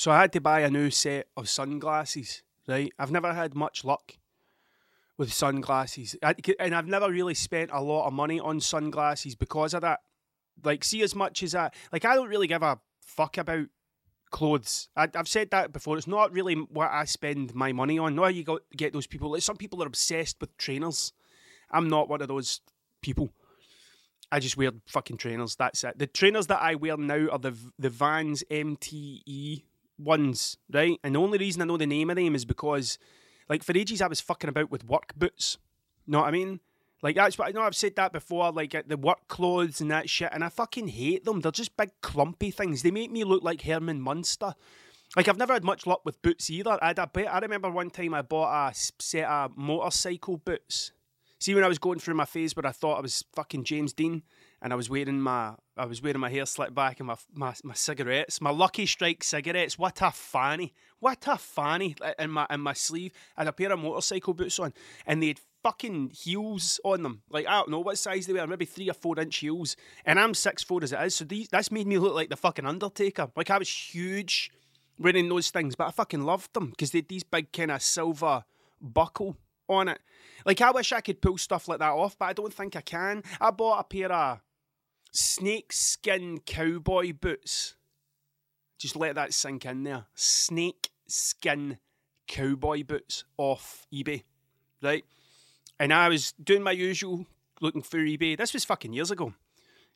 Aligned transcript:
so 0.00 0.10
I 0.10 0.22
had 0.22 0.32
to 0.32 0.40
buy 0.40 0.60
a 0.60 0.70
new 0.70 0.88
set 0.88 1.26
of 1.36 1.46
sunglasses. 1.46 2.42
Right, 2.66 2.90
I've 2.98 3.10
never 3.10 3.34
had 3.34 3.54
much 3.54 3.84
luck 3.84 4.16
with 5.18 5.30
sunglasses, 5.30 6.16
I, 6.22 6.34
and 6.58 6.74
I've 6.74 6.86
never 6.86 7.10
really 7.10 7.34
spent 7.34 7.68
a 7.70 7.82
lot 7.82 8.06
of 8.06 8.14
money 8.14 8.40
on 8.40 8.60
sunglasses 8.60 9.34
because 9.34 9.74
of 9.74 9.82
that. 9.82 10.00
Like, 10.64 10.84
see, 10.84 11.02
as 11.02 11.14
much 11.14 11.42
as 11.42 11.54
I 11.54 11.68
like, 11.92 12.06
I 12.06 12.14
don't 12.14 12.30
really 12.30 12.46
give 12.46 12.62
a 12.62 12.80
fuck 13.02 13.36
about 13.36 13.66
clothes. 14.30 14.88
I, 14.96 15.08
have 15.14 15.28
said 15.28 15.50
that 15.50 15.70
before. 15.70 15.98
It's 15.98 16.06
not 16.06 16.32
really 16.32 16.54
what 16.54 16.90
I 16.90 17.04
spend 17.04 17.54
my 17.54 17.72
money 17.74 17.98
on. 17.98 18.14
No, 18.14 18.26
you 18.26 18.42
go, 18.42 18.60
get 18.74 18.94
those 18.94 19.06
people. 19.06 19.32
Like 19.32 19.42
some 19.42 19.56
people 19.58 19.82
are 19.82 19.86
obsessed 19.86 20.38
with 20.40 20.56
trainers. 20.56 21.12
I'm 21.70 21.88
not 21.88 22.08
one 22.08 22.22
of 22.22 22.28
those 22.28 22.62
people. 23.02 23.28
I 24.32 24.40
just 24.40 24.56
wear 24.56 24.70
fucking 24.86 25.18
trainers. 25.18 25.56
That's 25.56 25.84
it. 25.84 25.98
The 25.98 26.06
trainers 26.06 26.46
that 26.46 26.62
I 26.62 26.76
wear 26.76 26.96
now 26.96 27.28
are 27.32 27.38
the 27.38 27.54
the 27.78 27.90
Vans 27.90 28.42
MTE 28.50 29.64
ones, 30.00 30.56
right? 30.72 30.98
And 31.04 31.14
the 31.14 31.20
only 31.20 31.38
reason 31.38 31.62
I 31.62 31.66
know 31.66 31.76
the 31.76 31.86
name 31.86 32.10
of 32.10 32.16
them 32.16 32.34
is 32.34 32.44
because, 32.44 32.98
like, 33.48 33.62
for 33.62 33.76
ages 33.76 34.02
I 34.02 34.08
was 34.08 34.20
fucking 34.20 34.50
about 34.50 34.70
with 34.70 34.84
work 34.84 35.14
boots. 35.16 35.58
You 36.06 36.12
Know 36.12 36.20
what 36.20 36.28
I 36.28 36.32
mean? 36.32 36.60
Like 37.02 37.16
that's 37.16 37.38
what 37.38 37.48
I 37.48 37.52
know. 37.52 37.62
I've 37.62 37.76
said 37.76 37.96
that 37.96 38.12
before. 38.12 38.52
Like 38.52 38.76
the 38.86 38.96
work 38.96 39.26
clothes 39.28 39.80
and 39.80 39.90
that 39.90 40.10
shit, 40.10 40.30
and 40.32 40.44
I 40.44 40.48
fucking 40.48 40.88
hate 40.88 41.24
them. 41.24 41.40
They're 41.40 41.50
just 41.50 41.76
big 41.76 41.90
clumpy 42.02 42.50
things. 42.50 42.82
They 42.82 42.90
make 42.90 43.10
me 43.10 43.24
look 43.24 43.42
like 43.42 43.62
Herman 43.62 44.00
Munster. 44.00 44.54
Like 45.16 45.26
I've 45.26 45.38
never 45.38 45.52
had 45.52 45.64
much 45.64 45.86
luck 45.86 46.02
with 46.04 46.22
boots 46.22 46.50
either. 46.50 46.78
I 46.80 46.88
had 46.88 46.98
a 46.98 47.06
bit, 47.06 47.26
I 47.26 47.38
remember 47.40 47.68
one 47.70 47.90
time 47.90 48.14
I 48.14 48.22
bought 48.22 48.70
a 48.70 48.74
set 48.74 49.24
of 49.24 49.56
motorcycle 49.56 50.36
boots. 50.36 50.92
See 51.40 51.54
when 51.54 51.64
I 51.64 51.68
was 51.68 51.78
going 51.78 51.98
through 51.98 52.14
my 52.14 52.26
phase 52.26 52.54
where 52.54 52.66
I 52.66 52.70
thought 52.70 52.98
I 52.98 53.00
was 53.00 53.24
fucking 53.34 53.64
James 53.64 53.92
Dean, 53.92 54.22
and 54.62 54.72
I 54.72 54.76
was 54.76 54.90
wearing 54.90 55.20
my 55.20 55.54
I 55.76 55.86
was 55.86 56.02
wearing 56.02 56.20
my 56.20 56.30
hair 56.30 56.46
slicked 56.46 56.74
back 56.74 57.00
and 57.00 57.06
my 57.06 57.16
my, 57.32 57.54
my 57.64 57.74
cigarettes, 57.74 58.40
my 58.40 58.50
Lucky 58.50 58.86
Strike 58.86 59.24
cigarettes. 59.24 59.78
What 59.78 60.00
a 60.02 60.10
fanny! 60.10 60.74
What 60.98 61.26
a 61.26 61.38
fanny 61.38 61.96
in 62.18 62.30
my 62.30 62.46
in 62.50 62.60
my 62.60 62.74
sleeve. 62.74 63.12
Had 63.36 63.48
a 63.48 63.52
pair 63.52 63.72
of 63.72 63.78
motorcycle 63.78 64.34
boots 64.34 64.58
on, 64.58 64.74
and 65.06 65.22
they 65.22 65.28
had 65.28 65.40
fucking 65.62 66.10
heels 66.10 66.80
on 66.84 67.02
them. 67.02 67.22
Like 67.30 67.46
I 67.46 67.52
don't 67.52 67.70
know 67.70 67.80
what 67.80 67.98
size 67.98 68.26
they 68.26 68.32
were, 68.32 68.46
maybe 68.46 68.66
three 68.66 68.90
or 68.90 68.94
four 68.94 69.18
inch 69.18 69.38
heels. 69.38 69.76
And 70.04 70.20
I'm 70.20 70.34
six 70.34 70.62
four 70.62 70.82
as 70.82 70.92
it 70.92 71.00
is, 71.00 71.14
so 71.14 71.24
these 71.24 71.48
that's 71.48 71.72
made 71.72 71.86
me 71.86 71.98
look 71.98 72.14
like 72.14 72.28
the 72.28 72.36
fucking 72.36 72.66
Undertaker. 72.66 73.30
Like 73.36 73.50
I 73.50 73.58
was 73.58 73.68
huge 73.68 74.50
wearing 74.98 75.28
those 75.28 75.50
things, 75.50 75.74
but 75.74 75.88
I 75.88 75.90
fucking 75.92 76.24
loved 76.24 76.52
them 76.52 76.70
because 76.70 76.90
they 76.90 76.98
had 76.98 77.08
these 77.08 77.24
big 77.24 77.52
kind 77.52 77.70
of 77.70 77.82
silver 77.82 78.44
buckle 78.80 79.36
on 79.68 79.88
it. 79.88 80.00
Like 80.44 80.60
I 80.60 80.70
wish 80.70 80.92
I 80.92 81.00
could 81.00 81.22
pull 81.22 81.38
stuff 81.38 81.68
like 81.68 81.78
that 81.78 81.92
off, 81.92 82.18
but 82.18 82.26
I 82.26 82.32
don't 82.34 82.52
think 82.52 82.76
I 82.76 82.82
can. 82.82 83.22
I 83.40 83.50
bought 83.50 83.80
a 83.80 83.84
pair 83.84 84.12
of 84.12 84.40
snake 85.10 85.72
skin 85.72 86.40
cowboy 86.40 87.12
boots. 87.12 87.74
Just 88.78 88.96
let 88.96 89.14
that 89.16 89.34
sink 89.34 89.66
in 89.66 89.84
there. 89.84 90.06
Snake 90.14 90.90
skin 91.06 91.78
cowboy 92.26 92.84
boots 92.84 93.24
off 93.36 93.86
eBay, 93.92 94.22
right? 94.82 95.04
And 95.78 95.92
I 95.92 96.08
was 96.08 96.32
doing 96.32 96.62
my 96.62 96.72
usual 96.72 97.26
looking 97.60 97.82
through 97.82 98.06
eBay. 98.06 98.36
This 98.36 98.54
was 98.54 98.64
fucking 98.64 98.92
years 98.92 99.10
ago. 99.10 99.34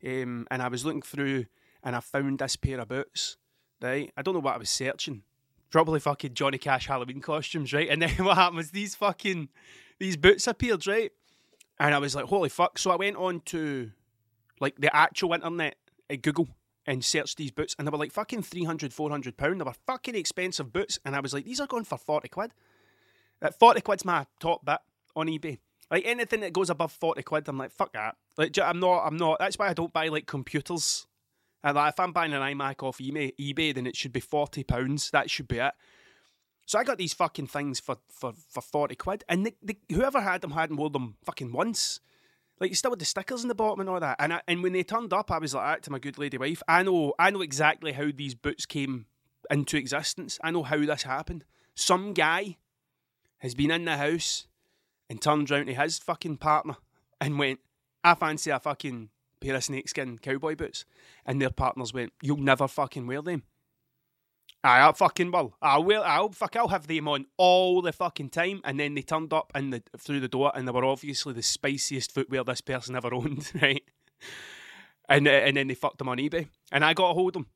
Um, 0.05 0.47
and 0.51 0.61
I 0.61 0.69
was 0.69 0.85
looking 0.85 1.03
through 1.03 1.47
and 1.83 1.97
I 1.97 2.01
found 2.01 2.39
this 2.39 2.57
pair 2.57 2.81
of 2.81 2.89
boots, 2.89 3.37
right? 3.81 4.13
I 4.17 4.23
don't 4.23 4.35
know 4.35 4.41
what 4.41 4.55
I 4.55 4.59
was 4.59 4.71
searching. 4.71 5.23
Probably 5.71 6.01
fucking 6.01 6.35
Johnny 6.35 6.59
Cash 6.59 6.87
Halloween 6.87 7.21
costumes, 7.21 7.73
right? 7.73 7.89
And 7.89 8.03
then 8.03 8.11
what 8.25 8.37
happened 8.37 8.59
was 8.59 8.71
these 8.71 8.95
fucking, 8.95 9.49
these 9.99 10.17
boots 10.17 10.47
appeared, 10.47 10.87
right? 10.87 11.13
And 11.79 11.95
I 11.95 11.99
was 11.99 12.15
like, 12.15 12.27
holy 12.27 12.49
fuck. 12.49 12.79
So 12.79 12.91
I 12.91 12.97
went 12.97 13.17
on 13.17 13.41
to 13.47 13.91
like 14.61 14.77
the 14.77 14.95
actual 14.95 15.33
internet 15.33 15.77
at 16.11 16.19
uh, 16.19 16.21
Google 16.23 16.49
and 16.87 17.05
searched 17.05 17.39
these 17.39 17.51
boots 17.51 17.75
and 17.79 17.87
they 17.87 17.91
were 17.91 17.99
like 17.99 18.13
fucking 18.13 18.43
300, 18.43 18.93
400 18.93 19.37
pound. 19.37 19.61
They 19.61 19.65
were 19.65 19.75
fucking 19.87 20.15
expensive 20.15 20.73
boots. 20.73 20.99
And 21.05 21.17
I 21.17 21.21
was 21.21 21.33
like, 21.33 21.45
these 21.45 21.61
are 21.61 21.67
going 21.67 21.85
for 21.85 21.99
40 21.99 22.29
quid. 22.29 22.53
That 23.41 23.59
40 23.59 23.81
quid's 23.81 24.05
my 24.05 24.27
top 24.39 24.65
bit 24.65 24.79
on 25.17 25.27
eBay. 25.29 25.59
Like 25.91 26.07
anything 26.07 26.41
that 26.41 26.53
goes 26.53 26.71
above 26.71 26.93
forty 26.93 27.23
quid, 27.23 27.49
I'm 27.49 27.59
like 27.59 27.71
fuck 27.71 27.93
that. 27.93 28.17
Like 28.37 28.59
I'm 28.59 28.81
not, 28.81 29.07
I'm 29.07 29.17
not. 29.17 29.39
That's 29.39 29.59
why 29.59 29.69
I 29.69 29.75
don't 29.75 29.93
buy 29.93 30.09
like 30.09 30.27
computers. 30.27 31.07
And 31.63 31.77
like 31.77 31.93
if 31.93 32.01
I'm 32.01 32.13
buying 32.13 32.33
an 32.33 32.43
iMac 32.43 32.83
off 32.83 32.99
eBay, 32.99 33.33
eBay, 33.39 33.75
then 33.75 33.87
it 33.87 33.97
should 33.97 34.13
be 34.13 34.21
forty 34.21 34.65
pounds. 34.65 35.11
That 35.11 35.31
should 35.31 35.49
be 35.49 35.59
it. 35.59 35.73
So 36.67 36.79
I 36.79 36.85
got 36.85 36.99
these 36.99 37.13
fucking 37.13 37.49
things 37.49 37.81
for 37.81 37.99
for, 38.09 38.33
for 38.33 38.61
forty 38.61 38.95
quid, 38.95 39.25
and 39.29 39.47
the, 39.47 39.55
the, 39.63 39.77
whoever 39.93 40.21
had 40.21 40.41
them 40.41 40.53
hadn't 40.53 40.77
worn 40.77 40.93
them 40.93 41.17
fucking 41.25 41.53
once. 41.53 42.01
Like 42.61 42.71
you 42.71 42.77
still 42.77 42.91
with 42.91 43.01
the 43.01 43.05
stickers 43.05 43.43
in 43.43 43.49
the 43.49 43.55
bottom 43.55 43.81
and 43.81 43.91
all 43.91 44.01
that. 44.01 44.17
And 44.19 44.35
I, 44.35 44.43
and 44.47 44.63
when 44.63 44.73
they 44.73 44.85
turned 44.85 45.13
up, 45.13 45.31
I 45.31 45.39
was 45.39 45.55
like, 45.55 45.83
to 45.83 45.91
my 45.91 45.99
good 45.99 46.19
lady 46.19 46.39
wife, 46.39 46.63
I 46.69 46.83
know 46.83 47.15
I 47.19 47.31
know 47.31 47.43
exactly 47.43 47.93
how 47.93 48.11
these 48.15 48.35
boots 48.35 48.67
came 48.67 49.07
into 49.51 49.77
existence. 49.77 50.39
I 50.43 50.51
know 50.51 50.63
how 50.63 50.79
this 50.79 51.03
happened. 51.03 51.45
Some 51.75 52.13
guy 52.13 52.57
has 53.39 53.55
been 53.55 53.71
in 53.71 53.85
the 53.85 53.97
house 53.97 54.47
and 55.11 55.21
turned 55.21 55.51
round 55.51 55.67
to 55.67 55.75
his 55.75 55.99
fucking 55.99 56.39
partner 56.39 56.77
and 57.21 57.39
went, 57.39 57.61
I 58.03 58.15
fancy 58.15 58.51
a 58.51 58.61
fucking 58.61 59.11
pair 59.41 59.55
of 59.55 59.65
snakeskin 59.65 60.19
cowboy 60.19 60.55
boots. 60.55 60.85
And 61.27 61.41
their 61.41 61.51
partners 61.51 61.93
went, 61.93 62.13
You'll 62.23 62.37
never 62.39 62.69
fucking 62.69 63.07
wear 63.07 63.23
them. 63.23 63.43
I 64.65 64.91
fucking 64.93 65.31
will. 65.31 65.55
I'll. 65.61 66.03
I'll 66.03 66.31
fuck. 66.31 66.57
I'll 66.57 66.69
have 66.69 66.87
them 66.87 67.07
on 67.07 67.27
all 67.37 67.83
the 67.83 67.93
fucking 67.93 68.31
time. 68.31 68.63
And 68.65 68.81
then 68.81 68.95
they 68.95 69.03
turned 69.03 69.33
up 69.35 69.53
and 69.55 69.73
the 69.75 69.83
through 69.99 70.21
the 70.21 70.29
door, 70.29 70.53
and 70.55 70.67
they 70.67 70.73
were 70.73 70.85
obviously 70.85 71.35
the 71.35 71.43
spiciest 71.43 72.13
footwear 72.13 72.43
this 72.45 72.63
person 72.63 72.97
ever 72.97 73.15
owned, 73.15 73.53
right? 73.61 73.85
And 75.09 75.29
uh, 75.29 75.31
and 75.31 75.57
then 75.57 75.69
they 75.69 75.75
fucked 75.75 75.99
them 75.99 76.09
on 76.09 76.17
eBay, 76.17 76.49
and 76.73 76.83
I 76.83 76.95
got 76.95 77.11
a 77.11 77.15
hold 77.15 77.37
of 77.37 77.43
them. 77.43 77.47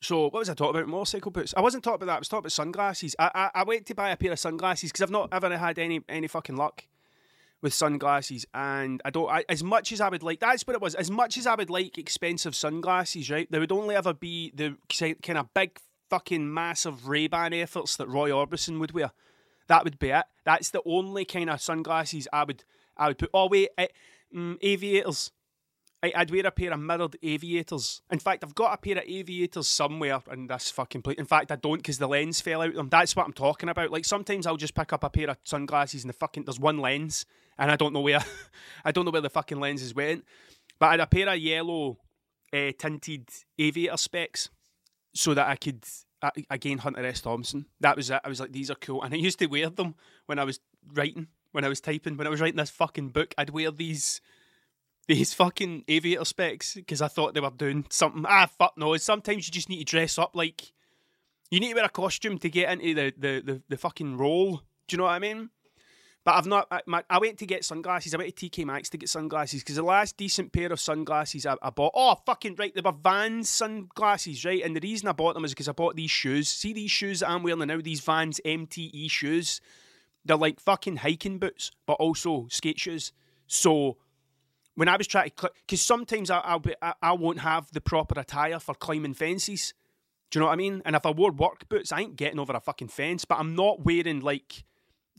So 0.00 0.22
what 0.22 0.34
was 0.34 0.48
I 0.48 0.54
talking 0.54 0.80
about? 0.80 0.88
Motorcycle 0.88 1.32
boots. 1.32 1.52
I 1.56 1.60
wasn't 1.60 1.82
talking 1.82 1.96
about 1.96 2.06
that. 2.06 2.16
I 2.16 2.18
was 2.20 2.28
talking 2.28 2.42
about 2.42 2.52
sunglasses. 2.52 3.16
I 3.18 3.30
I, 3.34 3.50
I 3.60 3.64
went 3.64 3.86
to 3.86 3.94
buy 3.94 4.10
a 4.10 4.16
pair 4.16 4.32
of 4.32 4.38
sunglasses 4.38 4.92
because 4.92 5.02
I've 5.02 5.10
not 5.10 5.30
ever 5.32 5.58
had 5.58 5.80
any 5.80 6.00
any 6.08 6.28
fucking 6.28 6.56
luck 6.56 6.86
with 7.60 7.74
sunglasses, 7.74 8.46
and 8.54 9.02
I 9.04 9.10
don't. 9.10 9.28
I, 9.28 9.44
as 9.48 9.64
much 9.64 9.90
as 9.90 10.00
I 10.00 10.08
would 10.08 10.22
like, 10.22 10.38
that's 10.38 10.64
what 10.64 10.74
it 10.74 10.80
was. 10.80 10.94
As 10.94 11.10
much 11.10 11.36
as 11.38 11.46
I 11.48 11.56
would 11.56 11.70
like 11.70 11.98
expensive 11.98 12.54
sunglasses, 12.54 13.30
right? 13.30 13.50
There 13.50 13.60
would 13.60 13.72
only 13.72 13.96
ever 13.96 14.14
be 14.14 14.52
the 14.54 14.76
kind 15.22 15.38
of 15.38 15.52
big 15.52 15.76
fucking 16.10 16.52
massive 16.52 17.08
Ray 17.08 17.28
Ban 17.28 17.54
efforts 17.54 17.96
that 17.96 18.08
Roy 18.08 18.30
Orbison 18.30 18.78
would 18.80 18.92
wear. 18.92 19.12
That 19.68 19.84
would 19.84 19.98
be 19.98 20.10
it. 20.10 20.24
That's 20.44 20.70
the 20.70 20.82
only 20.84 21.24
kind 21.24 21.48
of 21.48 21.60
sunglasses 21.60 22.26
I 22.32 22.44
would 22.44 22.64
I 22.96 23.08
would 23.08 23.18
put. 23.18 23.30
Oh 23.32 23.48
wait, 23.48 23.70
it, 23.78 23.92
mm, 24.34 24.58
aviators. 24.60 25.30
I, 26.02 26.12
would 26.18 26.30
wear 26.30 26.46
a 26.46 26.50
pair 26.50 26.72
of 26.72 26.80
mirrored 26.80 27.16
aviators. 27.22 28.00
In 28.10 28.18
fact, 28.18 28.42
I've 28.42 28.54
got 28.54 28.72
a 28.72 28.78
pair 28.78 28.96
of 28.96 29.04
aviators 29.06 29.68
somewhere 29.68 30.22
in 30.32 30.46
this 30.46 30.70
fucking 30.70 31.02
place. 31.02 31.18
In 31.18 31.26
fact, 31.26 31.52
I 31.52 31.56
don't 31.56 31.76
because 31.76 31.98
the 31.98 32.08
lens 32.08 32.40
fell 32.40 32.62
out 32.62 32.70
of 32.70 32.74
them. 32.74 32.88
That's 32.88 33.14
what 33.14 33.26
I'm 33.26 33.34
talking 33.34 33.68
about. 33.68 33.90
Like 33.90 34.06
sometimes 34.06 34.46
I'll 34.46 34.56
just 34.56 34.74
pick 34.74 34.92
up 34.92 35.04
a 35.04 35.10
pair 35.10 35.30
of 35.30 35.36
sunglasses 35.44 36.02
and 36.02 36.08
the 36.08 36.14
fucking 36.14 36.44
there's 36.44 36.58
one 36.58 36.78
lens 36.78 37.26
and 37.58 37.70
I 37.70 37.76
don't 37.76 37.92
know 37.92 38.00
where 38.00 38.24
I 38.84 38.92
don't 38.92 39.04
know 39.04 39.10
where 39.10 39.20
the 39.20 39.30
fucking 39.30 39.60
lens 39.60 39.82
is 39.82 39.94
went. 39.94 40.24
But 40.78 40.86
I 40.86 40.90
had 40.92 41.00
a 41.00 41.06
pair 41.06 41.28
of 41.28 41.38
yellow 41.38 41.98
uh, 42.52 42.72
tinted 42.78 43.28
aviator 43.58 43.98
specs 43.98 44.48
so 45.14 45.34
that 45.34 45.48
I 45.48 45.56
could 45.56 45.84
again 46.50 46.78
Hunter 46.78 47.04
S 47.04 47.20
Thompson. 47.20 47.66
That 47.80 47.96
was 47.96 48.10
it. 48.10 48.20
I 48.24 48.28
was 48.28 48.40
like, 48.40 48.52
these 48.52 48.70
are 48.70 48.76
cool, 48.76 49.02
and 49.02 49.14
I 49.14 49.16
used 49.16 49.38
to 49.38 49.46
wear 49.46 49.68
them 49.70 49.94
when 50.26 50.38
I 50.38 50.44
was 50.44 50.60
writing, 50.92 51.28
when 51.52 51.64
I 51.64 51.68
was 51.68 51.80
typing, 51.80 52.16
when 52.16 52.26
I 52.26 52.30
was 52.30 52.40
writing 52.40 52.56
this 52.56 52.70
fucking 52.70 53.08
book. 53.10 53.34
I'd 53.38 53.50
wear 53.50 53.70
these 53.70 54.20
these 55.08 55.34
fucking 55.34 55.84
aviator 55.88 56.24
specs 56.24 56.74
because 56.74 57.02
I 57.02 57.08
thought 57.08 57.34
they 57.34 57.40
were 57.40 57.50
doing 57.50 57.84
something. 57.90 58.24
Ah, 58.26 58.46
fuck 58.46 58.74
no. 58.76 58.96
Sometimes 58.96 59.46
you 59.46 59.52
just 59.52 59.68
need 59.68 59.78
to 59.78 59.84
dress 59.84 60.18
up 60.18 60.34
like 60.34 60.72
you 61.50 61.58
need 61.60 61.70
to 61.70 61.74
wear 61.74 61.84
a 61.84 61.88
costume 61.88 62.38
to 62.38 62.48
get 62.48 62.70
into 62.70 62.94
the 62.94 63.12
the 63.16 63.42
the, 63.44 63.62
the 63.68 63.76
fucking 63.76 64.16
role. 64.16 64.62
Do 64.86 64.94
you 64.94 64.98
know 64.98 65.04
what 65.04 65.14
I 65.14 65.18
mean? 65.18 65.50
But 66.24 66.34
I've 66.34 66.46
not. 66.46 66.66
I, 66.70 66.82
my, 66.86 67.02
I 67.08 67.18
went 67.18 67.38
to 67.38 67.46
get 67.46 67.64
sunglasses. 67.64 68.14
I 68.14 68.18
went 68.18 68.36
to 68.36 68.48
TK 68.48 68.66
Maxx 68.66 68.90
to 68.90 68.98
get 68.98 69.08
sunglasses 69.08 69.62
because 69.62 69.76
the 69.76 69.82
last 69.82 70.16
decent 70.18 70.52
pair 70.52 70.70
of 70.70 70.78
sunglasses 70.78 71.46
I, 71.46 71.56
I, 71.62 71.70
bought. 71.70 71.92
Oh, 71.94 72.14
fucking 72.26 72.56
right, 72.56 72.74
they 72.74 72.82
were 72.82 72.92
Vans 72.92 73.48
sunglasses, 73.48 74.44
right? 74.44 74.62
And 74.62 74.76
the 74.76 74.80
reason 74.80 75.08
I 75.08 75.12
bought 75.12 75.34
them 75.34 75.44
is 75.44 75.52
because 75.52 75.68
I 75.68 75.72
bought 75.72 75.96
these 75.96 76.10
shoes. 76.10 76.48
See 76.48 76.74
these 76.74 76.90
shoes 76.90 77.20
that 77.20 77.30
I'm 77.30 77.42
wearing 77.42 77.66
now? 77.66 77.80
These 77.80 78.00
Vans 78.00 78.40
MTE 78.44 79.10
shoes. 79.10 79.62
They're 80.24 80.36
like 80.36 80.60
fucking 80.60 80.96
hiking 80.96 81.38
boots, 81.38 81.70
but 81.86 81.94
also 81.94 82.46
skate 82.50 82.78
shoes. 82.78 83.12
So 83.46 83.96
when 84.74 84.88
I 84.88 84.96
was 84.96 85.06
trying 85.06 85.30
to, 85.30 85.50
because 85.66 85.80
sometimes 85.80 86.30
I, 86.30 86.38
I'll 86.40 86.58
be, 86.58 86.74
I, 86.82 86.94
I 87.02 87.12
won't 87.12 87.40
have 87.40 87.70
the 87.72 87.80
proper 87.80 88.20
attire 88.20 88.58
for 88.58 88.74
climbing 88.74 89.14
fences. 89.14 89.72
Do 90.30 90.38
you 90.38 90.40
know 90.40 90.46
what 90.46 90.52
I 90.52 90.56
mean? 90.56 90.82
And 90.84 90.94
if 90.94 91.04
I 91.06 91.10
wore 91.10 91.32
work 91.32 91.68
boots, 91.68 91.92
I 91.92 92.00
ain't 92.00 92.16
getting 92.16 92.38
over 92.38 92.52
a 92.52 92.60
fucking 92.60 92.88
fence. 92.88 93.24
But 93.24 93.38
I'm 93.38 93.56
not 93.56 93.84
wearing 93.84 94.20
like, 94.20 94.64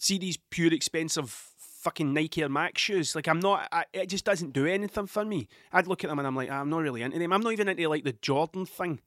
see 0.02 0.18
these 0.18 0.38
pure 0.50 0.74
expensive 0.74 1.30
fucking 1.30 2.14
Nike 2.14 2.42
Air 2.42 2.50
Max 2.50 2.82
shoes. 2.82 3.16
Like 3.16 3.28
I'm 3.28 3.40
not, 3.40 3.68
I, 3.72 3.86
it 3.94 4.08
just 4.08 4.26
doesn't 4.26 4.54
do 4.54 4.66
anything 4.66 5.08
for 5.08 5.24
me. 5.24 5.48
I'd 5.72 5.88
look 5.88 6.04
at 6.04 6.10
them 6.10 6.20
and 6.20 6.28
I'm 6.28 6.36
like, 6.36 6.50
ah, 6.52 6.60
I'm 6.60 6.70
not 6.70 6.80
really 6.80 7.02
into 7.02 7.20
them. 7.20 7.32
I'm 7.32 7.42
not 7.42 7.54
even 7.54 7.70
into 7.70 7.88
like 7.88 8.04
the 8.04 8.14
Jordan 8.14 8.66
thing. 8.66 9.00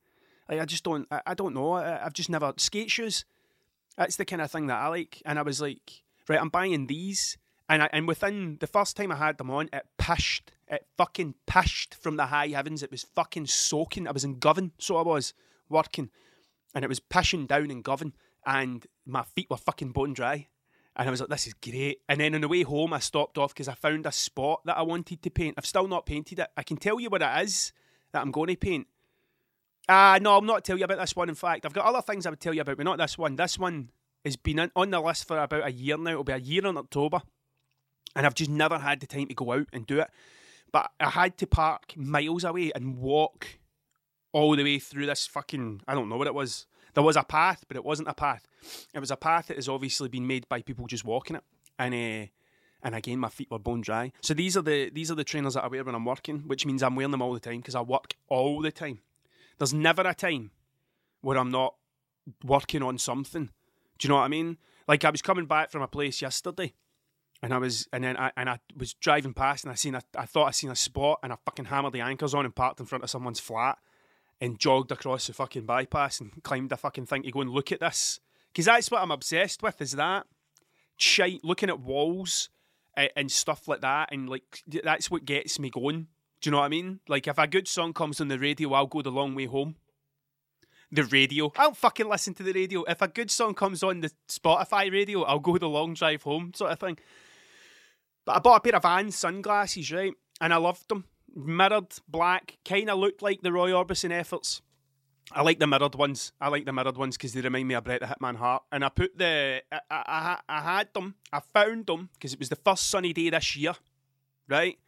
Like 0.48 0.60
I 0.60 0.64
just 0.64 0.84
don't, 0.84 1.06
I, 1.10 1.20
I 1.28 1.34
don't 1.34 1.54
know. 1.54 1.72
I, 1.72 2.04
I've 2.04 2.12
just 2.12 2.30
never 2.30 2.52
skate 2.56 2.90
shoes. 2.90 3.24
That's 3.96 4.16
the 4.16 4.24
kind 4.24 4.42
of 4.42 4.50
thing 4.50 4.66
that 4.68 4.80
I 4.80 4.88
like. 4.88 5.22
And 5.24 5.38
I 5.38 5.42
was 5.42 5.60
like, 5.60 6.02
right, 6.28 6.40
I'm 6.40 6.48
buying 6.48 6.86
these 6.86 7.38
and 7.68 7.82
I, 7.82 7.88
and 7.92 8.06
within 8.06 8.58
the 8.60 8.66
first 8.66 8.96
time 8.96 9.10
I 9.10 9.16
had 9.16 9.38
them 9.38 9.50
on, 9.50 9.68
it 9.72 9.86
pished. 9.98 10.52
It 10.68 10.86
fucking 10.96 11.34
pished 11.46 11.94
from 11.94 12.16
the 12.16 12.26
high 12.26 12.48
heavens. 12.48 12.82
It 12.82 12.90
was 12.90 13.06
fucking 13.14 13.46
soaking. 13.46 14.06
I 14.06 14.12
was 14.12 14.24
in 14.24 14.38
Govan, 14.38 14.72
so 14.78 14.96
I 14.96 15.02
was 15.02 15.32
working. 15.68 16.10
and 16.74 16.84
it 16.84 16.88
was 16.88 17.00
pissing 17.00 17.46
down 17.46 17.70
in 17.70 17.82
Govan, 17.82 18.14
and 18.44 18.86
my 19.06 19.22
feet 19.22 19.48
were 19.48 19.56
fucking 19.56 19.92
bone 19.92 20.12
dry. 20.12 20.48
And 20.96 21.08
I 21.08 21.10
was 21.10 21.20
like, 21.20 21.30
this 21.30 21.48
is 21.48 21.54
great. 21.54 22.00
And 22.08 22.20
then 22.20 22.34
on 22.34 22.40
the 22.40 22.48
way 22.48 22.62
home, 22.62 22.92
I 22.92 23.00
stopped 23.00 23.36
off 23.36 23.52
because 23.52 23.68
I 23.68 23.74
found 23.74 24.06
a 24.06 24.12
spot 24.12 24.60
that 24.64 24.78
I 24.78 24.82
wanted 24.82 25.22
to 25.22 25.30
paint. 25.30 25.56
I've 25.58 25.66
still 25.66 25.88
not 25.88 26.06
painted 26.06 26.38
it. 26.38 26.48
I 26.56 26.62
can 26.62 26.76
tell 26.76 27.00
you 27.00 27.10
what 27.10 27.22
it 27.22 27.42
is 27.42 27.72
that 28.12 28.22
I'm 28.22 28.30
going 28.30 28.48
to 28.48 28.56
paint. 28.56 28.86
Ah, 29.88 30.14
uh, 30.14 30.18
no, 30.18 30.32
I'll 30.32 30.40
not 30.40 30.64
tell 30.64 30.78
you 30.78 30.84
about 30.84 30.98
this 30.98 31.16
one. 31.16 31.28
In 31.28 31.34
fact, 31.34 31.66
I've 31.66 31.72
got 31.72 31.84
other 31.84 32.00
things 32.00 32.26
I 32.26 32.30
would 32.30 32.40
tell 32.40 32.54
you 32.54 32.62
about, 32.62 32.76
but 32.76 32.84
not 32.84 32.98
this 32.98 33.18
one. 33.18 33.36
This 33.36 33.58
one 33.58 33.90
has 34.24 34.36
been 34.36 34.70
on 34.74 34.90
the 34.90 35.00
list 35.00 35.26
for 35.26 35.38
about 35.38 35.66
a 35.66 35.72
year 35.72 35.98
now. 35.98 36.12
It'll 36.12 36.24
be 36.24 36.32
a 36.32 36.38
year 36.38 36.64
in 36.64 36.76
October. 36.76 37.20
And 38.16 38.24
I've 38.24 38.34
just 38.34 38.50
never 38.50 38.78
had 38.78 39.00
the 39.00 39.06
time 39.06 39.26
to 39.26 39.34
go 39.34 39.52
out 39.52 39.66
and 39.72 39.86
do 39.86 40.00
it. 40.00 40.08
But 40.72 40.92
I 41.00 41.10
had 41.10 41.36
to 41.38 41.46
park 41.46 41.94
miles 41.96 42.44
away 42.44 42.70
and 42.74 42.98
walk 42.98 43.58
all 44.32 44.56
the 44.56 44.64
way 44.64 44.78
through 44.78 45.06
this 45.06 45.26
fucking, 45.26 45.82
I 45.86 45.94
don't 45.94 46.08
know 46.08 46.16
what 46.16 46.26
it 46.26 46.34
was. 46.34 46.66
There 46.94 47.02
was 47.02 47.16
a 47.16 47.24
path, 47.24 47.64
but 47.68 47.76
it 47.76 47.84
wasn't 47.84 48.08
a 48.08 48.14
path. 48.14 48.46
It 48.94 49.00
was 49.00 49.10
a 49.10 49.16
path 49.16 49.48
that 49.48 49.56
has 49.56 49.68
obviously 49.68 50.08
been 50.08 50.26
made 50.26 50.48
by 50.48 50.62
people 50.62 50.86
just 50.86 51.04
walking 51.04 51.36
it. 51.36 51.44
And 51.78 51.94
uh, 51.94 52.30
and 52.82 52.94
again, 52.94 53.18
my 53.18 53.30
feet 53.30 53.50
were 53.50 53.58
bone 53.58 53.80
dry. 53.80 54.12
So 54.20 54.34
these 54.34 54.56
are 54.56 54.62
the 54.62 54.90
these 54.90 55.10
are 55.10 55.14
the 55.14 55.24
trainers 55.24 55.54
that 55.54 55.64
I 55.64 55.68
wear 55.68 55.84
when 55.84 55.94
I'm 55.94 56.04
working, 56.04 56.40
which 56.46 56.66
means 56.66 56.82
I'm 56.82 56.96
wearing 56.96 57.10
them 57.10 57.22
all 57.22 57.32
the 57.32 57.40
time 57.40 57.58
because 57.58 57.74
I 57.74 57.80
work 57.80 58.14
all 58.28 58.60
the 58.60 58.70
time. 58.72 59.00
There's 59.58 59.74
never 59.74 60.02
a 60.02 60.14
time 60.14 60.50
where 61.20 61.38
I'm 61.38 61.50
not 61.50 61.74
working 62.44 62.82
on 62.82 62.98
something. 62.98 63.50
Do 63.98 64.06
you 64.06 64.08
know 64.08 64.16
what 64.16 64.24
I 64.24 64.28
mean? 64.28 64.58
Like 64.86 65.04
I 65.04 65.10
was 65.10 65.22
coming 65.22 65.46
back 65.46 65.70
from 65.70 65.82
a 65.82 65.88
place 65.88 66.20
yesterday, 66.20 66.74
and 67.42 67.54
I 67.54 67.58
was, 67.58 67.88
and 67.92 68.04
then 68.04 68.16
I 68.16 68.32
and 68.36 68.50
I 68.50 68.58
was 68.76 68.94
driving 68.94 69.32
past, 69.32 69.64
and 69.64 69.72
I 69.72 69.74
seen, 69.74 69.94
a, 69.94 70.02
I 70.16 70.26
thought 70.26 70.46
I 70.46 70.50
seen 70.50 70.70
a 70.70 70.76
spot, 70.76 71.20
and 71.22 71.32
I 71.32 71.36
fucking 71.44 71.66
hammered 71.66 71.92
the 71.92 72.00
anchors 72.00 72.34
on 72.34 72.44
and 72.44 72.54
parked 72.54 72.80
in 72.80 72.86
front 72.86 73.04
of 73.04 73.10
someone's 73.10 73.40
flat, 73.40 73.78
and 74.40 74.58
jogged 74.58 74.92
across 74.92 75.26
the 75.26 75.32
fucking 75.32 75.66
bypass 75.66 76.20
and 76.20 76.42
climbed 76.42 76.70
the 76.70 76.76
fucking 76.76 77.06
thing 77.06 77.22
to 77.22 77.30
go 77.30 77.40
and 77.40 77.50
look 77.50 77.72
at 77.72 77.80
this. 77.80 78.20
Because 78.52 78.66
that's 78.66 78.90
what 78.90 79.02
I'm 79.02 79.10
obsessed 79.10 79.62
with 79.62 79.80
is 79.80 79.92
that 79.92 80.26
shite, 80.96 81.44
looking 81.44 81.68
at 81.68 81.80
walls 81.80 82.48
and, 82.96 83.30
stuff 83.30 83.66
like 83.66 83.80
that. 83.80 84.10
And 84.12 84.28
like, 84.28 84.62
that's 84.66 85.10
what 85.10 85.24
gets 85.24 85.58
me 85.58 85.70
going. 85.70 86.08
Do 86.40 86.48
you 86.48 86.52
know 86.52 86.58
what 86.58 86.66
I 86.66 86.68
mean? 86.68 87.00
Like, 87.08 87.26
if 87.26 87.38
a 87.38 87.46
good 87.46 87.66
song 87.66 87.92
comes 87.92 88.20
on 88.20 88.28
the 88.28 88.38
radio, 88.38 88.72
I'll 88.72 88.86
go 88.86 89.02
the 89.02 89.10
long 89.10 89.34
way 89.34 89.46
home. 89.46 89.76
The 90.92 91.04
radio. 91.04 91.50
I 91.56 91.64
don't 91.64 91.76
fucking 91.76 92.08
listen 92.08 92.34
to 92.34 92.42
the 92.42 92.52
radio. 92.52 92.84
If 92.84 93.02
a 93.02 93.08
good 93.08 93.30
song 93.30 93.54
comes 93.54 93.82
on 93.82 94.00
the 94.00 94.12
Spotify 94.28 94.92
radio, 94.92 95.22
I'll 95.22 95.40
go 95.40 95.58
the 95.58 95.68
long 95.68 95.94
drive 95.94 96.22
home, 96.22 96.52
sort 96.54 96.70
of 96.70 96.78
thing. 96.78 96.98
But 98.24 98.36
I 98.36 98.38
bought 98.38 98.58
a 98.58 98.60
pair 98.60 98.76
of 98.76 98.82
Vans 98.82 99.16
sunglasses, 99.16 99.90
right? 99.90 100.12
And 100.40 100.54
I 100.54 100.56
loved 100.58 100.88
them 100.88 101.04
mirrored 101.34 101.94
black, 102.08 102.58
kind 102.64 102.90
of 102.90 102.98
looked 102.98 103.22
like 103.22 103.42
the 103.42 103.52
Roy 103.52 103.70
Orbison 103.70 104.10
efforts. 104.10 104.62
I 105.32 105.42
like 105.42 105.58
the 105.58 105.66
mirrored 105.66 105.94
ones. 105.94 106.32
I 106.40 106.48
like 106.48 106.66
the 106.66 106.72
mirrored 106.72 106.96
ones 106.96 107.16
because 107.16 107.32
they 107.32 107.40
remind 107.40 107.66
me 107.66 107.74
of 107.74 107.84
Bret 107.84 108.00
the 108.00 108.06
Hitman 108.06 108.36
Hart. 108.36 108.62
And 108.70 108.84
I 108.84 108.88
put 108.88 109.16
the, 109.16 109.62
I, 109.72 109.80
I, 109.90 110.38
I 110.48 110.60
had 110.60 110.92
them, 110.92 111.14
I 111.32 111.40
found 111.40 111.86
them 111.86 112.10
because 112.14 112.32
it 112.32 112.38
was 112.38 112.50
the 112.50 112.56
first 112.56 112.88
sunny 112.88 113.12
day 113.12 113.30
this 113.30 113.56
year, 113.56 113.74
right? 114.48 114.78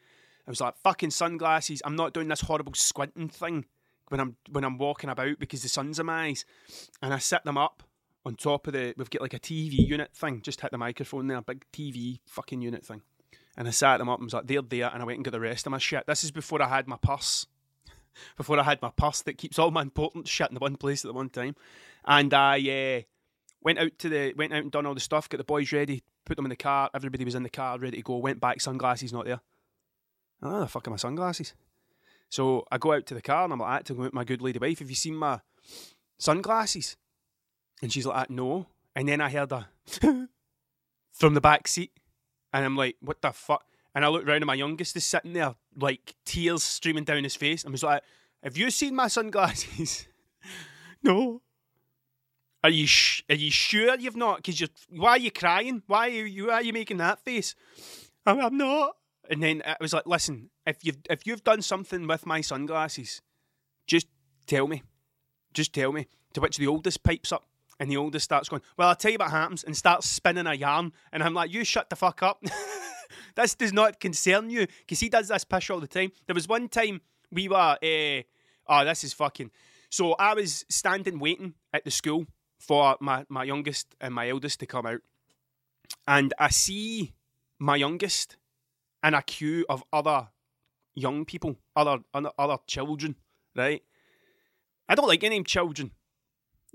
I 0.46 0.50
was 0.50 0.60
like, 0.60 0.76
fucking 0.78 1.10
sunglasses. 1.10 1.82
I'm 1.84 1.96
not 1.96 2.12
doing 2.12 2.28
this 2.28 2.42
horrible 2.42 2.74
squinting 2.74 3.28
thing 3.28 3.64
when 4.08 4.20
I'm 4.20 4.36
when 4.52 4.62
I'm 4.62 4.78
walking 4.78 5.10
about 5.10 5.40
because 5.40 5.62
the 5.62 5.68
sun's 5.68 5.98
in 5.98 6.06
my 6.06 6.26
eyes. 6.26 6.44
And 7.02 7.12
I 7.12 7.18
set 7.18 7.44
them 7.44 7.58
up 7.58 7.82
on 8.24 8.36
top 8.36 8.66
of 8.66 8.74
the. 8.74 8.94
We've 8.96 9.10
got 9.10 9.22
like 9.22 9.34
a 9.34 9.40
TV 9.40 9.88
unit 9.88 10.14
thing. 10.14 10.42
Just 10.42 10.60
hit 10.60 10.70
the 10.70 10.78
microphone 10.78 11.26
there, 11.26 11.40
big 11.40 11.64
TV 11.72 12.20
fucking 12.26 12.62
unit 12.62 12.84
thing. 12.84 13.02
And 13.56 13.66
I 13.66 13.70
sat 13.70 13.98
them 13.98 14.08
up 14.08 14.18
and 14.18 14.26
was 14.26 14.34
like, 14.34 14.46
they're 14.46 14.62
there. 14.62 14.90
And 14.92 15.02
I 15.02 15.06
went 15.06 15.16
and 15.16 15.24
got 15.24 15.32
the 15.32 15.40
rest 15.40 15.66
of 15.66 15.70
my 15.70 15.78
shit. 15.78 16.06
This 16.06 16.24
is 16.24 16.30
before 16.30 16.60
I 16.62 16.68
had 16.68 16.86
my 16.86 16.98
purse. 17.00 17.46
before 18.36 18.58
I 18.58 18.62
had 18.62 18.82
my 18.82 18.90
purse 18.90 19.22
that 19.22 19.38
keeps 19.38 19.58
all 19.58 19.70
my 19.70 19.82
important 19.82 20.28
shit 20.28 20.48
in 20.48 20.54
the 20.54 20.60
one 20.60 20.76
place 20.76 21.04
at 21.04 21.08
the 21.08 21.14
one 21.14 21.30
time. 21.30 21.56
And 22.04 22.32
I 22.34 22.58
uh, 22.58 23.02
went 23.62 23.78
out 23.78 23.98
to 23.98 24.08
the 24.08 24.34
went 24.34 24.52
out 24.52 24.62
and 24.62 24.70
done 24.70 24.86
all 24.86 24.94
the 24.94 25.00
stuff, 25.00 25.28
got 25.28 25.38
the 25.38 25.44
boys 25.44 25.72
ready, 25.72 26.02
put 26.24 26.36
them 26.36 26.46
in 26.46 26.50
the 26.50 26.56
car. 26.56 26.90
Everybody 26.94 27.24
was 27.24 27.34
in 27.34 27.42
the 27.42 27.50
car, 27.50 27.78
ready 27.78 27.96
to 27.98 28.02
go. 28.02 28.16
Went 28.18 28.40
back, 28.40 28.60
sunglasses 28.60 29.12
not 29.12 29.24
there. 29.24 29.40
Oh, 30.42 30.60
the 30.60 30.68
fuck 30.68 30.86
are 30.86 30.90
my 30.90 30.96
sunglasses? 30.96 31.54
So 32.28 32.66
I 32.70 32.78
go 32.78 32.92
out 32.92 33.06
to 33.06 33.14
the 33.14 33.22
car 33.22 33.44
and 33.44 33.52
I'm 33.52 33.60
like, 33.60 33.84
to 33.84 34.10
my 34.12 34.24
good 34.24 34.42
lady 34.42 34.58
wife, 34.58 34.80
have 34.80 34.90
you 34.90 34.96
seen 34.96 35.16
my 35.16 35.40
sunglasses? 36.18 36.96
And 37.82 37.92
she's 37.92 38.06
like, 38.06 38.30
no. 38.30 38.66
And 38.94 39.08
then 39.08 39.20
I 39.20 39.30
heard 39.30 39.52
a 39.52 39.68
from 41.12 41.34
the 41.34 41.40
back 41.40 41.68
seat. 41.68 41.92
And 42.56 42.64
I'm 42.64 42.74
like, 42.74 42.96
what 43.00 43.20
the 43.20 43.32
fuck? 43.32 43.66
And 43.94 44.02
I 44.02 44.08
look 44.08 44.26
around 44.26 44.36
and 44.36 44.46
my 44.46 44.54
youngest 44.54 44.96
is 44.96 45.04
sitting 45.04 45.34
there, 45.34 45.54
like 45.78 46.14
tears 46.24 46.62
streaming 46.62 47.04
down 47.04 47.22
his 47.22 47.36
face. 47.36 47.66
I 47.66 47.68
was 47.68 47.82
like, 47.82 48.02
have 48.42 48.56
you 48.56 48.70
seen 48.70 48.94
my 48.94 49.08
sunglasses? 49.08 50.06
no. 51.02 51.42
Are 52.64 52.70
you 52.70 52.86
sh- 52.86 53.22
are 53.28 53.34
you 53.34 53.50
sure 53.50 53.98
you've 53.98 54.16
not? 54.16 54.38
Because 54.38 54.58
you 54.58 54.68
why 54.88 55.10
are 55.10 55.18
you 55.18 55.30
crying? 55.30 55.82
Why 55.86 56.06
are 56.08 56.26
you 56.26 56.46
why 56.46 56.54
are 56.54 56.62
you 56.62 56.72
making 56.72 56.96
that 56.96 57.20
face? 57.20 57.54
I'm, 58.24 58.40
I'm 58.40 58.56
not. 58.56 58.96
And 59.28 59.42
then 59.42 59.62
I 59.66 59.76
was 59.78 59.92
like, 59.92 60.06
listen, 60.06 60.48
if 60.66 60.82
you've 60.82 60.98
if 61.10 61.26
you've 61.26 61.44
done 61.44 61.60
something 61.60 62.06
with 62.06 62.24
my 62.24 62.40
sunglasses, 62.40 63.20
just 63.86 64.06
tell 64.46 64.66
me. 64.66 64.82
Just 65.52 65.74
tell 65.74 65.92
me. 65.92 66.06
To 66.32 66.40
which 66.40 66.56
the 66.56 66.68
oldest 66.68 67.02
pipes 67.02 67.32
up 67.32 67.44
and 67.78 67.90
the 67.90 67.96
oldest 67.96 68.24
starts 68.24 68.48
going, 68.48 68.62
Well, 68.76 68.88
I'll 68.88 68.96
tell 68.96 69.10
you 69.10 69.18
what 69.18 69.30
happens, 69.30 69.64
and 69.64 69.76
starts 69.76 70.08
spinning 70.08 70.46
a 70.46 70.54
yarn. 70.54 70.92
And 71.12 71.22
I'm 71.22 71.34
like, 71.34 71.52
You 71.52 71.64
shut 71.64 71.90
the 71.90 71.96
fuck 71.96 72.22
up. 72.22 72.42
this 73.36 73.54
does 73.54 73.72
not 73.72 74.00
concern 74.00 74.50
you. 74.50 74.66
Because 74.78 75.00
he 75.00 75.08
does 75.08 75.28
this 75.28 75.44
pish 75.44 75.70
all 75.70 75.80
the 75.80 75.86
time. 75.86 76.12
There 76.26 76.34
was 76.34 76.48
one 76.48 76.68
time 76.68 77.00
we 77.30 77.48
were, 77.48 77.56
uh, 77.82 78.22
oh, 78.68 78.84
this 78.84 79.04
is 79.04 79.12
fucking. 79.12 79.50
So 79.90 80.14
I 80.14 80.34
was 80.34 80.64
standing 80.68 81.18
waiting 81.18 81.54
at 81.72 81.84
the 81.84 81.90
school 81.90 82.26
for 82.58 82.96
my, 83.00 83.24
my 83.28 83.44
youngest 83.44 83.94
and 84.00 84.14
my 84.14 84.28
eldest 84.28 84.60
to 84.60 84.66
come 84.66 84.86
out. 84.86 85.00
And 86.08 86.34
I 86.38 86.48
see 86.48 87.14
my 87.58 87.76
youngest 87.76 88.36
in 89.04 89.14
a 89.14 89.22
queue 89.22 89.64
of 89.68 89.84
other 89.92 90.28
young 90.94 91.24
people, 91.24 91.56
other, 91.76 91.98
other 92.12 92.56
children, 92.66 93.16
right? 93.54 93.82
I 94.88 94.94
don't 94.94 95.08
like 95.08 95.22
any 95.22 95.42
children 95.44 95.92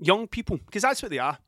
young 0.02 0.26
people, 0.26 0.58
because 0.58 0.82
that's 0.82 1.02
what 1.02 1.10
they 1.10 1.18
are. 1.18 1.38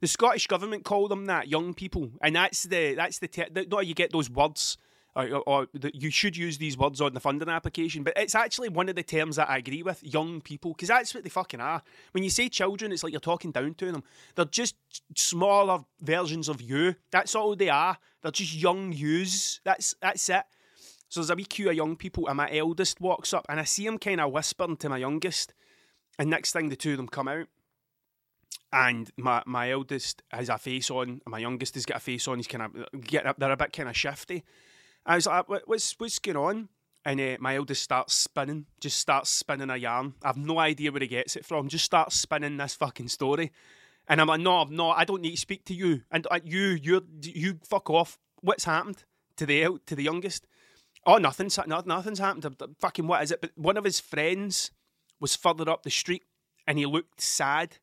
The 0.00 0.08
Scottish 0.08 0.46
government 0.46 0.84
call 0.84 1.08
them 1.08 1.26
that, 1.26 1.48
young 1.48 1.74
people, 1.74 2.10
and 2.20 2.36
that's 2.36 2.64
the 2.64 2.94
that's 2.94 3.18
the 3.18 3.28
te- 3.28 3.66
no 3.68 3.80
you 3.80 3.94
get 3.94 4.12
those 4.12 4.30
words. 4.30 4.76
Or, 5.16 5.28
or, 5.28 5.42
or 5.46 5.68
the, 5.72 5.92
you 5.94 6.10
should 6.10 6.36
use 6.36 6.58
these 6.58 6.76
words 6.76 7.00
on 7.00 7.14
the 7.14 7.20
funding 7.20 7.48
application, 7.48 8.02
but 8.02 8.14
it's 8.16 8.34
actually 8.34 8.68
one 8.68 8.88
of 8.88 8.96
the 8.96 9.04
terms 9.04 9.36
that 9.36 9.48
I 9.48 9.58
agree 9.58 9.84
with. 9.84 10.02
Young 10.02 10.40
people, 10.40 10.72
because 10.72 10.88
that's 10.88 11.14
what 11.14 11.22
they 11.22 11.30
fucking 11.30 11.60
are. 11.60 11.84
When 12.10 12.24
you 12.24 12.30
say 12.30 12.48
children, 12.48 12.90
it's 12.90 13.04
like 13.04 13.12
you're 13.12 13.20
talking 13.20 13.52
down 13.52 13.74
to 13.74 13.92
them. 13.92 14.02
They're 14.34 14.44
just 14.44 14.74
smaller 15.14 15.84
versions 16.00 16.48
of 16.48 16.60
you. 16.60 16.96
That's 17.12 17.36
all 17.36 17.54
they 17.54 17.68
are. 17.68 17.96
They're 18.22 18.32
just 18.32 18.56
young 18.56 18.92
yous. 18.92 19.60
That's 19.62 19.94
that's 20.02 20.28
it. 20.28 20.42
So 21.08 21.20
there's 21.20 21.30
a 21.30 21.36
wee 21.36 21.44
queue 21.44 21.70
of 21.70 21.76
young 21.76 21.94
people, 21.94 22.26
and 22.26 22.36
my 22.36 22.50
eldest 22.50 23.00
walks 23.00 23.32
up, 23.32 23.46
and 23.48 23.60
I 23.60 23.64
see 23.64 23.86
him 23.86 23.98
kind 23.98 24.20
of 24.20 24.32
whispering 24.32 24.76
to 24.78 24.88
my 24.88 24.98
youngest, 24.98 25.54
and 26.18 26.28
next 26.28 26.52
thing 26.52 26.70
the 26.70 26.76
two 26.76 26.90
of 26.90 26.96
them 26.96 27.06
come 27.06 27.28
out, 27.28 27.46
and 28.74 29.08
my 29.16 29.40
my 29.46 29.70
eldest 29.70 30.22
has 30.30 30.48
a 30.48 30.58
face 30.58 30.90
on, 30.90 31.20
my 31.26 31.38
youngest 31.38 31.74
has 31.76 31.86
got 31.86 31.98
a 31.98 32.00
face 32.00 32.26
on. 32.26 32.38
He's 32.38 32.48
kind 32.48 32.64
of 32.64 33.00
getting 33.02 33.28
up. 33.28 33.38
They're 33.38 33.52
a 33.52 33.56
bit 33.56 33.72
kind 33.72 33.88
of 33.88 33.96
shifty. 33.96 34.42
I 35.06 35.14
was 35.14 35.26
like, 35.26 35.48
"What's 35.48 35.94
what's 35.98 36.18
going 36.18 36.36
on?" 36.36 36.68
And 37.06 37.20
uh, 37.20 37.36
my 37.38 37.54
eldest 37.56 37.82
starts 37.82 38.14
spinning, 38.14 38.66
just 38.80 38.98
starts 38.98 39.30
spinning 39.30 39.70
a 39.70 39.76
yarn. 39.76 40.14
I've 40.22 40.38
no 40.38 40.58
idea 40.58 40.90
where 40.90 41.02
he 41.02 41.06
gets 41.06 41.36
it 41.36 41.44
from. 41.44 41.68
Just 41.68 41.84
starts 41.84 42.16
spinning 42.16 42.56
this 42.56 42.74
fucking 42.74 43.08
story, 43.08 43.52
and 44.08 44.20
I'm 44.20 44.26
like, 44.26 44.40
"No, 44.40 44.56
I'm 44.56 44.74
not. 44.74 44.98
I 44.98 45.04
don't 45.04 45.22
need 45.22 45.36
to 45.36 45.40
speak 45.40 45.64
to 45.66 45.74
you." 45.74 46.02
And 46.10 46.26
uh, 46.28 46.40
you, 46.42 46.78
you, 46.82 47.06
you, 47.22 47.60
fuck 47.62 47.90
off. 47.90 48.18
What's 48.40 48.64
happened 48.64 49.04
to 49.36 49.46
the 49.46 49.78
to 49.86 49.94
the 49.94 50.02
youngest? 50.02 50.48
Oh, 51.06 51.18
nothing's 51.18 51.58
nothing's 51.66 52.18
happened. 52.18 52.56
Fucking 52.80 53.06
what 53.06 53.22
is 53.22 53.30
it? 53.30 53.40
But 53.40 53.52
one 53.54 53.76
of 53.76 53.84
his 53.84 54.00
friends 54.00 54.72
was 55.20 55.36
further 55.36 55.70
up 55.70 55.84
the 55.84 55.90
street, 55.90 56.24
and 56.66 56.76
he 56.76 56.86
looked 56.86 57.20
sad 57.20 57.78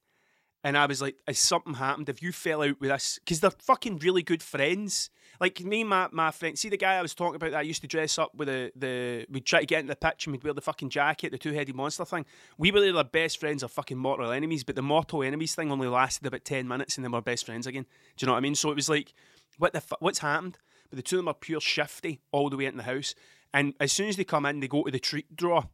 and 0.64 0.78
I 0.78 0.86
was 0.86 1.02
like, 1.02 1.16
has 1.28 1.40
something 1.40 1.76
happened? 1.76 2.10
If 2.10 2.22
you 2.22 2.32
fell 2.32 2.62
out 2.62 2.80
with 2.80 2.92
us, 2.92 3.20
Because 3.20 3.40
they're 3.40 3.52
fucking 3.52 3.98
really 4.00 4.22
good 4.22 4.44
friends. 4.44 5.10
Like 5.40 5.60
me 5.62 5.84
my, 5.84 6.08
my 6.12 6.30
friend, 6.30 6.58
see 6.58 6.70
the 6.70 6.78
guy 6.78 6.96
I 6.96 7.02
was 7.02 7.16
talking 7.16 7.36
about 7.36 7.52
that 7.52 7.60
I 7.60 7.64
used 7.64 7.82
to 7.82 7.88
dress 7.88 8.20
up 8.20 8.36
with 8.36 8.48
the, 8.48 8.72
the 8.76 9.26
we'd 9.30 9.46
try 9.46 9.62
to 9.62 9.66
get 9.66 9.80
into 9.80 9.92
the 9.92 9.96
pitch 9.96 10.28
and 10.28 10.34
we'd 10.34 10.44
wear 10.44 10.54
the 10.54 10.62
fucking 10.62 10.90
jacket, 10.90 11.32
the 11.32 11.40
two 11.40 11.54
headed 11.54 11.76
monster 11.76 12.06
thing. 12.06 12.26
We 12.60 12.72
were 12.72 12.92
their 12.92 13.04
best 13.04 13.40
friends 13.40 13.64
or 13.64 13.68
fucking 13.68 13.98
mortal 13.98 14.32
enemies, 14.32 14.64
but 14.64 14.76
the 14.76 14.84
mortal 14.84 15.24
enemies 15.24 15.56
thing 15.56 15.72
only 15.72 15.88
lasted 15.88 16.28
about 16.28 16.46
10 16.46 16.68
minutes 16.68 16.96
and 16.96 17.04
then 17.04 17.12
we're 17.12 17.22
best 17.22 17.48
friends 17.48 17.66
again. 17.66 17.88
Do 18.18 18.24
you 18.24 18.28
know 18.28 18.34
what 18.34 18.40
I 18.40 18.42
mean? 18.42 18.56
So 18.56 18.70
it 18.70 18.76
was 18.76 18.90
like, 18.90 19.14
what 19.58 19.74
the 19.74 19.82
fu- 19.82 19.96
what's 20.00 20.20
happened? 20.20 20.60
But 20.92 20.98
the 20.98 21.04
two 21.04 21.16
of 21.16 21.20
them 21.20 21.30
are 21.30 21.34
pure 21.34 21.62
shifty 21.62 22.20
all 22.32 22.50
the 22.50 22.58
way 22.58 22.66
into 22.66 22.78
the 22.78 22.84
house. 22.84 23.16
And 23.54 23.74
as 23.80 23.92
soon 23.92 24.10
as 24.10 24.18
they 24.18 24.24
come 24.24 24.46
in, 24.46 24.60
they 24.60 24.68
go 24.68 24.84
to 24.84 24.92
the 24.92 25.00
treat 25.00 25.36
drawer. 25.36 25.70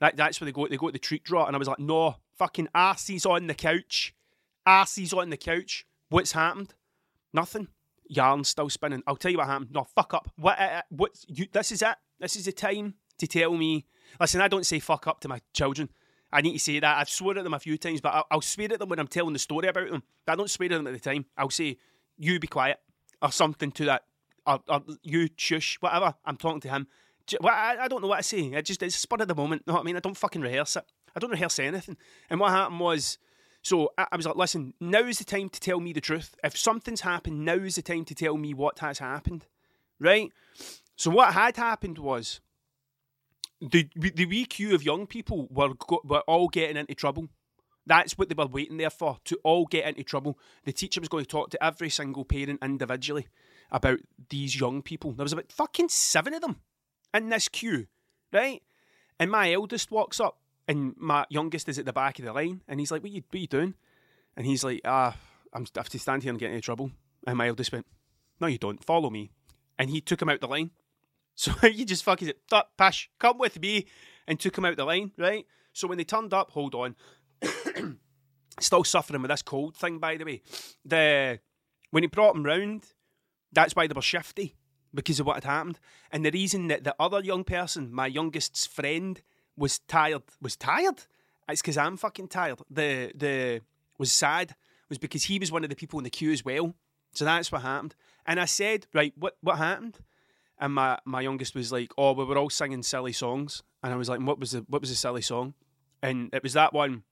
That, 0.00 0.16
that's 0.16 0.40
where 0.40 0.46
they 0.46 0.52
go. 0.52 0.66
They 0.66 0.76
go 0.76 0.88
to 0.88 0.92
the 0.92 0.98
treat 0.98 1.24
draw, 1.24 1.46
And 1.46 1.54
I 1.54 1.58
was 1.58 1.68
like, 1.68 1.78
no, 1.78 2.16
fucking 2.36 2.68
arse's 2.74 3.26
on 3.26 3.46
the 3.46 3.54
couch. 3.54 4.14
Arse's 4.66 5.12
on 5.12 5.30
the 5.30 5.36
couch. 5.36 5.86
What's 6.08 6.32
happened? 6.32 6.74
Nothing. 7.32 7.68
Yarn 8.06 8.44
still 8.44 8.70
spinning. 8.70 9.02
I'll 9.06 9.16
tell 9.16 9.30
you 9.30 9.38
what 9.38 9.46
happened. 9.46 9.70
No, 9.72 9.84
fuck 9.94 10.14
up. 10.14 10.30
What? 10.36 10.58
Uh, 10.58 10.62
uh, 10.64 10.82
what? 10.90 11.12
You, 11.26 11.46
this 11.50 11.72
is 11.72 11.82
it. 11.82 11.96
This 12.20 12.36
is 12.36 12.44
the 12.44 12.52
time 12.52 12.94
to 13.18 13.26
tell 13.26 13.54
me. 13.54 13.86
Listen, 14.20 14.40
I 14.40 14.48
don't 14.48 14.66
say 14.66 14.78
fuck 14.78 15.06
up 15.06 15.20
to 15.20 15.28
my 15.28 15.40
children. 15.54 15.88
I 16.30 16.40
need 16.40 16.52
to 16.52 16.58
say 16.58 16.80
that. 16.80 16.98
I've 16.98 17.08
sworn 17.08 17.38
at 17.38 17.44
them 17.44 17.54
a 17.54 17.60
few 17.60 17.78
times, 17.78 18.00
but 18.00 18.12
I'll, 18.12 18.26
I'll 18.30 18.40
swear 18.40 18.72
at 18.72 18.78
them 18.78 18.88
when 18.88 18.98
I'm 18.98 19.06
telling 19.06 19.32
the 19.32 19.38
story 19.38 19.68
about 19.68 19.90
them. 19.90 20.02
I 20.26 20.34
don't 20.34 20.50
swear 20.50 20.66
at 20.66 20.76
them 20.76 20.86
at 20.86 20.92
the 20.92 21.00
time. 21.00 21.26
I'll 21.36 21.50
say, 21.50 21.78
"You 22.18 22.38
be 22.38 22.46
quiet," 22.48 22.78
or 23.22 23.32
something 23.32 23.70
to 23.72 23.84
that, 23.86 24.02
or, 24.46 24.60
or 24.68 24.82
"You 25.02 25.28
shush," 25.36 25.76
whatever. 25.80 26.14
I'm 26.24 26.36
talking 26.36 26.60
to 26.62 26.68
him. 26.68 26.88
Well, 27.40 27.54
I, 27.54 27.76
I 27.80 27.88
don't 27.88 28.02
know 28.02 28.08
what 28.08 28.18
to 28.18 28.22
say. 28.22 28.40
It 28.40 28.64
just 28.64 28.82
it's 28.82 28.96
spur 28.96 29.16
of 29.20 29.28
the 29.28 29.34
moment. 29.34 29.62
You 29.66 29.70
know 29.70 29.74
what 29.74 29.82
I 29.82 29.84
mean? 29.84 29.96
I 29.96 30.00
don't 30.00 30.16
fucking 30.16 30.42
rehearse 30.42 30.76
it. 30.76 30.84
I 31.16 31.20
don't 31.20 31.30
rehearse 31.30 31.58
anything. 31.58 31.96
And 32.28 32.40
what 32.40 32.50
happened 32.50 32.80
was, 32.80 33.18
so 33.62 33.90
I, 33.96 34.06
I 34.12 34.16
was 34.16 34.26
like, 34.26 34.36
listen, 34.36 34.74
now 34.80 35.00
is 35.00 35.18
the 35.18 35.24
time 35.24 35.48
to 35.48 35.60
tell 35.60 35.80
me 35.80 35.92
the 35.92 36.00
truth. 36.00 36.34
If 36.44 36.56
something's 36.56 37.00
happened, 37.00 37.44
now 37.44 37.54
is 37.54 37.76
the 37.76 37.82
time 37.82 38.04
to 38.06 38.14
tell 38.14 38.36
me 38.36 38.52
what 38.52 38.80
has 38.80 38.98
happened, 38.98 39.46
right? 39.98 40.30
So 40.96 41.10
what 41.10 41.32
had 41.34 41.56
happened 41.56 41.98
was 41.98 42.40
the 43.60 43.88
the 43.96 44.26
wee 44.26 44.44
queue 44.44 44.74
of 44.74 44.82
young 44.82 45.06
people 45.06 45.48
were 45.50 45.70
were 46.04 46.22
all 46.26 46.48
getting 46.48 46.76
into 46.76 46.94
trouble. 46.94 47.28
That's 47.86 48.16
what 48.16 48.28
they 48.28 48.34
were 48.34 48.46
waiting 48.46 48.78
there 48.78 48.90
for 48.90 49.18
to 49.26 49.38
all 49.44 49.66
get 49.66 49.86
into 49.86 50.02
trouble. 50.02 50.38
The 50.64 50.72
teacher 50.72 51.00
was 51.00 51.08
going 51.08 51.24
to 51.24 51.30
talk 51.30 51.50
to 51.50 51.62
every 51.62 51.90
single 51.90 52.24
parent 52.24 52.62
individually 52.62 53.28
about 53.70 53.98
these 54.30 54.58
young 54.58 54.80
people. 54.82 55.12
There 55.12 55.24
was 55.24 55.34
about 55.34 55.52
fucking 55.52 55.90
seven 55.90 56.32
of 56.32 56.40
them 56.40 56.60
in 57.14 57.28
this 57.28 57.48
queue, 57.48 57.86
right? 58.32 58.62
And 59.18 59.30
my 59.30 59.52
eldest 59.52 59.90
walks 59.90 60.20
up, 60.20 60.38
and 60.66 60.94
my 60.98 61.24
youngest 61.30 61.68
is 61.68 61.78
at 61.78 61.86
the 61.86 61.92
back 61.92 62.18
of 62.18 62.24
the 62.24 62.32
line, 62.32 62.62
and 62.68 62.80
he's 62.80 62.90
like, 62.90 63.02
"What 63.02 63.12
are 63.12 63.14
you, 63.14 63.22
what 63.30 63.38
are 63.38 63.40
you 63.40 63.46
doing?" 63.46 63.74
And 64.36 64.46
he's 64.46 64.64
like, 64.64 64.80
"Ah, 64.84 65.16
I'm, 65.52 65.62
I 65.76 65.78
have 65.78 65.88
to 65.90 65.98
stand 65.98 66.24
here 66.24 66.30
and 66.30 66.38
get 66.38 66.50
into 66.50 66.60
trouble." 66.60 66.90
And 67.26 67.38
my 67.38 67.48
eldest 67.48 67.72
went, 67.72 67.86
"No, 68.40 68.48
you 68.48 68.58
don't. 68.58 68.84
Follow 68.84 69.10
me." 69.10 69.30
And 69.78 69.90
he 69.90 70.00
took 70.00 70.20
him 70.20 70.28
out 70.28 70.40
the 70.40 70.48
line. 70.48 70.70
So 71.36 71.52
you 71.66 71.84
just 71.84 72.04
fucking 72.04 72.28
said, 72.28 72.62
Pash, 72.76 73.10
come 73.18 73.38
with 73.38 73.60
me, 73.60 73.86
and 74.28 74.38
took 74.38 74.56
him 74.56 74.66
out 74.66 74.76
the 74.76 74.84
line, 74.84 75.10
right? 75.18 75.44
So 75.72 75.88
when 75.88 75.98
they 75.98 76.04
turned 76.04 76.32
up, 76.32 76.52
hold 76.52 76.76
on, 76.76 76.94
still 78.60 78.84
suffering 78.84 79.20
with 79.20 79.32
this 79.32 79.42
cold 79.42 79.76
thing, 79.76 79.98
by 79.98 80.16
the 80.16 80.24
way. 80.24 80.42
The 80.84 81.40
when 81.90 82.04
he 82.04 82.06
brought 82.06 82.36
him 82.36 82.44
round, 82.44 82.84
that's 83.52 83.74
why 83.74 83.88
they 83.88 83.94
were 83.94 84.00
shifty 84.00 84.54
because 84.94 85.20
of 85.20 85.26
what 85.26 85.36
had 85.36 85.44
happened, 85.44 85.78
and 86.10 86.24
the 86.24 86.30
reason 86.30 86.68
that 86.68 86.84
the 86.84 86.94
other 86.98 87.20
young 87.20 87.44
person, 87.44 87.92
my 87.92 88.06
youngest's 88.06 88.66
friend, 88.66 89.20
was 89.56 89.80
tired, 89.80 90.22
was 90.40 90.56
tired. 90.56 91.02
It's 91.48 91.60
because 91.60 91.76
I'm 91.76 91.96
fucking 91.96 92.28
tired. 92.28 92.60
The 92.70 93.12
the 93.14 93.60
was 93.98 94.12
sad 94.12 94.54
was 94.88 94.98
because 94.98 95.24
he 95.24 95.38
was 95.38 95.52
one 95.52 95.64
of 95.64 95.70
the 95.70 95.76
people 95.76 95.98
in 95.98 96.04
the 96.04 96.10
queue 96.10 96.32
as 96.32 96.44
well. 96.44 96.74
So 97.12 97.24
that's 97.24 97.52
what 97.52 97.62
happened. 97.62 97.94
And 98.26 98.40
I 98.40 98.44
said, 98.44 98.86
right, 98.92 99.12
what 99.16 99.36
what 99.40 99.58
happened? 99.58 100.00
and 100.58 100.72
my, 100.72 100.98
my 101.04 101.20
youngest 101.20 101.54
was 101.54 101.72
like, 101.72 101.92
"Oh, 101.98 102.12
we 102.12 102.24
were 102.24 102.38
all 102.38 102.50
singing 102.50 102.82
silly 102.82 103.12
songs," 103.12 103.62
and 103.82 103.92
I 103.92 103.96
was 103.96 104.08
like, 104.08 104.20
"What 104.20 104.38
was 104.38 104.52
the 104.52 104.64
what 104.68 104.80
was 104.80 104.90
the 104.90 104.96
silly 104.96 105.22
song?" 105.22 105.54
And 106.02 106.30
it 106.32 106.42
was 106.42 106.52
that 106.52 106.72
one. 106.72 107.02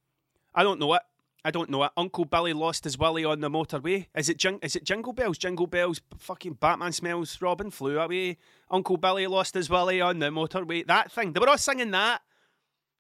I 0.55 0.63
don't 0.63 0.79
know 0.79 0.95
it. 0.95 1.03
I 1.45 1.51
don't 1.51 1.71
know. 1.71 1.89
Uncle 1.97 2.25
Billy 2.25 2.53
lost 2.53 2.85
his 2.85 2.97
willy 2.97 3.25
on 3.25 3.41
the 3.41 3.51
motorway. 3.51 4.07
Is 4.15 4.29
it 4.29 4.37
jing- 4.37 4.61
is 4.63 4.77
it 4.77 4.85
Jingle 4.85 5.13
Bells? 5.13 5.39
Jingle 5.39 5.67
Bells. 5.67 6.01
Fucking 6.19 6.55
Batman 6.55 6.93
smells. 6.93 7.43
Robin 7.43 7.71
flew 7.71 7.99
away. 7.99 8.37
Uncle 8.71 8.97
Billy 8.97 9.27
lost 9.27 9.55
his 9.55 9.69
willy 9.69 10.01
on 10.01 10.21
the 10.21 10.31
motorway. 10.31 10.87
That 10.87 11.11
thing. 11.11 11.33
They 11.33 11.41
were 11.41 11.49
all 11.49 11.59
singing 11.59 11.91
that. 11.91 12.23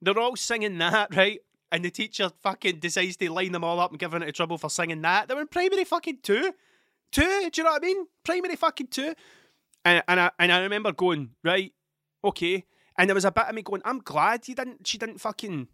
They're 0.00 0.18
all 0.18 0.34
singing 0.34 0.78
that, 0.78 1.14
right? 1.16 1.40
And 1.70 1.84
the 1.84 1.90
teacher 1.90 2.30
fucking 2.42 2.80
decides 2.80 3.16
to 3.18 3.30
line 3.30 3.52
them 3.52 3.64
all 3.64 3.78
up 3.80 3.90
and 3.92 4.00
give 4.00 4.10
them 4.10 4.28
trouble 4.32 4.58
for 4.58 4.68
singing 4.68 5.02
that. 5.02 5.28
They 5.28 5.34
were 5.34 5.42
in 5.42 5.46
primary 5.46 5.84
fucking 5.84 6.18
two. 6.22 6.52
Two? 7.12 7.50
Do 7.50 7.60
you 7.60 7.64
know 7.64 7.70
what 7.70 7.82
I 7.82 7.86
mean? 7.86 8.06
Primary 8.24 8.56
fucking 8.56 8.88
two. 8.88 9.14
And 9.84 10.02
and 10.08 10.20
I 10.20 10.30
and 10.38 10.52
I 10.52 10.60
remember 10.60 10.92
going 10.92 11.30
right, 11.44 11.72
okay. 12.24 12.64
And 12.98 13.08
there 13.08 13.14
was 13.14 13.24
a 13.24 13.32
bit 13.32 13.46
of 13.46 13.54
me 13.54 13.62
going, 13.62 13.82
I'm 13.84 14.00
glad 14.00 14.46
you 14.48 14.54
didn't. 14.54 14.86
She 14.86 14.98
didn't 14.98 15.18
fucking. 15.18 15.68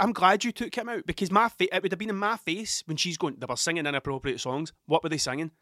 I'm 0.00 0.12
glad 0.12 0.44
you 0.44 0.50
took 0.50 0.74
him 0.74 0.88
out 0.88 1.06
because 1.06 1.30
my 1.30 1.48
fa- 1.48 1.74
it 1.74 1.82
would 1.82 1.92
have 1.92 1.98
been 1.98 2.10
in 2.10 2.16
my 2.16 2.36
face 2.36 2.82
when 2.86 2.96
she's 2.96 3.16
going. 3.16 3.36
They 3.38 3.46
were 3.48 3.56
singing 3.56 3.86
inappropriate 3.86 4.40
songs. 4.40 4.72
What 4.86 5.02
were 5.02 5.08
they 5.08 5.18
singing? 5.18 5.52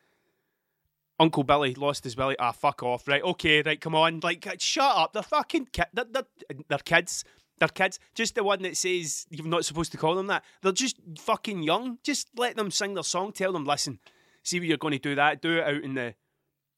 Uncle 1.20 1.44
Billy 1.44 1.74
lost 1.74 2.04
his 2.04 2.14
Billy. 2.14 2.36
Ah, 2.38 2.52
fuck 2.52 2.82
off. 2.82 3.06
Right, 3.06 3.22
okay, 3.22 3.62
right, 3.62 3.80
come 3.80 3.94
on. 3.94 4.20
Like, 4.20 4.46
shut 4.58 4.96
up. 4.96 5.12
They're 5.12 5.22
fucking 5.22 5.68
kids. 5.72 5.90
They're, 5.92 6.06
they're, 6.10 6.24
they're 6.68 6.78
kids. 6.78 7.24
They're 7.58 7.68
kids. 7.68 8.00
Just 8.14 8.34
the 8.34 8.42
one 8.42 8.62
that 8.62 8.76
says 8.76 9.26
you're 9.30 9.46
not 9.46 9.64
supposed 9.64 9.92
to 9.92 9.98
call 9.98 10.16
them 10.16 10.26
that. 10.28 10.42
They're 10.62 10.72
just 10.72 10.96
fucking 11.18 11.62
young. 11.62 11.98
Just 12.02 12.30
let 12.36 12.56
them 12.56 12.70
sing 12.70 12.94
their 12.94 13.04
song. 13.04 13.32
Tell 13.32 13.52
them, 13.52 13.64
listen, 13.64 14.00
see 14.42 14.58
what 14.58 14.68
you're 14.68 14.78
going 14.78 14.92
to 14.92 14.98
do 14.98 15.14
that. 15.14 15.40
Do 15.40 15.58
it 15.58 15.64
out 15.64 15.84
in 15.84 15.94
the 15.94 16.14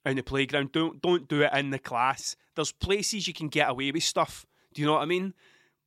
in 0.05 0.17
the 0.17 0.23
playground. 0.23 0.73
Don't 0.73 1.01
don't 1.01 1.29
do 1.29 1.43
it 1.43 1.53
in 1.55 1.71
the 1.71 1.79
class. 1.79 2.37
There's 2.57 2.73
places 2.73 3.27
you 3.27 3.33
can 3.33 3.49
get 3.49 3.71
away 3.71 3.91
with 3.91 4.03
stuff. 4.03 4.45
Do 4.75 4.83
you 4.83 4.87
know 4.87 4.95
what 4.95 5.03
I 5.03 5.07
mean? 5.07 5.33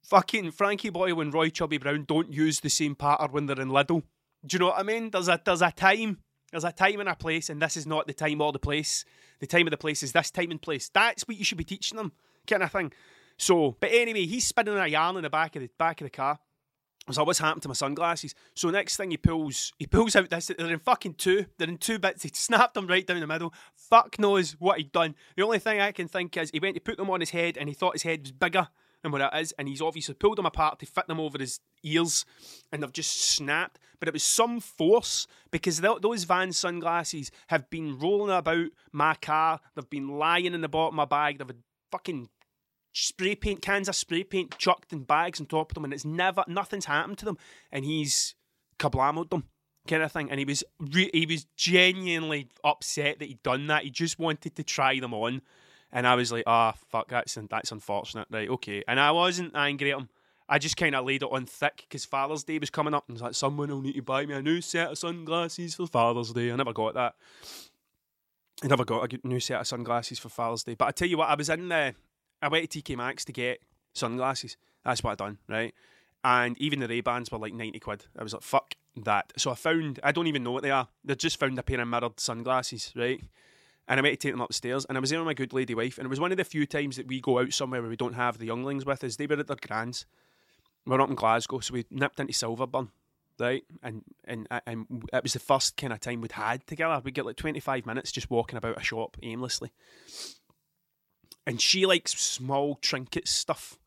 Fucking 0.03 0.51
Frankie 0.51 0.89
Boyle 0.89 1.21
and 1.21 1.33
Roy 1.33 1.49
Chubby 1.49 1.77
Brown 1.77 2.05
don't 2.07 2.33
use 2.33 2.59
the 2.59 2.69
same 2.69 2.95
pattern 2.95 3.31
when 3.31 3.45
they're 3.45 3.61
in 3.61 3.69
Lidl. 3.69 4.03
Do 4.45 4.55
you 4.55 4.59
know 4.59 4.67
what 4.67 4.79
I 4.79 4.83
mean? 4.83 5.09
There's 5.11 5.27
a 5.27 5.39
there's 5.43 5.61
a 5.61 5.71
time. 5.71 6.19
There's 6.51 6.63
a 6.63 6.71
time 6.71 6.99
and 6.99 7.09
a 7.09 7.15
place, 7.15 7.49
and 7.49 7.61
this 7.61 7.77
is 7.77 7.85
not 7.85 8.07
the 8.07 8.13
time 8.13 8.41
or 8.41 8.51
the 8.51 8.59
place. 8.59 9.05
The 9.39 9.45
time 9.47 9.67
of 9.67 9.71
the 9.71 9.77
place 9.77 10.01
is 10.01 10.13
this 10.13 10.31
time 10.31 10.49
and 10.49 10.61
place. 10.61 10.89
That's 10.91 11.27
what 11.27 11.37
you 11.37 11.45
should 11.45 11.59
be 11.59 11.63
teaching 11.63 11.97
them, 11.97 12.11
kind 12.47 12.63
of 12.63 12.71
thing. 12.71 12.91
So, 13.37 13.77
but 13.79 13.91
anyway, 13.93 14.25
he's 14.25 14.47
spinning 14.47 14.77
a 14.77 14.87
yarn 14.87 15.17
in 15.17 15.23
the 15.23 15.29
back 15.29 15.55
of 15.55 15.61
the 15.61 15.69
back 15.77 16.01
of 16.01 16.05
the 16.05 16.09
car. 16.09 16.39
I 17.07 17.09
was 17.09 17.17
like, 17.17 17.27
what's 17.27 17.39
happened 17.39 17.63
to 17.63 17.69
my 17.69 17.73
sunglasses? 17.73 18.35
So 18.53 18.69
next 18.69 18.97
thing 18.97 19.11
he 19.11 19.17
pulls, 19.17 19.73
he 19.79 19.87
pulls 19.87 20.15
out 20.15 20.29
this. 20.29 20.47
They're 20.47 20.71
in 20.71 20.79
fucking 20.79 21.15
two. 21.15 21.45
They're 21.57 21.69
in 21.69 21.77
two 21.77 21.97
bits. 21.97 22.23
He 22.23 22.29
snapped 22.33 22.75
them 22.75 22.87
right 22.87 23.05
down 23.05 23.19
the 23.19 23.27
middle. 23.27 23.53
Fuck 23.75 24.19
knows 24.19 24.51
what 24.59 24.77
he'd 24.77 24.91
done. 24.91 25.15
The 25.35 25.43
only 25.43 25.59
thing 25.59 25.79
I 25.79 25.91
can 25.91 26.07
think 26.07 26.37
is 26.37 26.51
he 26.51 26.59
went 26.59 26.75
to 26.75 26.81
put 26.81 26.97
them 26.97 27.09
on 27.09 27.19
his 27.19 27.31
head, 27.31 27.57
and 27.57 27.67
he 27.67 27.73
thought 27.73 27.93
his 27.93 28.03
head 28.03 28.21
was 28.21 28.31
bigger 28.31 28.67
than 29.03 29.11
what 29.11 29.21
it 29.21 29.29
is, 29.39 29.53
and 29.53 29.67
he's 29.67 29.81
obviously 29.81 30.13
pulled 30.13 30.37
them 30.37 30.45
apart 30.45 30.79
to 30.79 30.85
fit 30.85 31.07
them 31.07 31.19
over 31.19 31.37
his 31.37 31.59
ears, 31.83 32.25
and 32.71 32.81
they've 32.81 32.91
just 32.91 33.21
snapped. 33.21 33.79
But 33.99 34.07
it 34.07 34.13
was 34.13 34.23
some 34.23 34.59
force 34.59 35.27
because 35.51 35.81
those 35.81 36.23
Van 36.23 36.53
sunglasses 36.53 37.31
have 37.47 37.69
been 37.69 37.99
rolling 37.99 38.35
about 38.35 38.67
my 38.91 39.15
car. 39.15 39.59
They've 39.75 39.89
been 39.89 40.07
lying 40.07 40.53
in 40.53 40.61
the 40.61 40.69
bottom 40.69 40.99
of 40.99 41.09
my 41.09 41.17
bag. 41.17 41.37
They've 41.37 41.47
had 41.47 41.63
fucking 41.91 42.29
spray 42.93 43.35
paint 43.35 43.61
cans 43.61 43.87
of 43.87 43.95
spray 43.95 44.23
paint 44.23 44.57
chucked 44.57 44.93
in 44.93 45.03
bags 45.03 45.39
on 45.39 45.47
top 45.47 45.71
of 45.71 45.75
them, 45.75 45.83
and 45.85 45.93
it's 45.93 46.05
never 46.05 46.43
nothing's 46.47 46.85
happened 46.85 47.17
to 47.19 47.25
them, 47.25 47.37
and 47.71 47.85
he's 47.85 48.35
kablamoed 48.79 49.29
them 49.29 49.45
kind 49.87 50.03
of 50.03 50.11
thing, 50.11 50.29
and 50.29 50.39
he 50.39 50.45
was 50.45 50.63
re- 50.79 51.09
he 51.13 51.25
was 51.25 51.45
genuinely 51.55 52.47
upset 52.63 53.19
that 53.19 53.27
he'd 53.27 53.43
done 53.43 53.67
that. 53.67 53.83
He 53.83 53.89
just 53.89 54.19
wanted 54.19 54.55
to 54.55 54.63
try 54.63 54.99
them 54.99 55.13
on, 55.13 55.41
and 55.91 56.07
I 56.07 56.15
was 56.15 56.31
like, 56.31 56.43
ah, 56.47 56.73
oh, 56.75 56.79
fuck, 56.89 57.09
that's 57.09 57.37
that's 57.49 57.71
unfortunate, 57.71 58.27
right? 58.29 58.49
Okay, 58.49 58.83
and 58.87 58.99
I 58.99 59.11
wasn't 59.11 59.55
angry 59.55 59.91
at 59.91 59.99
him. 59.99 60.09
I 60.47 60.57
just 60.57 60.77
kind 60.77 60.95
of 60.95 61.05
laid 61.05 61.21
it 61.21 61.29
on 61.31 61.45
thick 61.45 61.85
because 61.87 62.05
Father's 62.05 62.43
Day 62.43 62.57
was 62.57 62.69
coming 62.69 62.93
up, 62.93 63.05
and 63.07 63.15
was 63.15 63.21
like, 63.21 63.35
someone 63.35 63.69
will 63.69 63.81
need 63.81 63.95
to 63.95 64.01
buy 64.01 64.25
me 64.25 64.33
a 64.33 64.41
new 64.41 64.61
set 64.61 64.91
of 64.91 64.97
sunglasses 64.97 65.75
for 65.75 65.87
Father's 65.87 66.33
Day. 66.33 66.51
I 66.51 66.55
never 66.55 66.73
got 66.73 66.95
that. 66.95 67.15
I 68.63 68.67
never 68.67 68.83
got 68.83 69.13
a 69.13 69.27
new 69.27 69.39
set 69.39 69.61
of 69.61 69.67
sunglasses 69.67 70.19
for 70.19 70.29
Father's 70.29 70.63
Day. 70.63 70.75
But 70.75 70.87
I 70.87 70.91
tell 70.91 71.07
you 71.07 71.17
what, 71.17 71.29
I 71.29 71.35
was 71.35 71.49
in 71.49 71.69
there. 71.69 71.93
I 72.41 72.47
went 72.47 72.69
to 72.69 72.81
TK 72.81 72.97
Maxx 72.97 73.25
to 73.25 73.31
get 73.31 73.59
sunglasses. 73.93 74.57
That's 74.83 75.03
what 75.03 75.11
I 75.11 75.15
done, 75.15 75.37
right? 75.47 75.73
And 76.23 76.57
even 76.57 76.79
the 76.79 76.87
Ray 76.87 77.01
Bans 77.01 77.31
were 77.31 77.37
like 77.37 77.53
ninety 77.53 77.79
quid. 77.79 78.05
I 78.17 78.23
was 78.23 78.33
like, 78.33 78.43
fuck 78.43 78.73
that. 79.03 79.31
So 79.37 79.51
I 79.51 79.55
found 79.55 79.99
I 80.03 80.11
don't 80.11 80.27
even 80.27 80.43
know 80.43 80.51
what 80.51 80.63
they 80.63 80.71
are. 80.71 80.87
They 81.03 81.15
just 81.15 81.39
found 81.39 81.57
a 81.59 81.63
pair 81.63 81.79
of 81.79 81.87
mirrored 81.87 82.19
sunglasses, 82.19 82.91
right? 82.95 83.21
And 83.89 83.99
I 83.99 84.03
went 84.03 84.17
to 84.19 84.27
take 84.27 84.33
them 84.33 84.41
upstairs, 84.41 84.85
and 84.85 84.97
I 84.97 85.01
was 85.01 85.09
there 85.09 85.19
with 85.19 85.25
my 85.25 85.33
good 85.33 85.51
lady 85.51 85.75
wife, 85.75 85.97
and 85.97 86.05
it 86.05 86.09
was 86.09 86.19
one 86.19 86.31
of 86.31 86.37
the 86.37 86.45
few 86.45 86.65
times 86.65 86.95
that 86.95 87.07
we 87.07 87.19
go 87.19 87.39
out 87.39 87.51
somewhere 87.51 87.81
where 87.81 87.89
we 87.89 87.97
don't 87.97 88.13
have 88.13 88.37
the 88.37 88.45
younglings 88.45 88.85
with 88.85 89.03
us. 89.03 89.17
They 89.17 89.27
were 89.27 89.39
at 89.39 89.47
their 89.47 89.57
grands. 89.57 90.05
We're 90.85 91.01
up 91.01 91.09
in 91.09 91.15
Glasgow, 91.15 91.59
so 91.59 91.73
we 91.73 91.85
nipped 91.89 92.19
into 92.19 92.33
Silverburn, 92.33 92.89
right? 93.39 93.63
And 93.83 94.03
and 94.23 94.47
and 94.65 95.03
it 95.11 95.23
was 95.23 95.33
the 95.33 95.39
first 95.39 95.75
kind 95.75 95.91
of 95.91 95.99
time 95.99 96.21
we'd 96.21 96.33
had 96.33 96.65
together. 96.67 97.01
We'd 97.03 97.15
get 97.15 97.25
like 97.25 97.35
twenty 97.35 97.59
five 97.59 97.85
minutes 97.85 98.11
just 98.11 98.29
walking 98.29 98.57
about 98.57 98.79
a 98.79 98.83
shop 98.83 99.17
aimlessly 99.21 99.71
and 101.49 101.59
she 101.59 101.87
likes 101.87 102.11
small 102.11 102.75
trinket 102.75 103.27
stuff, 103.27 103.79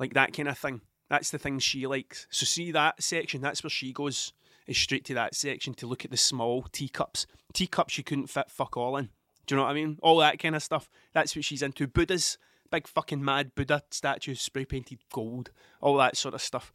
like 0.00 0.14
that 0.14 0.32
kind 0.32 0.48
of 0.48 0.58
thing. 0.58 0.80
That's 1.08 1.30
the 1.30 1.38
thing 1.38 1.60
she 1.60 1.86
likes. 1.86 2.26
So 2.28 2.44
see 2.44 2.72
that 2.72 3.00
section. 3.00 3.40
That's 3.40 3.62
where 3.62 3.70
she 3.70 3.92
goes. 3.92 4.32
Is 4.72 4.78
straight 4.78 5.04
to 5.04 5.14
that 5.14 5.34
section 5.34 5.74
to 5.74 5.86
look 5.86 6.02
at 6.02 6.10
the 6.10 6.16
small 6.16 6.62
teacups. 6.72 7.26
Teacups 7.52 7.98
you 7.98 8.04
couldn't 8.04 8.28
fit 8.28 8.50
fuck 8.50 8.74
all 8.74 8.96
in. 8.96 9.10
Do 9.46 9.54
you 9.54 9.56
know 9.56 9.64
what 9.64 9.70
I 9.70 9.74
mean? 9.74 9.98
All 10.02 10.16
that 10.16 10.38
kind 10.38 10.56
of 10.56 10.62
stuff. 10.62 10.88
That's 11.12 11.36
what 11.36 11.44
she's 11.44 11.60
into. 11.60 11.86
Buddhas, 11.86 12.38
big 12.70 12.86
fucking 12.86 13.22
mad 13.22 13.54
Buddha 13.54 13.82
statues, 13.90 14.40
spray 14.40 14.64
painted 14.64 15.00
gold, 15.12 15.50
all 15.82 15.98
that 15.98 16.16
sort 16.16 16.34
of 16.34 16.40
stuff. 16.40 16.72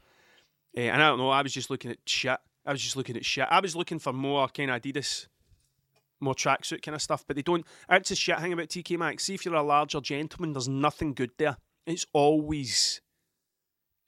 Uh, 0.77 0.81
and 0.81 1.01
I 1.01 1.07
don't 1.07 1.17
know. 1.17 1.31
I 1.31 1.41
was 1.41 1.53
just 1.53 1.71
looking 1.71 1.89
at 1.89 1.97
shit. 2.05 2.37
I 2.67 2.71
was 2.71 2.83
just 2.83 2.95
looking 2.95 3.17
at 3.17 3.25
shit. 3.25 3.47
I 3.49 3.61
was 3.61 3.75
looking 3.75 3.97
for 3.97 4.13
more 4.13 4.47
kind 4.49 4.69
of 4.69 4.79
Adidas 4.79 5.25
more 6.19 6.35
tracksuit 6.35 6.83
kind 6.83 6.95
of 6.95 7.01
stuff, 7.01 7.23
but 7.27 7.35
they 7.35 7.41
don't. 7.41 7.65
It's 7.89 8.11
a 8.11 8.15
shit 8.15 8.39
thing 8.39 8.53
about 8.53 8.69
TK 8.69 8.97
Maxx. 8.97 9.23
See, 9.23 9.33
if 9.33 9.45
you're 9.45 9.55
a 9.55 9.63
larger 9.63 10.01
gentleman, 10.01 10.53
there's 10.53 10.67
nothing 10.67 11.13
good 11.13 11.31
there. 11.37 11.57
It's 11.85 12.05
always 12.13 13.01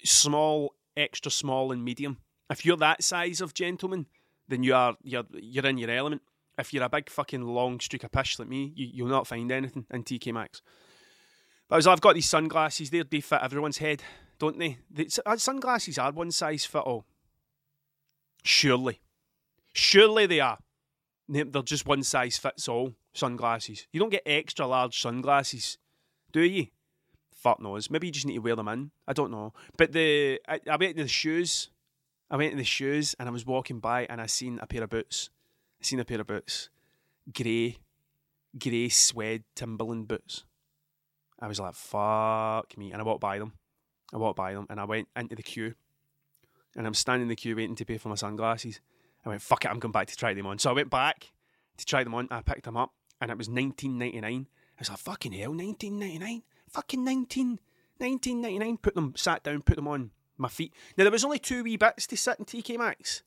small, 0.03 0.75
extra 0.95 1.31
small, 1.31 1.71
and 1.71 1.83
medium. 1.83 2.17
If 2.49 2.65
you're 2.65 2.77
that 2.77 3.03
size 3.03 3.41
of 3.41 3.53
gentleman, 3.53 4.07
then 4.47 4.63
you 4.63 4.73
are 4.73 4.95
you're 5.03 5.25
you're 5.33 5.65
in 5.65 5.77
your 5.77 5.91
element. 5.91 6.21
If 6.57 6.73
you're 6.73 6.83
a 6.83 6.89
big 6.89 7.09
fucking 7.09 7.43
long 7.43 7.79
streak 7.79 8.03
of 8.03 8.11
pish 8.11 8.37
like 8.37 8.49
me, 8.49 8.73
you, 8.75 9.05
will 9.05 9.11
not 9.11 9.27
find 9.27 9.49
anything 9.51 9.85
in 9.91 10.03
TK 10.03 10.33
Maxx. 10.33 10.61
But 11.69 11.77
as 11.77 11.87
I've 11.87 12.01
got 12.01 12.15
these 12.15 12.29
sunglasses, 12.29 12.89
they 12.89 13.03
they 13.03 13.21
fit 13.21 13.41
everyone's 13.41 13.77
head. 13.77 14.03
don't 14.39 14.57
they? 14.57 14.77
The, 14.89 15.07
uh, 15.25 15.37
sunglasses 15.37 15.97
are 15.97 16.11
one 16.11 16.31
size 16.31 16.65
fit 16.65 16.79
all. 16.79 17.05
Surely. 18.43 19.01
Surely 19.73 20.25
they 20.25 20.39
are. 20.39 20.57
They're 21.27 21.45
just 21.61 21.85
one 21.85 22.03
size 22.03 22.37
fits 22.37 22.67
all 22.67 22.95
sunglasses. 23.13 23.85
You 23.91 23.99
don't 23.99 24.09
get 24.09 24.23
extra 24.25 24.65
large 24.65 24.99
sunglasses, 24.99 25.77
do 26.31 26.41
you? 26.41 26.67
Fuck 27.33 27.61
knows. 27.61 27.89
Maybe 27.91 28.07
you 28.07 28.13
just 28.13 28.25
need 28.25 28.33
to 28.33 28.39
wear 28.39 28.55
them 28.55 28.67
in. 28.67 28.91
I 29.07 29.13
don't 29.13 29.31
know. 29.31 29.53
But 29.77 29.91
the 29.91 30.41
I, 30.47 30.59
I 30.69 30.77
to 30.77 30.93
the 30.93 31.07
shoes. 31.07 31.69
I 32.31 32.37
went 32.37 32.51
to 32.51 32.57
the 32.57 32.63
shoes 32.63 33.15
and 33.19 33.27
I 33.27 33.31
was 33.31 33.45
walking 33.45 33.79
by 33.79 34.05
and 34.05 34.21
I 34.21 34.27
seen 34.27 34.59
a 34.61 34.67
pair 34.67 34.83
of 34.83 34.89
boots. 34.89 35.29
I 35.81 35.85
seen 35.85 35.99
a 35.99 36.05
pair 36.05 36.21
of 36.21 36.27
boots. 36.27 36.69
Grey, 37.33 37.77
grey 38.57 38.89
suede 38.89 39.43
Timberland 39.55 40.07
boots. 40.07 40.45
I 41.39 41.47
was 41.47 41.59
like, 41.59 41.73
fuck 41.73 42.77
me. 42.77 42.91
And 42.91 43.01
I 43.01 43.05
walked 43.05 43.21
by 43.21 43.39
them. 43.39 43.53
I 44.13 44.17
walked 44.17 44.37
by 44.37 44.53
them 44.53 44.67
and 44.69 44.79
I 44.79 44.85
went 44.85 45.07
into 45.15 45.35
the 45.35 45.43
queue. 45.43 45.73
And 46.75 46.85
I'm 46.85 46.93
standing 46.93 47.23
in 47.23 47.29
the 47.29 47.35
queue 47.35 47.55
waiting 47.55 47.75
to 47.75 47.85
pay 47.85 47.97
for 47.97 48.09
my 48.09 48.15
sunglasses. 48.15 48.79
I 49.25 49.29
went, 49.29 49.41
fuck 49.41 49.65
it, 49.65 49.71
I'm 49.71 49.79
going 49.79 49.91
back 49.91 50.07
to 50.07 50.15
try 50.15 50.33
them 50.33 50.45
on. 50.45 50.59
So 50.59 50.69
I 50.69 50.73
went 50.73 50.91
back 50.91 51.31
to 51.77 51.85
try 51.85 52.03
them 52.03 52.13
on. 52.13 52.27
I 52.29 52.41
picked 52.41 52.65
them 52.65 52.77
up 52.77 52.93
and 53.19 53.31
it 53.31 53.37
was 53.37 53.49
19.99. 53.49 54.23
I 54.23 54.45
was 54.77 54.89
like, 54.89 54.99
fucking 54.99 55.31
hell, 55.31 55.51
19.99? 55.51 56.43
Fucking 56.69 57.03
19, 57.03 57.59
19.99. 57.99 58.81
Put 58.83 58.93
them, 58.93 59.13
sat 59.17 59.43
down, 59.43 59.63
put 59.63 59.75
them 59.75 59.87
on 59.87 60.11
my 60.39 60.49
feet. 60.49 60.73
Now 60.97 61.03
there 61.03 61.11
was 61.11 61.25
only 61.25 61.39
two 61.39 61.63
wee 61.63 61.77
bits 61.77 62.07
to 62.07 62.17
sit 62.17 62.39
in 62.39 62.45
TK 62.45 62.77
Maxx, 62.77 63.23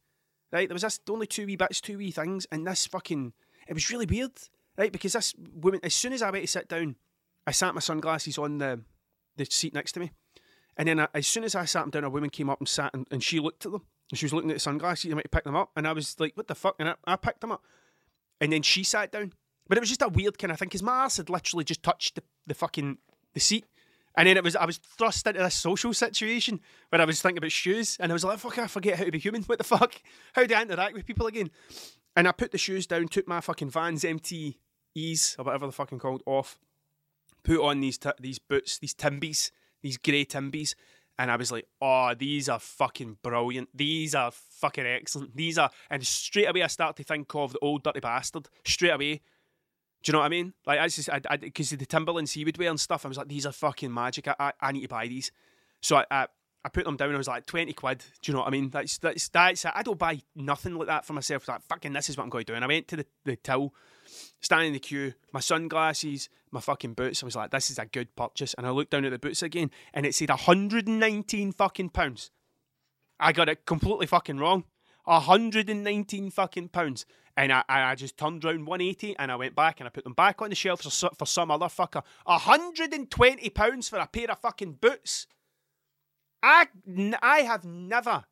right? 0.53 0.69
There 0.69 0.75
was 0.75 0.83
this 0.83 1.01
only 1.09 1.27
two 1.27 1.47
wee 1.47 1.57
bits, 1.57 1.81
two 1.81 1.99
wee 1.99 2.11
things, 2.11 2.47
and 2.51 2.67
this 2.67 2.87
fucking 2.87 3.33
it 3.69 3.75
was 3.75 3.91
really 3.91 4.07
weird, 4.07 4.33
right? 4.77 4.93
Because 4.93 5.13
this 5.13 5.35
woman, 5.55 5.81
as 5.83 5.95
soon 5.95 6.13
as 6.13 6.23
I 6.23 6.31
went 6.31 6.45
to 6.45 6.49
sit 6.51 6.69
down, 6.69 6.97
I 7.47 7.53
sat 7.53 7.75
my 7.75 7.81
sunglasses 7.81 8.39
on 8.39 8.59
the 8.59 8.81
the 9.37 9.47
seat 9.47 9.75
next 9.75 9.93
to 9.93 10.01
me, 10.01 10.13
and 10.77 10.89
then 10.89 11.01
I, 11.01 11.09
as 11.15 11.27
soon 11.27 11.45
as 11.45 11.55
I 11.55 11.65
sat 11.65 11.83
them 11.83 11.91
down, 11.91 12.05
a 12.05 12.11
woman 12.11 12.31
came 12.31 12.51
up 12.51 12.61
and 12.61 12.69
sat, 12.69 12.93
and, 12.95 13.07
and 13.11 13.23
she 13.23 13.41
looked 13.41 13.67
at 13.67 13.73
them, 13.73 13.83
and 14.11 14.19
she 14.19 14.27
was 14.27 14.33
looking 14.33 14.51
at 14.51 14.57
the 14.57 14.61
sunglasses, 14.61 15.07
and 15.07 15.15
I 15.15 15.17
went 15.17 15.25
to 15.25 15.31
pick 15.31 15.45
them 15.45 15.57
up, 15.57 15.71
and 15.77 15.87
I 15.87 15.93
was 15.93 16.19
like, 16.19 16.37
what 16.37 16.49
the 16.49 16.55
fuck? 16.55 16.77
And 16.79 16.91
I, 16.91 16.95
I 17.07 17.17
picked 17.17 17.41
them 17.41 17.53
up, 17.53 17.63
and 18.41 18.53
then 18.53 18.63
she 18.63 18.85
sat 18.85 19.13
down, 19.13 19.33
but 19.69 19.79
it 19.79 19.81
was 19.81 19.89
just 19.89 20.03
a 20.03 20.09
weird 20.09 20.39
kind 20.39 20.53
of 20.53 20.59
thing 20.59 20.69
because 20.69 20.83
my 20.83 21.05
ass 21.05 21.17
had 21.17 21.31
literally 21.31 21.65
just 21.65 21.83
touched 21.83 22.17
the, 22.17 22.23
the 22.47 22.55
fucking 22.55 22.99
the 23.35 23.41
seat. 23.41 23.65
And 24.17 24.29
then 24.29 24.37
it 24.37 24.45
was 24.45 24.57
I 24.57 24.67
was 24.67 24.79
thrust 24.79 25.27
into 25.27 25.41
this 25.41 25.55
social 25.55 25.95
situation 25.95 26.61
where 26.91 27.01
I 27.01 27.05
was 27.05 27.23
thinking 27.23 27.39
about 27.39 27.53
shoes 27.53 27.97
and 27.99 28.13
I 28.13 28.15
was 28.15 28.25
like, 28.25 28.39
fuck, 28.39 28.59
I 28.59 28.67
forget 28.67 28.99
how 28.99 29.05
to 29.05 29.11
be 29.11 29.19
human. 29.19 29.43
What 29.47 29.59
the 29.59 29.65
fuck? 29.65 29.95
How 30.35 30.45
do 30.45 30.55
I 30.55 30.63
interact 30.63 30.95
with 30.95 31.07
people 31.07 31.27
again? 31.27 31.51
And 32.15 32.29
I 32.29 32.33
put 32.33 32.53
the 32.53 32.59
shoes 32.59 32.87
down, 32.87 33.09
took 33.09 33.27
my 33.27 33.41
fucking 33.41 33.71
Vans 33.71 34.05
MTEs 34.05 35.39
or 35.39 35.45
whatever 35.45 35.67
the 35.67 35.73
fucking 35.73 35.99
called 35.99 36.23
off, 36.27 36.59
put 37.43 37.61
on 37.61 37.81
these 37.81 37.99
t- 37.99 38.11
these 38.21 38.39
boots, 38.39 38.79
these 38.79 38.95
Timbies, 38.95 39.51
these 39.83 39.97
grey 39.97 40.25
Timbies, 40.25 40.75
and 41.19 41.31
I 41.31 41.37
was 41.37 41.53
like, 41.53 41.67
oh, 41.81 42.15
these 42.19 42.49
are 42.49 42.59
fucking 42.59 43.19
brilliant. 43.23 43.69
These 43.75 44.15
are 44.15 44.31
fucking 44.31 44.87
excellent. 44.87 45.37
These 45.37 45.59
are, 45.59 45.71
and 45.91 46.05
straight 46.07 46.49
away 46.49 46.63
I 46.63 46.67
start 46.69 46.97
to 46.97 47.05
think 47.05 47.35
of 47.35 47.53
the 47.53 47.59
old 47.61 47.85
dirty 47.85 48.01
bastard. 48.01 48.49
Straight 48.65 48.91
away, 48.91 49.21
do 50.03 50.11
you 50.11 50.13
know 50.13 50.19
what 50.21 50.27
I 50.27 50.31
mean? 50.31 50.53
Like 50.67 50.81
I 50.81 50.89
just, 50.89 51.09
I, 51.09 51.21
because 51.37 51.71
the 51.71 51.87
Timberlands 51.87 52.33
he 52.33 52.45
would 52.45 52.59
wear 52.59 52.71
and 52.71 52.81
stuff, 52.81 53.05
I 53.05 53.09
was 53.09 53.19
like, 53.19 53.29
these 53.29 53.47
are 53.47 53.53
fucking 53.53 53.93
magic. 53.93 54.29
I, 54.29 54.35
I, 54.39 54.53
I 54.61 54.73
need 54.73 54.83
to 54.83 54.89
buy 54.89 55.07
these. 55.07 55.31
So 55.81 55.97
I, 55.97 56.05
I, 56.11 56.27
I 56.65 56.69
put 56.69 56.85
them 56.85 56.97
down. 56.97 57.15
I 57.15 57.19
was 57.19 57.29
like, 57.29 57.47
twenty 57.47 57.73
quid. 57.73 58.05
Do 58.21 58.31
you 58.31 58.35
know 58.35 58.41
what 58.41 58.49
I 58.49 58.51
mean? 58.51 58.71
That's 58.71 58.99
that's 58.99 59.29
that's. 59.29 59.65
I 59.65 59.83
don't 59.83 59.99
buy 59.99 60.21
nothing 60.35 60.75
like 60.77 60.89
that 60.89 61.05
for 61.05 61.13
myself. 61.13 61.49
Like 61.49 61.63
fucking, 61.69 61.93
this 61.93 62.09
is 62.09 62.17
what 62.17 62.25
I'm 62.25 62.31
going 62.31 62.45
to 62.45 62.53
do. 62.53 62.57
And 62.57 62.65
I 62.65 62.69
went 62.69 62.89
to 62.89 62.97
the 62.97 63.07
the 63.25 63.37
till, 63.37 63.75
standing 64.41 64.69
in 64.69 64.73
the 64.73 64.79
queue, 64.79 65.15
my 65.33 65.41
sunglasses, 65.41 66.29
my 66.51 66.61
fucking 66.61 66.95
boots. 66.95 67.23
I 67.23 67.27
was 67.27 67.37
like, 67.37 67.51
this 67.51 67.71
is 67.71 67.79
a 67.79 67.87
good 67.87 68.15
purchase. 68.15 68.55
And 68.55 68.67
I 68.67 68.71
looked 68.71 68.91
down 68.91 69.05
at 69.05 69.11
the 69.11 69.19
boots 69.19 69.43
again, 69.43 69.71
and 69.93 70.07
it 70.07 70.15
said 70.15 70.29
119 70.29 71.53
fucking 71.53 71.91
pounds. 71.91 72.31
I 73.19 73.33
got 73.33 73.49
it 73.49 73.67
completely 73.67 74.07
fucking 74.07 74.39
wrong. 74.39 74.65
119 75.05 76.31
fucking 76.31 76.69
pounds. 76.69 77.07
And 77.37 77.53
I, 77.53 77.65
I 77.69 77.95
just 77.95 78.19
turned 78.19 78.45
round 78.45 78.67
180 78.67 79.17
and 79.19 79.33
I 79.33 79.37
went 79.37 79.55
back 79.55 79.81
and 79.81 79.87
I 79.87 79.91
put 79.91 80.05
them 80.05 80.13
back 80.13 80.43
on 80.43 80.51
the 80.51 80.55
shelf 80.55 80.83
for, 80.83 81.11
for 81.17 81.27
some 81.27 81.51
other 81.51 81.67
fucker. 81.67 82.03
120 82.25 83.51
pounds 83.51 83.89
for 83.89 83.99
a 83.99 84.07
pair 84.07 84.31
of 84.31 84.39
fucking 84.39 84.75
boots. 84.75 85.27
I, 86.43 86.67
I 87.23 87.39
have 87.41 87.65
never, 87.65 88.25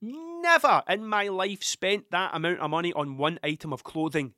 never 0.00 0.82
in 0.88 1.06
my 1.06 1.28
life 1.28 1.64
spent 1.64 2.10
that 2.10 2.30
amount 2.34 2.60
of 2.60 2.70
money 2.70 2.92
on 2.92 3.16
one 3.16 3.40
item 3.42 3.72
of 3.72 3.82
clothing. 3.82 4.34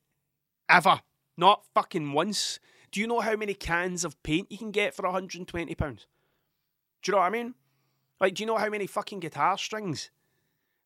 Ever. 0.68 1.00
Not 1.36 1.64
fucking 1.74 2.12
once. 2.12 2.60
Do 2.90 3.00
you 3.00 3.06
know 3.06 3.20
how 3.20 3.36
many 3.36 3.54
cans 3.54 4.04
of 4.04 4.22
paint 4.22 4.50
you 4.50 4.58
can 4.58 4.70
get 4.70 4.94
for 4.94 5.02
120 5.02 5.74
pounds? 5.74 6.06
Do 7.02 7.10
you 7.10 7.12
know 7.12 7.18
what 7.18 7.26
I 7.26 7.30
mean? 7.30 7.54
Like, 8.20 8.34
do 8.34 8.42
you 8.42 8.46
know 8.46 8.58
how 8.58 8.68
many 8.68 8.86
fucking 8.86 9.20
guitar 9.20 9.58
strings 9.58 10.10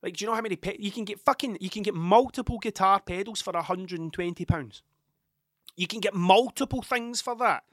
like, 0.06 0.16
do 0.16 0.24
you 0.24 0.30
know 0.30 0.36
how 0.36 0.40
many 0.40 0.54
pe- 0.54 0.76
you 0.78 0.92
can 0.92 1.04
get? 1.04 1.18
Fucking, 1.18 1.58
you 1.60 1.68
can 1.68 1.82
get 1.82 1.94
multiple 1.94 2.58
guitar 2.58 3.00
pedals 3.00 3.42
for 3.42 3.52
hundred 3.56 3.98
and 3.98 4.12
twenty 4.12 4.44
pounds. 4.44 4.82
You 5.74 5.88
can 5.88 5.98
get 5.98 6.14
multiple 6.14 6.80
things 6.80 7.20
for 7.20 7.34
that. 7.36 7.64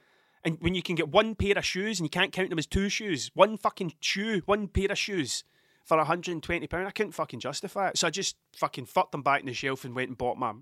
And 0.43 0.57
when 0.59 0.73
you 0.73 0.81
can 0.81 0.95
get 0.95 1.09
one 1.09 1.35
pair 1.35 1.57
of 1.57 1.63
shoes 1.63 1.99
and 1.99 2.05
you 2.05 2.09
can't 2.09 2.33
count 2.33 2.49
them 2.49 2.57
as 2.57 2.65
two 2.65 2.89
shoes, 2.89 3.29
one 3.35 3.55
fucking 3.55 3.93
shoe, 4.01 4.41
one 4.45 4.67
pair 4.67 4.91
of 4.91 4.97
shoes 4.97 5.43
for 5.85 6.03
hundred 6.03 6.31
and 6.31 6.41
twenty 6.41 6.65
pound, 6.65 6.87
I 6.87 6.91
couldn't 6.91 7.11
fucking 7.11 7.39
justify 7.39 7.89
it. 7.89 7.99
So 7.99 8.07
I 8.07 8.09
just 8.09 8.35
fucking 8.57 8.87
fucked 8.87 9.11
them 9.11 9.21
back 9.21 9.41
in 9.41 9.45
the 9.45 9.53
shelf 9.53 9.85
and 9.85 9.95
went 9.95 10.09
and 10.09 10.17
bought 10.17 10.37
my 10.37 10.53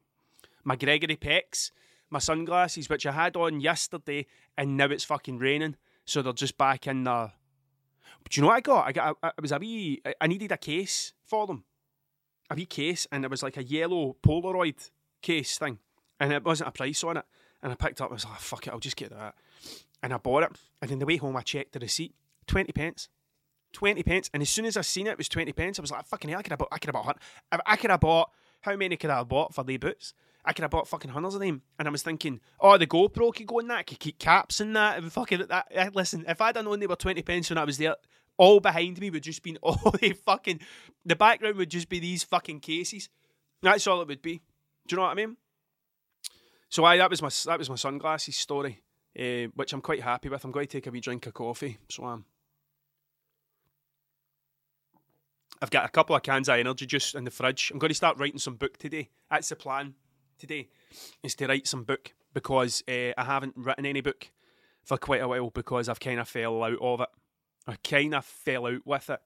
my 0.66 0.76
Gregory 0.76 1.16
Pecks, 1.16 1.72
my 2.10 2.20
sunglasses, 2.20 2.90
which 2.90 3.06
I 3.06 3.14
had 3.14 3.38
on 3.38 3.62
yesterday, 3.62 4.28
and 4.58 4.76
now 4.76 4.88
it's 4.88 5.06
fucking 5.06 5.40
raining, 5.40 5.78
so 6.04 6.22
they're 6.22 6.34
just 6.34 6.58
back 6.58 6.86
in 6.86 7.06
the 7.06 7.32
but 8.24 8.36
you 8.36 8.42
know 8.42 8.48
what 8.48 8.58
I 8.58 8.62
got? 8.62 8.88
I 8.88 8.92
got 8.92 9.18
I, 9.24 9.32
was 9.42 9.52
a 9.52 9.60
wee. 9.60 10.02
I 10.20 10.28
needed 10.28 10.52
a 10.52 10.58
case 10.58 11.14
for 11.26 11.48
them, 11.48 11.64
a 12.50 12.56
wee 12.56 12.66
case, 12.66 13.08
and 13.12 13.24
it 13.24 13.32
was 13.32 13.44
like 13.44 13.58
a 13.58 13.64
yellow 13.64 14.16
Polaroid 14.24 14.90
case 15.22 15.58
thing, 15.58 15.80
and 16.20 16.32
it 16.32 16.44
wasn't 16.44 16.70
a 16.70 16.72
price 16.72 17.04
on 17.04 17.18
it. 17.18 17.26
And 17.64 17.72
I 17.72 17.76
picked 17.76 18.02
up. 18.02 18.10
I 18.10 18.14
was 18.14 18.26
like, 18.26 18.34
ah, 18.36 18.40
"Fuck 18.40 18.68
it, 18.68 18.74
I'll 18.74 18.80
just 18.80 18.96
get 18.96 19.12
that." 19.12 19.36
And 20.04 20.14
I 20.14 20.18
bought 20.18 20.44
it. 20.44 20.52
And 20.82 20.90
then 20.90 21.00
the 21.00 21.06
way 21.06 21.18
home, 21.18 21.38
I 21.38 21.42
checked 21.42 21.74
the 21.74 21.80
receipt. 21.80 22.16
Twenty 22.48 22.72
pence. 22.72 23.10
20 23.74 24.04
pence. 24.04 24.30
And 24.34 24.42
as 24.42 24.50
soon 24.50 24.66
as 24.66 24.76
I 24.78 24.82
seen 24.82 25.08
it, 25.08 25.12
it 25.12 25.18
was 25.18 25.30
20 25.30 25.54
pence. 25.54 25.80
I 25.80 25.82
was 25.82 25.92
like, 25.92 26.02
ah, 26.02 26.06
fucking 26.06 26.30
hell, 26.30 26.40
I 26.40 26.42
could 26.44 26.52
have 26.52 26.60
bought, 26.60 26.70
I 26.72 26.78
could 26.78 26.94
have 26.94 27.04
bought, 27.06 27.18
I 27.66 27.76
could 27.78 27.92
have 27.92 28.00
bought, 28.02 28.30
how 28.62 28.76
many 28.76 28.98
could 28.98 29.10
I 29.10 29.18
have 29.18 29.30
bought 29.30 29.54
for 29.54 29.64
the 29.64 29.78
boots? 29.78 30.14
I 30.44 30.54
could 30.54 30.64
have 30.64 30.72
bought 30.72 30.88
fucking 30.88 31.12
hundreds 31.12 31.36
of 31.36 31.42
them. 31.42 31.62
And 31.78 31.88
I 31.88 31.92
was 31.92 32.02
thinking, 32.02 32.40
oh, 32.60 32.78
the 32.78 32.88
GoPro 32.88 33.34
could 33.34 33.48
go 33.48 33.60
in 33.60 33.68
that. 33.68 33.80
I 33.80 33.84
could 33.84 34.00
keep 34.00 34.18
caps 34.18 34.60
in 34.60 34.74
that. 34.74 34.98
And 34.98 35.12
fucking 35.12 35.46
that. 35.50 35.68
Eh, 35.72 35.90
listen, 35.94 36.26
if 36.28 36.42
I'd 36.42 36.56
known 36.56 36.80
they 36.80 36.88
were 36.88 36.96
20 36.96 37.22
pence 37.22 37.50
when 37.50 37.58
I 37.58 37.64
was 37.64 37.78
there, 37.78 37.96
all 38.38 38.60
behind 38.60 39.00
me 39.00 39.10
would 39.10 39.24
just 39.24 39.44
be 39.44 39.58
all 39.62 39.92
the 39.92 40.14
fucking. 40.14 40.62
The 41.06 41.16
background 41.16 41.58
would 41.58 41.70
just 41.70 41.90
be 41.90 42.00
these 42.00 42.24
fucking 42.24 42.60
cases. 42.62 43.10
That's 43.62 43.86
all 43.86 44.02
it 44.02 44.08
would 44.08 44.22
be. 44.22 44.42
Do 44.88 44.96
you 44.96 44.98
know 44.98 45.04
what 45.04 45.12
I 45.12 45.16
mean? 45.16 45.38
So 46.70 46.86
I 46.86 46.98
that 46.98 47.10
was 47.10 47.22
my 47.22 47.30
that 47.46 47.60
was 47.60 47.70
my 47.70 47.76
sunglasses 47.76 48.38
story, 48.38 48.82
uh, 49.20 49.52
which 49.56 49.74
I'm 49.74 49.82
quite 49.82 50.02
happy 50.02 50.30
with. 50.30 50.44
I'm 50.44 50.52
going 50.52 50.66
to 50.68 50.72
take 50.72 50.88
a 50.88 50.92
wee 50.92 51.02
drink 51.02 51.28
of 51.28 51.34
coffee, 51.34 51.78
so 51.90 52.06
I'm. 52.06 52.26
I've 55.62 55.70
got 55.70 55.86
a 55.86 55.90
couple 55.90 56.16
of 56.16 56.24
cans 56.24 56.50
of 56.50 56.58
energy 56.58 56.88
juice 56.88 57.14
in 57.14 57.26
the 57.26 57.30
fridge. 57.30 57.70
I'm 57.72 57.78
going 57.78 57.90
to 57.90 57.96
start 57.96 58.18
writing 58.18 58.40
some 58.40 58.56
book 58.56 58.78
today. 58.78 59.10
That's 59.30 59.50
the 59.50 59.56
plan 59.56 59.94
today 60.42 60.68
is 61.24 61.36
to 61.36 61.48
write 61.48 61.68
some 61.68 61.84
book 61.84 62.14
because 62.34 62.84
uh, 62.88 63.14
I 63.16 63.24
haven't 63.24 63.54
written 63.56 63.86
any 63.86 64.02
book 64.02 64.30
for 64.84 64.98
quite 64.98 65.22
a 65.22 65.28
while 65.28 65.52
because 65.52 65.88
I've 65.88 66.00
kind 66.00 66.20
of 66.20 66.28
fell 66.28 66.64
out 66.64 66.80
of 66.82 67.02
it. 67.02 67.10
I 67.68 67.76
kind 67.84 68.16
of 68.16 68.26
fell 68.26 68.66
out 68.66 68.86
with 68.86 69.10
it 69.10 69.22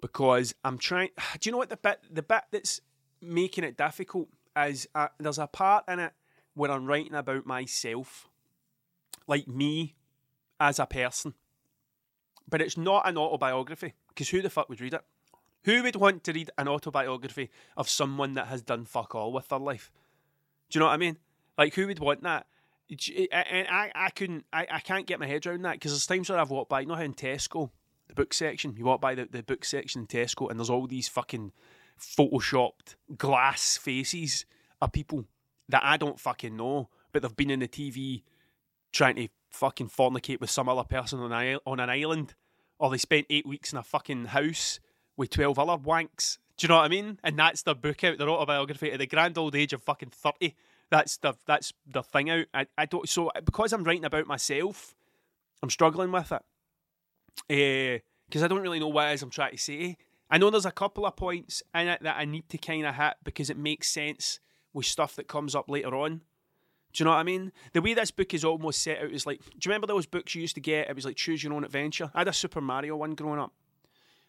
because 0.00 0.54
I'm 0.64 0.78
trying. 0.78 1.10
Do 1.38 1.48
you 1.48 1.52
know 1.52 1.58
what 1.58 1.68
the 1.68 1.76
bit 1.76 2.00
the 2.10 2.22
bit 2.22 2.44
that's 2.50 2.80
making 3.20 3.64
it 3.64 3.76
difficult 3.76 4.28
is 4.56 4.88
uh, 4.94 5.08
there's 5.18 5.38
a 5.38 5.46
part 5.46 5.84
in 5.86 5.98
it 6.00 6.12
where 6.54 6.70
I'm 6.70 6.86
writing 6.86 7.14
about 7.14 7.46
myself, 7.46 8.28
like 9.26 9.46
me 9.46 9.96
as 10.58 10.78
a 10.78 10.86
person, 10.86 11.34
but 12.48 12.62
it's 12.62 12.78
not 12.78 13.06
an 13.06 13.18
autobiography 13.18 13.94
because 14.08 14.30
who 14.30 14.40
the 14.40 14.50
fuck 14.50 14.68
would 14.70 14.80
read 14.80 14.94
it? 14.94 15.04
Who 15.64 15.82
would 15.82 15.96
want 15.96 16.24
to 16.24 16.32
read 16.32 16.50
an 16.56 16.68
autobiography 16.68 17.50
of 17.76 17.88
someone 17.88 18.32
that 18.34 18.46
has 18.46 18.62
done 18.62 18.86
fuck 18.86 19.14
all 19.14 19.32
with 19.32 19.48
their 19.48 19.58
life? 19.58 19.92
Do 20.70 20.78
you 20.78 20.80
know 20.80 20.86
what 20.86 20.92
I 20.92 20.98
mean? 20.98 21.16
Like, 21.56 21.74
who 21.74 21.86
would 21.86 21.98
want 21.98 22.22
that? 22.22 22.46
Eh, 22.90 23.26
eh, 23.30 23.42
and 23.50 23.68
I, 23.68 23.92
I 23.94 24.10
couldn't, 24.10 24.44
I, 24.52 24.66
I 24.70 24.80
can't 24.80 25.06
get 25.06 25.20
my 25.20 25.26
head 25.26 25.46
around 25.46 25.62
that 25.62 25.74
because 25.74 25.92
there's 25.92 26.06
times 26.06 26.30
where 26.30 26.38
I've 26.38 26.50
walked 26.50 26.70
by, 26.70 26.80
you 26.80 26.86
know 26.86 26.94
how 26.94 27.02
in 27.02 27.14
Tesco, 27.14 27.70
the 28.06 28.14
book 28.14 28.32
section, 28.32 28.74
you 28.76 28.84
walk 28.84 29.00
by 29.00 29.14
the, 29.14 29.28
the 29.30 29.42
book 29.42 29.64
section 29.64 30.02
in 30.02 30.06
Tesco 30.06 30.50
and 30.50 30.58
there's 30.58 30.70
all 30.70 30.86
these 30.86 31.08
fucking 31.08 31.52
photoshopped 31.98 32.96
glass 33.16 33.76
faces 33.76 34.46
of 34.80 34.92
people 34.92 35.24
that 35.68 35.82
I 35.84 35.96
don't 35.96 36.18
fucking 36.18 36.56
know, 36.56 36.88
but 37.12 37.22
they've 37.22 37.36
been 37.36 37.50
in 37.50 37.60
the 37.60 37.68
TV 37.68 38.22
trying 38.92 39.16
to 39.16 39.28
fucking 39.50 39.88
fornicate 39.88 40.40
with 40.40 40.50
some 40.50 40.68
other 40.68 40.84
person 40.84 41.20
on, 41.20 41.32
a, 41.32 41.58
on 41.66 41.80
an 41.80 41.90
island, 41.90 42.34
or 42.78 42.90
they 42.90 42.98
spent 42.98 43.26
eight 43.28 43.46
weeks 43.46 43.72
in 43.72 43.78
a 43.78 43.82
fucking 43.82 44.26
house 44.26 44.80
with 45.16 45.30
12 45.30 45.58
other 45.58 45.82
wanks. 45.82 46.38
Do 46.58 46.64
you 46.64 46.68
know 46.68 46.76
what 46.76 46.84
I 46.84 46.88
mean? 46.88 47.18
And 47.22 47.38
that's 47.38 47.62
their 47.62 47.74
book 47.74 48.02
out, 48.04 48.18
their 48.18 48.28
autobiography 48.28 48.92
at 48.92 48.98
the 48.98 49.06
grand 49.06 49.38
old 49.38 49.54
age 49.54 49.72
of 49.72 49.82
fucking 49.82 50.10
30. 50.10 50.54
That's 50.90 51.16
the 51.18 51.34
that's 51.46 51.72
the 51.86 52.02
thing 52.02 52.30
out. 52.30 52.46
I, 52.52 52.66
I 52.76 52.86
don't 52.86 53.08
so 53.08 53.30
because 53.44 53.72
I'm 53.72 53.84
writing 53.84 54.04
about 54.04 54.26
myself, 54.26 54.94
I'm 55.62 55.70
struggling 55.70 56.10
with 56.10 56.32
it. 56.32 56.42
Uh, 57.50 58.02
because 58.28 58.42
I 58.42 58.48
don't 58.48 58.60
really 58.60 58.80
know 58.80 58.88
what 58.88 59.10
it 59.10 59.14
is 59.14 59.22
I'm 59.22 59.30
trying 59.30 59.52
to 59.52 59.58
say. 59.58 59.96
I 60.30 60.38
know 60.38 60.50
there's 60.50 60.66
a 60.66 60.70
couple 60.70 61.06
of 61.06 61.16
points 61.16 61.62
in 61.74 61.88
it 61.88 62.02
that 62.02 62.16
I 62.18 62.24
need 62.24 62.48
to 62.50 62.58
kind 62.58 62.84
of 62.84 62.94
hit 62.94 63.14
because 63.24 63.48
it 63.48 63.56
makes 63.56 63.88
sense 63.88 64.40
with 64.74 64.86
stuff 64.86 65.16
that 65.16 65.28
comes 65.28 65.54
up 65.54 65.70
later 65.70 65.94
on. 65.94 66.22
Do 66.92 67.02
you 67.02 67.04
know 67.04 67.12
what 67.12 67.18
I 67.18 67.22
mean? 67.22 67.52
The 67.72 67.82
way 67.82 67.94
this 67.94 68.10
book 68.10 68.34
is 68.34 68.44
almost 68.44 68.82
set 68.82 68.98
out 68.98 69.10
is 69.10 69.26
like, 69.26 69.40
do 69.40 69.50
you 69.54 69.70
remember 69.70 69.86
those 69.86 70.06
books 70.06 70.34
you 70.34 70.42
used 70.42 70.54
to 70.56 70.60
get? 70.60 70.88
It 70.88 70.96
was 70.96 71.04
like 71.04 71.16
Choose 71.16 71.42
Your 71.42 71.52
Own 71.52 71.64
Adventure. 71.64 72.10
I 72.14 72.20
had 72.20 72.28
a 72.28 72.32
Super 72.32 72.60
Mario 72.60 72.96
one 72.96 73.14
growing 73.14 73.40
up, 73.40 73.52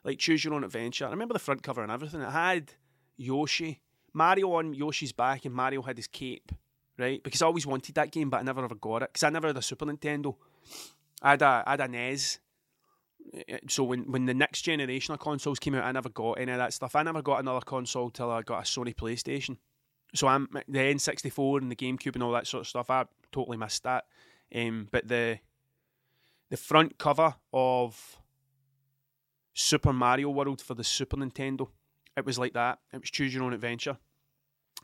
like 0.04 0.20
Choose 0.20 0.44
Your 0.44 0.54
Own 0.54 0.64
Adventure. 0.64 1.08
I 1.08 1.12
remember 1.12 1.34
the 1.34 1.40
front 1.40 1.64
cover 1.64 1.82
and 1.82 1.92
everything. 1.92 2.22
It 2.22 2.32
had 2.32 2.74
Yoshi, 3.18 3.82
Mario 4.14 4.54
on 4.54 4.74
Yoshi's 4.74 5.12
back, 5.12 5.46
and 5.46 5.54
Mario 5.54 5.82
had 5.82 5.98
his 5.98 6.08
cape, 6.08 6.52
right? 6.98 7.22
Because 7.22 7.42
I 7.42 7.46
always 7.46 7.68
wanted 7.68 7.96
that 7.96 8.12
game, 8.12 8.30
but 8.30 8.38
I 8.38 8.44
never 8.44 8.64
ever 8.64 8.76
got 8.76 9.04
it 9.04 9.10
because 9.14 9.24
I 9.24 9.30
never 9.30 9.48
had 9.48 9.58
a 9.58 9.62
Super 9.62 9.86
Nintendo. 9.86 10.36
I 11.22 11.32
had 11.32 11.42
a, 11.42 11.64
I 11.66 11.72
had 11.72 11.82
a 11.82 11.88
NES. 11.88 12.40
Eh, 13.34 13.44
eh, 13.48 13.58
so 13.68 13.84
when, 13.84 14.10
when 14.12 14.26
the 14.26 14.34
next 14.34 14.62
generation 14.62 15.14
of 15.14 15.20
consoles 15.20 15.60
came 15.60 15.76
out, 15.76 15.84
I 15.84 15.92
never 15.92 16.10
got 16.10 16.34
any 16.34 16.52
of 16.52 16.58
that 16.58 16.74
stuff. 16.74 16.96
I 16.96 17.04
never 17.04 17.22
got 17.22 17.40
another 17.40 17.62
console 17.62 18.10
till 18.10 18.32
I 18.32 18.42
got 18.42 18.60
a 18.60 18.64
Sony 18.64 18.96
PlayStation. 18.96 19.58
So 20.16 20.28
I'm 20.28 20.48
eh, 20.56 20.62
the 20.68 20.80
N64 20.80 21.62
and 21.62 21.72
the 21.72 21.76
GameCube 21.76 22.16
and 22.16 22.24
all 22.24 22.32
that 22.32 22.48
sort 22.48 22.62
of 22.62 22.68
stuff. 22.68 22.90
I 22.90 23.06
totally 23.32 23.58
missed 23.58 23.84
that. 23.84 24.06
Um, 24.56 24.88
but 24.92 25.08
the 25.08 25.40
the 26.50 26.58
front 26.58 26.98
cover 26.98 27.36
of 27.54 28.19
Super 29.54 29.94
Mario 29.94 30.30
World 30.30 30.62
for 30.62 30.74
the 30.74 30.84
Super 30.84 31.18
Nintendo, 31.18 31.68
it 32.16 32.26
was 32.26 32.40
like 32.40 32.54
that. 32.54 32.80
It 32.94 33.02
was 33.02 33.10
choose 33.10 33.34
your 33.34 33.44
own 33.44 33.54
adventure. 33.54 33.98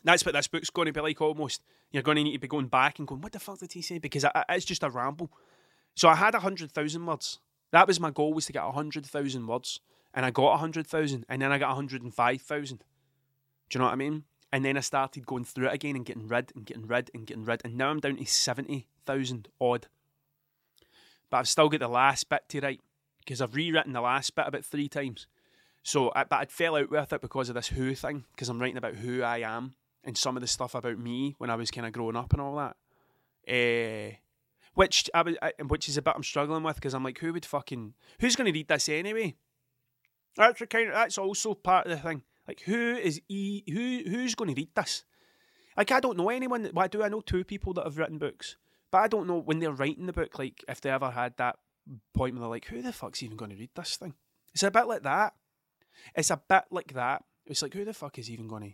That's 0.04 0.25
what 0.25 0.34
this 0.34 0.47
book's 0.47 0.69
going 0.69 0.86
to 0.88 0.93
be 0.93 1.01
like. 1.01 1.19
Almost, 1.21 1.63
you're 1.91 2.04
going 2.04 2.17
to 2.17 2.23
need 2.23 2.34
to 2.34 2.39
be 2.39 2.47
going 2.47 2.67
back 2.67 2.99
and 2.99 3.08
going, 3.08 3.21
"What 3.21 3.32
the 3.32 3.39
fuck 3.39 3.60
did 3.60 3.73
he 3.73 3.82
say?" 3.82 3.97
Because 3.97 4.25
it's 4.49 4.65
just 4.65 4.84
a 4.84 4.89
ramble. 4.89 5.32
So 5.95 6.10
I 6.10 6.15
had 6.15 6.36
a 6.36 6.39
hundred 6.39 6.71
thousand 6.71 7.06
words. 7.06 7.39
That 7.71 7.88
was 7.88 7.99
my 7.99 8.12
goal 8.12 8.34
was 8.34 8.45
to 8.45 8.54
get 8.54 8.63
a 8.63 8.71
hundred 8.71 9.06
thousand 9.06 9.47
words, 9.47 9.80
and 10.13 10.25
I 10.25 10.32
got 10.32 10.54
a 10.54 10.58
hundred 10.58 10.88
thousand, 10.88 11.25
and 11.28 11.41
then 11.41 11.51
I 11.51 11.58
got 11.58 11.71
a 11.71 11.75
hundred 11.75 12.04
and 12.04 12.13
five 12.13 12.41
thousand. 12.41 12.84
Do 13.69 13.78
you 13.78 13.80
know 13.80 13.86
what 13.86 13.93
I 13.93 13.97
mean? 13.97 14.23
And 14.51 14.63
then 14.63 14.78
I 14.78 14.82
started 14.82 15.25
going 15.25 15.43
through 15.43 15.67
it 15.67 15.73
again 15.73 15.95
and 15.95 16.06
getting 16.06 16.28
rid 16.28 16.51
and 16.56 16.65
getting 16.65 16.88
rid 16.88 17.12
and 17.13 17.25
getting 17.25 17.43
rid. 17.43 17.62
And 17.65 17.75
now 17.75 17.89
I'm 17.89 17.99
down 17.99 18.15
to 18.17 18.25
70,000 18.25 19.49
odd. 19.60 19.88
But 21.30 21.38
I've 21.38 21.47
still 21.47 21.67
got 21.67 21.82
the 21.82 21.89
last 21.89 22.30
bit 22.30 22.47
to 22.49 22.62
write 22.62 22.80
because 23.25 23.41
I've 23.41 23.55
rewritten 23.55 23.93
the 23.93 24.01
last 24.01 24.35
bit 24.35 24.47
about 24.47 24.63
three 24.63 24.88
times. 24.88 25.27
So, 25.83 26.11
I, 26.15 26.23
but 26.23 26.39
I'd 26.39 26.51
fell 26.51 26.75
out 26.75 26.89
with 26.89 27.13
it 27.13 27.21
because 27.21 27.49
of 27.49 27.55
this 27.55 27.67
who 27.67 27.93
thing 27.95 28.25
because 28.33 28.49
I'm 28.49 28.59
writing 28.59 28.77
about 28.77 28.95
who 28.95 29.21
I 29.21 29.39
am 29.39 29.75
and 30.03 30.17
some 30.17 30.38
of 30.38 30.41
the 30.41 30.47
stuff 30.47 30.75
about 30.75 30.99
me 30.99 31.35
when 31.38 31.49
I 31.49 31.55
was 31.55 31.71
kind 31.71 31.85
of 31.85 31.93
growing 31.93 32.15
up 32.15 32.33
and 32.33 32.41
all 32.41 32.55
that. 32.55 32.75
Uh, 33.47 34.15
which 34.73 35.09
I, 35.13 35.21
was, 35.21 35.35
which 35.67 35.89
is 35.89 35.97
a 35.97 36.01
bit 36.01 36.13
I'm 36.15 36.23
struggling 36.23 36.63
with 36.63 36.75
because 36.75 36.93
I'm 36.93 37.03
like, 37.03 37.19
who 37.19 37.33
would 37.33 37.45
fucking 37.45 37.93
who's 38.19 38.35
going 38.35 38.51
to 38.51 38.57
read 38.57 38.67
this 38.67 38.89
anyway? 38.89 39.35
That's 40.35 40.61
kind 40.69 40.89
of 40.89 40.93
that's 40.93 41.17
also 41.17 41.53
part 41.53 41.88
of 41.88 41.91
the 41.91 41.97
thing. 41.97 42.23
Like 42.47 42.61
who 42.61 42.95
is 42.95 43.21
e 43.29 43.63
who 43.67 44.09
who's 44.09 44.35
going 44.35 44.53
to 44.53 44.59
read 44.59 44.75
this? 44.75 45.03
Like 45.77 45.91
I 45.91 45.99
don't 45.99 46.17
know 46.17 46.29
anyone. 46.29 46.69
Well, 46.73 46.88
do. 46.88 47.03
I 47.03 47.09
know 47.09 47.21
two 47.21 47.43
people 47.43 47.73
that 47.73 47.85
have 47.85 47.97
written 47.97 48.17
books, 48.17 48.57
but 48.91 48.99
I 48.99 49.07
don't 49.07 49.27
know 49.27 49.39
when 49.39 49.59
they're 49.59 49.71
writing 49.71 50.05
the 50.05 50.13
book. 50.13 50.38
Like 50.38 50.63
if 50.67 50.81
they 50.81 50.89
ever 50.89 51.11
had 51.11 51.38
that 51.38 51.57
point 52.13 52.34
where 52.34 52.41
they're 52.41 52.50
like, 52.50 52.65
"Who 52.65 52.82
the 52.82 52.93
fuck's 52.93 53.24
even 53.24 53.38
going 53.38 53.52
to 53.52 53.58
read 53.58 53.71
this 53.76 53.98
thing?" 53.98 54.13
It's 54.54 54.63
a 54.63 54.71
bit 54.71 54.88
like 54.88 55.04
that. 55.04 55.34
It's 56.15 56.30
a 56.30 56.38
bit 56.38 56.63
like 56.71 56.93
that. 56.93 57.24
It's 57.45 57.62
like, 57.62 57.74
who 57.74 57.86
the 57.86 57.93
fuck 57.93 58.17
is 58.17 58.30
even 58.30 58.48
going 58.48 58.63
to 58.63 58.71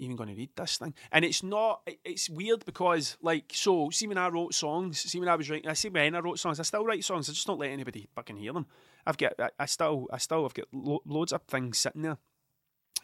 even 0.00 0.16
going 0.16 0.28
to 0.28 0.34
read 0.34 0.50
this 0.56 0.78
thing? 0.78 0.94
And 1.12 1.24
it's 1.24 1.42
not. 1.42 1.88
It's 2.04 2.28
weird 2.28 2.64
because, 2.64 3.16
like, 3.22 3.52
so 3.54 3.90
see 3.90 4.08
when 4.08 4.18
I 4.18 4.28
wrote 4.28 4.54
songs, 4.54 5.00
see 5.00 5.20
when 5.20 5.28
I 5.28 5.36
was 5.36 5.48
writing, 5.48 5.70
I 5.70 5.74
see 5.74 5.88
when 5.88 6.14
I 6.14 6.18
wrote 6.18 6.38
songs, 6.38 6.58
I 6.58 6.64
still 6.64 6.84
write 6.84 7.04
songs. 7.04 7.28
I 7.28 7.32
just 7.32 7.46
don't 7.46 7.60
let 7.60 7.70
anybody 7.70 8.08
fucking 8.14 8.36
hear 8.36 8.52
them. 8.52 8.66
I've 9.06 9.16
got, 9.16 9.34
I, 9.38 9.50
I 9.58 9.66
still, 9.66 10.08
I 10.12 10.18
still, 10.18 10.42
have 10.42 10.54
got 10.54 10.66
lo- 10.72 11.02
loads 11.06 11.32
of 11.32 11.42
things 11.42 11.78
sitting 11.78 12.02
there 12.02 12.18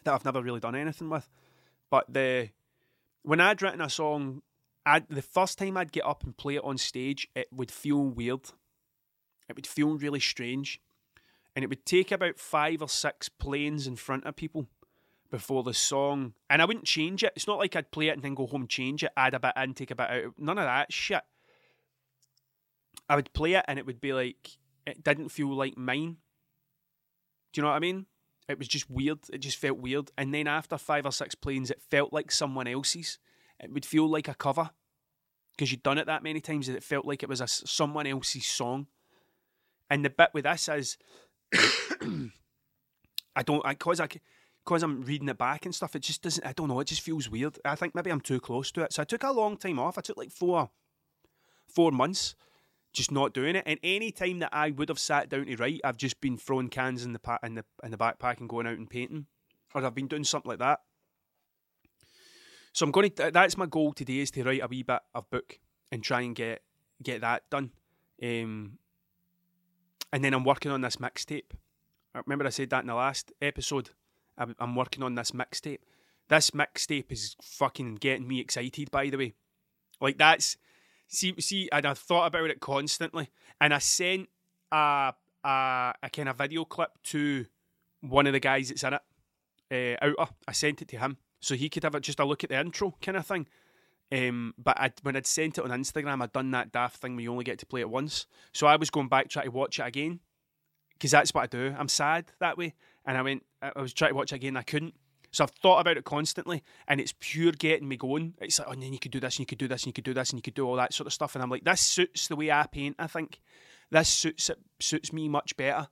that 0.04 0.14
I've 0.14 0.24
never 0.24 0.42
really 0.42 0.60
done 0.60 0.74
anything 0.74 1.08
with. 1.08 1.28
But 1.90 2.12
the 2.12 2.50
when 3.22 3.40
I'd 3.40 3.62
written 3.62 3.80
a 3.80 3.90
song, 3.90 4.42
I'd, 4.84 5.08
the 5.08 5.22
first 5.22 5.58
time 5.58 5.76
I'd 5.76 5.92
get 5.92 6.04
up 6.04 6.24
and 6.24 6.36
play 6.36 6.56
it 6.56 6.64
on 6.64 6.78
stage, 6.78 7.28
it 7.34 7.48
would 7.52 7.70
feel 7.70 8.02
weird. 8.02 8.50
It 9.50 9.56
would 9.56 9.66
feel 9.66 9.98
really 9.98 10.20
strange. 10.20 10.80
And 11.56 11.64
it 11.64 11.68
would 11.68 11.84
take 11.84 12.12
about 12.12 12.38
five 12.38 12.80
or 12.80 12.88
six 12.88 13.28
planes 13.28 13.88
in 13.88 13.96
front 13.96 14.24
of 14.24 14.36
people 14.36 14.68
before 15.28 15.64
the 15.64 15.74
song. 15.74 16.34
And 16.48 16.62
I 16.62 16.64
wouldn't 16.64 16.84
change 16.84 17.24
it. 17.24 17.32
It's 17.34 17.48
not 17.48 17.58
like 17.58 17.74
I'd 17.74 17.90
play 17.90 18.08
it 18.08 18.14
and 18.14 18.22
then 18.22 18.34
go 18.34 18.46
home, 18.46 18.68
change 18.68 19.02
it, 19.02 19.10
add 19.16 19.34
a 19.34 19.40
bit 19.40 19.54
in, 19.56 19.74
take 19.74 19.90
a 19.90 19.96
bit 19.96 20.08
out. 20.08 20.34
None 20.38 20.56
of 20.56 20.64
that 20.64 20.92
shit. 20.92 21.22
I 23.08 23.16
would 23.16 23.32
play 23.32 23.54
it 23.54 23.64
and 23.66 23.76
it 23.76 23.86
would 23.86 24.00
be 24.00 24.12
like, 24.12 24.50
it 24.86 25.02
didn't 25.02 25.30
feel 25.30 25.52
like 25.52 25.76
mine. 25.76 26.18
Do 27.52 27.60
you 27.60 27.62
know 27.62 27.70
what 27.70 27.76
I 27.76 27.80
mean? 27.80 28.06
It 28.48 28.56
was 28.56 28.68
just 28.68 28.88
weird. 28.88 29.18
It 29.32 29.38
just 29.38 29.58
felt 29.58 29.78
weird. 29.78 30.12
And 30.16 30.32
then 30.32 30.46
after 30.46 30.78
five 30.78 31.06
or 31.06 31.12
six 31.12 31.34
planes, 31.34 31.72
it 31.72 31.82
felt 31.82 32.12
like 32.12 32.30
someone 32.30 32.68
else's. 32.68 33.18
It 33.58 33.72
would 33.72 33.84
feel 33.84 34.08
like 34.08 34.28
a 34.28 34.34
cover 34.34 34.70
because 35.56 35.72
you'd 35.72 35.82
done 35.82 35.98
it 35.98 36.06
that 36.06 36.22
many 36.22 36.40
times 36.40 36.68
that 36.68 36.76
it 36.76 36.84
felt 36.84 37.04
like 37.04 37.24
it 37.24 37.28
was 37.28 37.40
a, 37.40 37.48
someone 37.48 38.06
else's 38.06 38.46
song. 38.46 38.86
And 39.90 40.04
the 40.04 40.10
bit 40.10 40.30
with 40.32 40.44
this 40.44 40.68
is, 40.68 40.96
I 43.36 43.42
don't, 43.44 43.66
because 43.66 44.00
I, 44.00 44.08
because 44.64 44.82
I'm 44.82 45.02
reading 45.02 45.28
it 45.28 45.38
back 45.38 45.64
and 45.64 45.74
stuff. 45.74 45.96
It 45.96 46.00
just 46.02 46.22
doesn't. 46.22 46.46
I 46.46 46.52
don't 46.52 46.68
know. 46.68 46.80
It 46.80 46.86
just 46.86 47.00
feels 47.00 47.28
weird. 47.28 47.58
I 47.64 47.74
think 47.74 47.94
maybe 47.94 48.10
I'm 48.10 48.20
too 48.20 48.40
close 48.40 48.70
to 48.72 48.82
it. 48.82 48.92
So 48.92 49.02
I 49.02 49.04
took 49.04 49.24
a 49.24 49.32
long 49.32 49.56
time 49.56 49.78
off. 49.78 49.98
I 49.98 50.00
took 50.00 50.16
like 50.16 50.30
four, 50.30 50.70
four 51.68 51.90
months 51.90 52.34
just 52.92 53.12
not 53.12 53.32
doing 53.32 53.56
it. 53.56 53.64
And 53.66 53.78
any 53.82 54.10
time 54.10 54.40
that 54.40 54.50
I 54.52 54.70
would 54.70 54.88
have 54.88 54.98
sat 54.98 55.28
down 55.28 55.46
to 55.46 55.56
write, 55.56 55.80
I've 55.84 55.96
just 55.96 56.20
been 56.20 56.36
throwing 56.36 56.68
cans 56.68 57.04
in 57.04 57.12
the 57.12 57.18
pa- 57.18 57.38
in 57.42 57.54
the 57.54 57.64
in 57.82 57.90
the 57.90 57.96
backpack 57.98 58.40
and 58.40 58.48
going 58.48 58.66
out 58.66 58.78
and 58.78 58.90
painting, 58.90 59.26
or 59.74 59.84
I've 59.84 59.94
been 59.94 60.08
doing 60.08 60.24
something 60.24 60.48
like 60.48 60.58
that. 60.58 60.80
So 62.72 62.84
I'm 62.84 62.92
going 62.92 63.10
to. 63.10 63.30
That's 63.30 63.56
my 63.56 63.66
goal 63.66 63.92
today 63.92 64.18
is 64.18 64.30
to 64.32 64.44
write 64.44 64.62
a 64.62 64.68
wee 64.68 64.82
bit 64.82 65.00
of 65.14 65.30
book 65.30 65.58
and 65.90 66.02
try 66.02 66.22
and 66.22 66.34
get 66.34 66.62
get 67.02 67.20
that 67.20 67.44
done. 67.50 67.70
Um, 68.22 68.78
and 70.12 70.24
then 70.24 70.34
I'm 70.34 70.44
working 70.44 70.72
on 70.72 70.80
this 70.80 70.96
mixtape. 70.96 71.52
Remember 72.26 72.46
I 72.46 72.50
said 72.50 72.70
that 72.70 72.82
in 72.82 72.88
the 72.88 72.94
last 72.94 73.32
episode. 73.40 73.90
I'm 74.36 74.74
working 74.74 75.02
on 75.02 75.14
this 75.14 75.32
mixtape. 75.32 75.80
This 76.28 76.50
mixtape 76.50 77.12
is 77.12 77.36
fucking 77.42 77.96
getting 77.96 78.26
me 78.26 78.40
excited. 78.40 78.90
By 78.90 79.10
the 79.10 79.18
way, 79.18 79.34
like 80.00 80.16
that's 80.18 80.56
see, 81.08 81.34
see, 81.40 81.68
and 81.70 81.84
I 81.84 81.94
thought 81.94 82.26
about 82.26 82.50
it 82.50 82.60
constantly, 82.60 83.30
and 83.60 83.74
I 83.74 83.78
sent 83.78 84.28
a 84.72 85.12
a, 85.44 85.94
a 86.02 86.10
kind 86.10 86.28
of 86.28 86.38
video 86.38 86.64
clip 86.64 86.90
to 87.04 87.46
one 88.00 88.26
of 88.26 88.32
the 88.32 88.40
guys 88.40 88.68
that's 88.68 88.84
in 88.84 88.94
it, 88.94 89.98
uh, 90.02 90.04
Outer. 90.06 90.32
I 90.48 90.52
sent 90.52 90.82
it 90.82 90.88
to 90.88 90.98
him 90.98 91.18
so 91.40 91.54
he 91.54 91.68
could 91.68 91.84
have 91.84 92.00
just 92.00 92.20
a 92.20 92.24
look 92.24 92.44
at 92.44 92.50
the 92.50 92.60
intro 92.60 92.96
kind 93.02 93.16
of 93.16 93.26
thing. 93.26 93.46
Um, 94.12 94.54
but 94.58 94.80
I'd, 94.80 94.94
when 95.02 95.16
I'd 95.16 95.26
sent 95.26 95.58
it 95.58 95.64
on 95.64 95.70
Instagram, 95.70 96.22
I'd 96.22 96.32
done 96.32 96.50
that 96.50 96.72
daft 96.72 96.96
thing 96.96 97.14
where 97.14 97.22
you 97.22 97.30
only 97.30 97.44
get 97.44 97.58
to 97.60 97.66
play 97.66 97.80
it 97.80 97.90
once. 97.90 98.26
So 98.52 98.66
I 98.66 98.76
was 98.76 98.90
going 98.90 99.08
back 99.08 99.28
trying 99.28 99.46
to 99.46 99.52
watch 99.52 99.78
it 99.78 99.86
again 99.86 100.20
because 100.94 101.12
that's 101.12 101.32
what 101.32 101.42
I 101.42 101.46
do. 101.46 101.74
I'm 101.78 101.88
sad 101.88 102.32
that 102.40 102.58
way, 102.58 102.74
and 103.06 103.16
I 103.16 103.22
went. 103.22 103.44
I 103.62 103.80
was 103.80 103.92
trying 103.92 104.10
to 104.10 104.16
watch 104.16 104.32
it 104.32 104.36
again. 104.36 104.56
I 104.56 104.62
couldn't. 104.62 104.94
So 105.32 105.44
I've 105.44 105.50
thought 105.50 105.78
about 105.78 105.96
it 105.96 106.04
constantly, 106.04 106.64
and 106.88 107.00
it's 107.00 107.14
pure 107.20 107.52
getting 107.52 107.88
me 107.88 107.96
going. 107.96 108.34
It's 108.40 108.58
like, 108.58 108.68
oh, 108.68 108.72
and 108.72 108.82
then 108.82 108.92
you 108.92 108.98
could 108.98 109.12
do 109.12 109.20
this, 109.20 109.36
and 109.36 109.40
you 109.40 109.46
could 109.46 109.58
do 109.58 109.68
this, 109.68 109.82
and 109.82 109.88
you 109.88 109.92
could 109.92 110.04
do 110.04 110.14
this, 110.14 110.30
and 110.30 110.38
you 110.38 110.42
could 110.42 110.54
do 110.54 110.66
all 110.66 110.76
that 110.76 110.92
sort 110.92 111.06
of 111.06 111.12
stuff. 111.12 111.36
And 111.36 111.42
I'm 111.42 111.50
like, 111.50 111.64
this 111.64 111.80
suits 111.80 112.26
the 112.26 112.36
way 112.36 112.50
I 112.50 112.66
paint. 112.66 112.96
I 112.98 113.06
think 113.06 113.40
this 113.90 114.08
suits 114.08 114.50
it 114.50 114.58
suits 114.80 115.12
me 115.12 115.28
much 115.28 115.56
better 115.56 115.88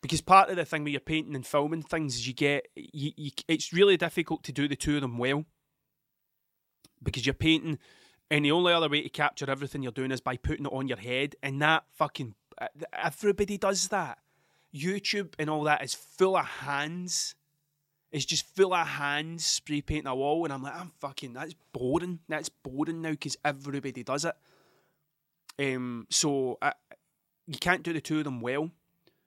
because 0.00 0.20
part 0.20 0.50
of 0.50 0.56
the 0.56 0.64
thing 0.64 0.84
with 0.84 0.92
you're 0.92 1.00
painting 1.00 1.34
and 1.34 1.46
filming 1.46 1.82
things 1.82 2.16
is 2.16 2.26
you 2.26 2.34
get 2.34 2.68
you, 2.74 3.12
you, 3.16 3.30
it's 3.48 3.72
really 3.72 3.96
difficult 3.96 4.42
to 4.44 4.52
do 4.52 4.68
the 4.68 4.76
two 4.76 4.96
of 4.96 5.02
them 5.02 5.18
well 5.18 5.44
because 7.02 7.26
you're 7.26 7.34
painting 7.34 7.78
and 8.30 8.44
the 8.44 8.52
only 8.52 8.72
other 8.72 8.88
way 8.88 9.02
to 9.02 9.08
capture 9.08 9.50
everything 9.50 9.82
you're 9.82 9.92
doing 9.92 10.10
is 10.10 10.20
by 10.20 10.36
putting 10.36 10.66
it 10.66 10.72
on 10.72 10.88
your 10.88 10.98
head 10.98 11.36
and 11.42 11.60
that 11.60 11.84
fucking 11.92 12.34
everybody 12.92 13.58
does 13.58 13.88
that 13.88 14.18
youtube 14.74 15.34
and 15.38 15.50
all 15.50 15.64
that 15.64 15.82
is 15.82 15.94
full 15.94 16.36
of 16.36 16.46
hands 16.46 17.34
it's 18.12 18.26
just 18.26 18.54
full 18.54 18.74
of 18.74 18.86
hands 18.86 19.44
spray 19.44 19.80
painting 19.80 20.06
a 20.06 20.14
wall, 20.14 20.44
and 20.44 20.52
I'm 20.52 20.62
like, 20.62 20.76
I'm 20.76 20.92
fucking, 21.00 21.32
that's 21.32 21.54
boring. 21.72 22.20
That's 22.28 22.50
boring 22.50 23.00
now 23.00 23.12
because 23.12 23.38
everybody 23.42 24.04
does 24.04 24.26
it. 24.26 24.34
Um, 25.58 26.06
so 26.10 26.58
I, 26.60 26.74
you 27.46 27.58
can't 27.58 27.82
do 27.82 27.94
the 27.94 28.02
two 28.02 28.18
of 28.18 28.24
them 28.24 28.42
well. 28.42 28.70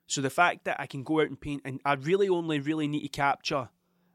So 0.06 0.20
the 0.20 0.30
fact 0.30 0.64
that 0.64 0.78
I 0.78 0.86
can 0.86 1.02
go 1.02 1.20
out 1.20 1.26
and 1.26 1.40
paint, 1.40 1.62
and 1.64 1.80
I 1.84 1.94
really 1.94 2.28
only 2.28 2.60
really 2.60 2.86
need 2.86 3.02
to 3.02 3.08
capture 3.08 3.70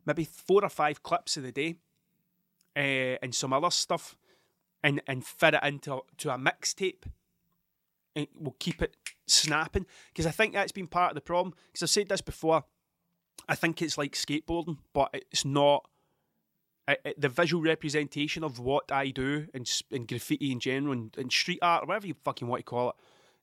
maybe 0.05 0.23
four 0.23 0.63
or 0.63 0.69
five 0.69 1.03
clips 1.03 1.35
of 1.35 1.43
the 1.43 1.51
day, 1.51 1.75
uh, 2.75 3.17
and 3.21 3.33
some 3.33 3.53
other 3.53 3.71
stuff, 3.71 4.15
and 4.83 5.01
and 5.07 5.25
fit 5.25 5.53
it 5.53 5.63
into 5.63 6.01
to 6.17 6.33
a 6.33 6.37
mixtape. 6.37 7.03
And 8.15 8.27
we'll 8.35 8.55
keep 8.59 8.81
it 8.81 8.97
snapping 9.25 9.85
because 10.09 10.25
I 10.25 10.31
think 10.31 10.53
that's 10.53 10.73
been 10.73 10.87
part 10.87 11.11
of 11.11 11.15
the 11.15 11.21
problem. 11.21 11.53
Because 11.67 11.83
I've 11.83 11.89
said 11.89 12.09
this 12.09 12.21
before 12.21 12.65
I 13.47 13.55
think 13.55 13.81
it's 13.81 13.97
like 13.97 14.13
skateboarding, 14.13 14.77
but 14.93 15.13
it's 15.13 15.45
not. 15.45 15.85
The 17.17 17.29
visual 17.29 17.63
representation 17.63 18.43
of 18.43 18.59
what 18.59 18.91
I 18.91 19.11
do 19.11 19.47
in, 19.53 19.63
in 19.91 20.05
graffiti 20.05 20.51
in 20.51 20.59
general 20.59 20.91
and, 20.91 21.15
and 21.17 21.31
street 21.31 21.59
art, 21.61 21.83
or 21.83 21.87
whatever 21.87 22.07
you 22.07 22.15
fucking 22.25 22.49
want 22.49 22.59
to 22.59 22.63
call 22.63 22.89
it, 22.89 22.95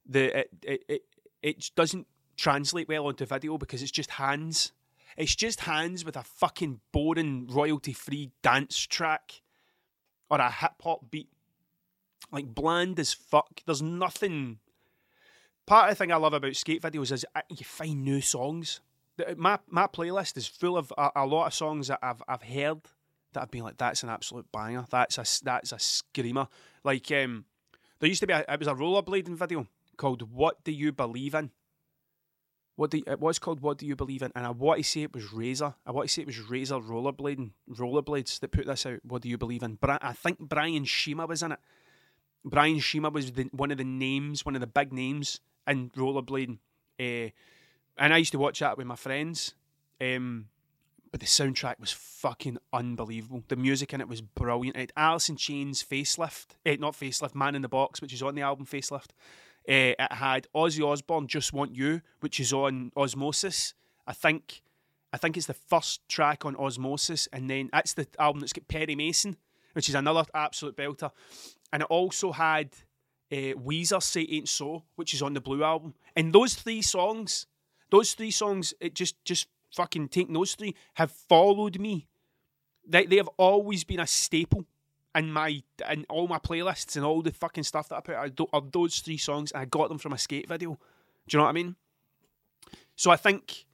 the 0.05 0.39
it, 0.41 0.51
it, 0.63 0.85
it, 0.89 1.03
it 1.43 1.71
doesn't 1.75 2.07
translate 2.37 2.89
well 2.89 3.07
onto 3.07 3.25
video 3.25 3.57
because 3.57 3.81
it's 3.81 3.91
just 3.91 4.11
hands. 4.11 4.73
It's 5.19 5.35
just 5.35 5.63
hands 5.63 6.05
with 6.05 6.17
a 6.17 6.23
fucking 6.23 6.81
boring 6.93 7.49
royalty 7.49 7.93
free 7.93 8.31
dance 8.41 8.79
track 8.87 9.43
or 10.31 10.39
a 10.39 10.49
hip 10.49 10.81
hop 10.81 11.11
beat. 11.11 11.29
Like 12.31 12.55
bland 12.55 13.01
as 13.01 13.15
fuck. 13.15 13.63
There's 13.67 13.83
nothing. 13.83 14.61
Part 15.67 15.91
of 15.91 15.91
the 15.91 15.97
thing 15.97 16.13
I 16.13 16.17
love 16.17 16.35
about 16.35 16.55
skate 16.55 16.83
videos 16.83 17.11
is 17.11 17.25
you 17.51 17.65
find 17.65 18.05
new 18.05 18.21
songs. 18.21 18.81
My 19.37 19.59
my 19.69 19.89
playlist 19.89 20.37
is 20.37 20.47
full 20.47 20.77
of 20.77 20.93
a, 20.97 21.11
a 21.17 21.27
lot 21.27 21.49
of 21.49 21.55
songs 21.55 21.89
that 21.89 21.99
I've 22.01 22.23
I've 22.29 22.43
heard 22.43 22.83
that 23.33 23.43
I've 23.43 23.51
been 23.51 23.65
like, 23.65 23.77
that's 23.77 24.05
an 24.05 24.11
absolute 24.11 24.47
banger. 24.53 24.85
That's 24.89 25.19
a 25.19 25.45
that's 25.45 25.73
a 25.73 25.81
screamer. 25.81 26.47
Like 26.85 27.11
um, 27.11 27.45
there 27.99 28.09
used 28.09 28.21
to 28.21 28.29
be 28.29 28.35
a, 28.35 28.45
it 28.49 28.59
was 28.61 28.69
a 28.69 28.75
rollerblading 28.75 29.37
video 29.37 29.67
called 29.97 30.31
"What 30.31 30.63
Do 30.63 30.71
You 30.71 30.93
Believe 30.93 31.35
In." 31.35 31.51
What 32.79 32.93
do 32.93 32.99
you, 32.99 33.05
it 33.09 33.19
was 33.19 33.41
called 33.41 33.59
"What 33.59 33.79
Do 33.79 33.87
You 33.87 33.97
Believe 33.97 34.23
In," 34.23 34.31
and 34.37 34.47
I 34.47 34.51
want 34.51 34.79
to 34.79 34.85
say 34.85 35.03
it 35.03 35.13
was 35.13 35.33
Razor. 35.33 35.75
I 35.85 35.91
want 35.91 36.07
to 36.09 36.15
say 36.15 36.23
it 36.23 36.29
was 36.29 36.39
Razor 36.39 36.77
rollerblading 36.77 37.51
rollerblades 37.69 38.39
that 38.39 38.53
put 38.53 38.67
this 38.67 38.87
out. 38.87 39.01
What 39.03 39.23
do 39.23 39.29
you 39.29 39.37
believe 39.37 39.65
in? 39.65 39.79
But 39.81 39.99
I 40.01 40.13
think 40.13 40.39
Brian 40.39 40.85
Shima 40.85 41.27
was 41.27 41.43
in 41.43 41.51
it. 41.51 41.59
Brian 42.45 42.79
Shima 42.79 43.11
was 43.11 43.33
the, 43.33 43.51
one 43.51 43.73
of 43.73 43.79
the 43.79 43.85
names, 43.85 44.47
one 44.47 44.55
of 44.55 44.61
the 44.61 44.69
big 44.69 44.93
names 44.93 45.41
in 45.67 45.91
rollerblading. 45.91 46.59
Uh, 47.01 47.31
and 47.97 48.15
I 48.15 48.19
used 48.19 48.31
to 48.31 48.39
watch 48.39 48.61
that 48.61 48.79
with 48.79 48.87
my 48.87 48.95
friends. 48.95 49.55
Um, 50.01 50.47
but 51.11 51.19
the 51.19 51.27
soundtrack 51.27 51.81
was 51.81 51.91
fucking 51.91 52.59
unbelievable. 52.73 53.43
The 53.49 53.57
music 53.57 53.93
in 53.93 54.01
it 54.01 54.09
was 54.09 54.21
brilliant. 54.21 54.77
It 54.77 54.81
had 54.81 54.93
Alice 54.97 55.29
in 55.29 55.35
Chains 55.35 55.83
Facelift, 55.83 56.51
eh, 56.65 56.77
not 56.79 56.95
Facelift, 56.95 57.35
Man 57.35 57.57
in 57.57 57.63
the 57.63 57.69
Box, 57.69 58.01
which 58.01 58.13
is 58.13 58.23
on 58.23 58.37
the 58.37 58.43
album 58.43 58.67
Facelift. 58.67 59.09
Eh, 59.69 59.95
it 59.99 60.13
had 60.13 60.47
Ozzy 60.55 60.83
Osbourne 60.83 61.27
Just 61.27 61.53
Want 61.53 61.77
You, 61.77 62.01
which 62.21 62.41
is 62.41 62.55
on 62.55 62.91
Ozzmosis. 62.97 63.75
I 64.07 64.15
think 64.15 64.63
I 65.13 65.19
think 65.19 65.37
it's 65.37 65.47
the 65.47 65.55
first 65.55 66.07
track 66.09 66.47
on 66.47 66.55
Ozzmosis, 66.57 67.29
and 67.33 67.51
then 67.51 67.69
that's 67.71 67.93
the 67.93 68.07
album 68.19 68.41
that's 68.41 68.55
got 68.55 68.67
Perry 68.67 68.95
Mason, 68.95 69.37
which 69.75 69.89
is 69.91 69.95
another 69.95 70.25
absolute 70.35 70.77
belter. 70.77 71.11
And 71.71 71.83
it 71.83 71.89
also 71.91 72.33
had 72.33 72.71
uh, 73.31 73.53
Weezer 73.57 74.03
Say 74.03 74.27
Ain't 74.31 74.49
So, 74.49 74.85
which 74.97 75.13
is 75.13 75.21
on 75.21 75.35
the 75.35 75.41
Blue 75.41 75.63
album. 75.63 75.95
And 76.17 76.33
those 76.33 76.55
three 76.55 76.81
songs, 76.81 77.47
those 77.91 78.15
three 78.15 78.31
songs, 78.31 78.73
it 78.81 78.95
just 78.95 79.23
just 79.27 79.49
fucking 79.75 80.09
take 80.09 80.33
those 80.33 80.55
three 80.55 80.75
have 80.95 81.11
followed 81.11 81.79
me. 81.79 82.09
They 82.87 83.05
they 83.05 83.17
have 83.17 83.29
always 83.37 83.85
been 83.85 84.01
a 84.01 84.07
staple 84.07 84.65
in 85.19 85.33
my 85.33 85.63
in 85.91 86.07
all 86.09 86.29
my 86.29 86.39
playlists 86.39 86.97
and 86.97 87.05
all 87.05 87.23
the 87.23 87.33
fucking 87.33 87.65
stuff 87.65 87.89
that 87.89 87.97
I 87.97 88.01
put 88.01 88.15
out 88.15 88.49
of 88.53 88.73
those 88.73 89.01
three 89.01 89.19
songs. 89.19 89.53
I 89.53 89.65
got 89.65 89.89
them 89.89 89.99
from 89.99 90.13
a 90.13 90.19
skate 90.19 90.49
video. 90.49 90.79
Do 91.29 91.37
you 91.37 91.39
know 91.39 91.45
what 91.45 91.51
I 91.51 91.53
mean? 91.53 91.77
So 92.97 93.11
I 93.11 93.17
think 93.17 93.67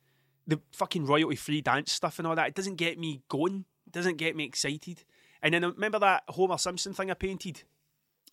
the 0.47 0.61
fucking 0.73 1.07
royalty 1.07 1.37
free 1.37 1.61
dance 1.61 1.93
stuff 1.93 2.19
and 2.19 2.27
all 2.27 2.35
that 2.35 2.49
it 2.49 2.55
doesn't 2.55 2.77
get 2.77 2.99
me 2.99 3.23
going. 3.29 3.65
It 3.87 3.93
doesn't 3.93 4.17
get 4.17 4.37
me 4.37 4.45
excited. 4.45 5.05
And 5.43 5.53
then 5.53 5.63
remember 5.63 5.99
that 5.99 6.25
Homer 6.29 6.59
Simpson 6.59 6.95
thing 6.95 7.11
I 7.11 7.15
painted? 7.15 7.63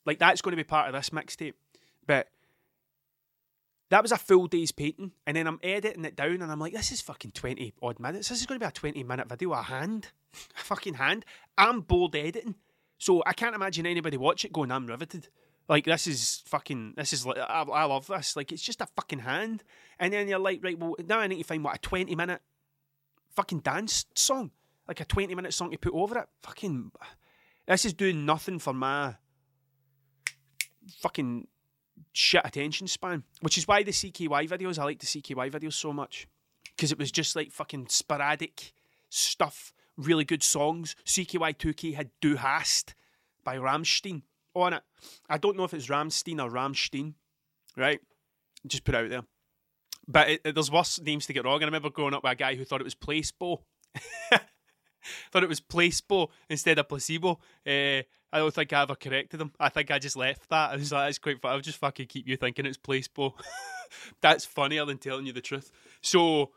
Like 0.05 0.19
that's 0.19 0.41
going 0.41 0.53
to 0.53 0.57
be 0.57 0.63
part 0.63 0.87
of 0.87 0.93
this 0.93 1.09
mixtape. 1.09 1.53
But 2.07 2.29
that 3.91 4.01
was 4.01 4.13
a 4.13 4.17
full 4.17 4.47
day's 4.47 4.71
painting, 4.71 5.11
and 5.27 5.35
then 5.35 5.47
I'm 5.47 5.59
editing 5.61 6.05
it 6.05 6.15
down, 6.15 6.41
and 6.41 6.49
I'm 6.49 6.59
like, 6.59 6.71
this 6.71 6.93
is 6.93 7.01
fucking 7.01 7.31
20 7.31 7.73
odd 7.81 7.99
minutes. 7.99 8.29
This 8.29 8.39
is 8.39 8.45
going 8.45 8.57
to 8.57 8.65
be 8.65 8.69
a 8.69 8.71
20 8.71 9.03
minute 9.03 9.27
video, 9.27 9.51
a 9.51 9.61
hand, 9.61 10.07
a 10.33 10.59
fucking 10.59 10.93
hand. 10.93 11.25
I'm 11.57 11.81
bored 11.81 12.15
editing, 12.15 12.55
so 13.01 13.23
I 13.25 13.33
can't 13.33 13.55
imagine 13.55 13.87
anybody 13.87 14.15
watch 14.15 14.45
it 14.45 14.53
going, 14.53 14.71
I'm 14.71 14.85
riveted. 14.85 15.27
Like 15.67 15.85
this 15.85 16.05
is 16.05 16.43
fucking, 16.45 16.93
this 16.97 17.13
is 17.13 17.25
like, 17.25 17.39
I, 17.39 17.63
I 17.63 17.85
love 17.85 18.05
this. 18.05 18.35
Like 18.35 18.51
it's 18.51 18.61
just 18.61 18.79
a 18.79 18.85
fucking 18.85 19.19
hand, 19.19 19.63
and 19.99 20.13
then 20.13 20.27
you're 20.27 20.37
like, 20.37 20.63
right, 20.63 20.77
well 20.77 20.95
now 21.07 21.17
I 21.17 21.25
need 21.25 21.39
to 21.39 21.43
find 21.43 21.63
what 21.63 21.75
a 21.75 21.79
20 21.79 22.15
minute 22.15 22.41
fucking 23.31 23.61
dance 23.61 24.05
song, 24.13 24.51
like 24.87 24.99
a 24.99 25.05
20 25.05 25.33
minute 25.33 25.51
song 25.51 25.71
to 25.71 25.79
put 25.79 25.95
over 25.95 26.19
it. 26.19 26.27
Fucking, 26.43 26.91
this 27.67 27.85
is 27.85 27.93
doing 27.93 28.23
nothing 28.23 28.59
for 28.59 28.71
my 28.71 29.15
fucking 30.99 31.47
shit 32.13 32.41
attention 32.45 32.85
span, 32.85 33.23
which 33.39 33.57
is 33.57 33.67
why 33.67 33.81
the 33.81 33.91
CKY 33.91 34.47
videos, 34.47 34.77
I 34.77 34.83
like 34.83 34.99
the 34.99 35.07
CKY 35.07 35.49
videos 35.49 35.73
so 35.73 35.91
much. 35.91 36.27
Because 36.75 36.91
it 36.91 36.99
was 36.99 37.11
just 37.11 37.35
like 37.35 37.51
fucking 37.51 37.87
sporadic 37.89 38.73
stuff, 39.09 39.73
really 40.01 40.25
good 40.25 40.43
songs. 40.43 40.95
CKY 41.05 41.57
2K 41.57 41.95
had 41.95 42.09
Du 42.21 42.35
Hast 42.35 42.95
by 43.43 43.57
Rammstein 43.57 44.23
on 44.53 44.73
it. 44.73 44.83
I 45.29 45.37
don't 45.37 45.57
know 45.57 45.63
if 45.63 45.73
it's 45.73 45.87
Ramstein 45.87 46.43
or 46.43 46.49
Ramstein, 46.49 47.13
right? 47.77 47.99
Just 48.67 48.83
put 48.83 48.95
out 48.95 49.09
there. 49.09 49.23
But 50.07 50.29
it, 50.29 50.41
it, 50.43 50.55
there's 50.55 50.71
worse 50.71 50.99
names 50.99 51.25
to 51.27 51.33
get 51.33 51.45
wrong. 51.45 51.61
I 51.61 51.65
remember 51.65 51.89
growing 51.89 52.13
up 52.13 52.23
with 52.23 52.33
a 52.33 52.35
guy 52.35 52.55
who 52.55 52.65
thought 52.65 52.81
it 52.81 52.85
was 52.85 52.95
placebo. 52.95 53.63
thought 55.31 55.43
it 55.43 55.49
was 55.49 55.59
placebo 55.59 56.29
instead 56.49 56.79
of 56.79 56.89
placebo. 56.89 57.39
Uh, 57.65 58.03
I 58.33 58.39
don't 58.39 58.53
think 58.53 58.71
I 58.73 58.81
ever 58.81 58.95
corrected 58.95 59.41
him. 59.41 59.51
I 59.59 59.69
think 59.69 59.91
I 59.91 59.99
just 59.99 60.15
left 60.15 60.49
that. 60.49 60.71
I 60.71 60.75
was 60.75 60.91
like, 60.91 61.07
that's 61.07 61.19
quite 61.19 61.41
fun. 61.41 61.51
I'll 61.51 61.59
just 61.59 61.77
fucking 61.77 62.07
keep 62.07 62.27
you 62.27 62.37
thinking 62.37 62.65
it's 62.65 62.77
placebo. 62.77 63.35
that's 64.21 64.45
funnier 64.45 64.85
than 64.85 64.97
telling 64.97 65.25
you 65.25 65.33
the 65.33 65.41
truth. 65.41 65.71
So, 66.01 66.51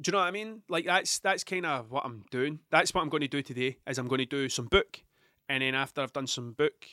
do 0.00 0.08
you 0.08 0.12
know 0.12 0.18
what 0.18 0.28
I 0.28 0.30
mean? 0.30 0.62
Like 0.68 0.84
that's 0.84 1.18
that's 1.20 1.44
kind 1.44 1.66
of 1.66 1.90
what 1.90 2.04
I'm 2.04 2.24
doing. 2.30 2.60
That's 2.70 2.92
what 2.92 3.02
I'm 3.02 3.08
going 3.08 3.22
to 3.22 3.28
do 3.28 3.42
today. 3.42 3.78
Is 3.86 3.98
I'm 3.98 4.08
going 4.08 4.18
to 4.20 4.26
do 4.26 4.48
some 4.48 4.66
book, 4.66 5.02
and 5.48 5.62
then 5.62 5.74
after 5.74 6.02
I've 6.02 6.12
done 6.12 6.26
some 6.26 6.52
book, 6.52 6.86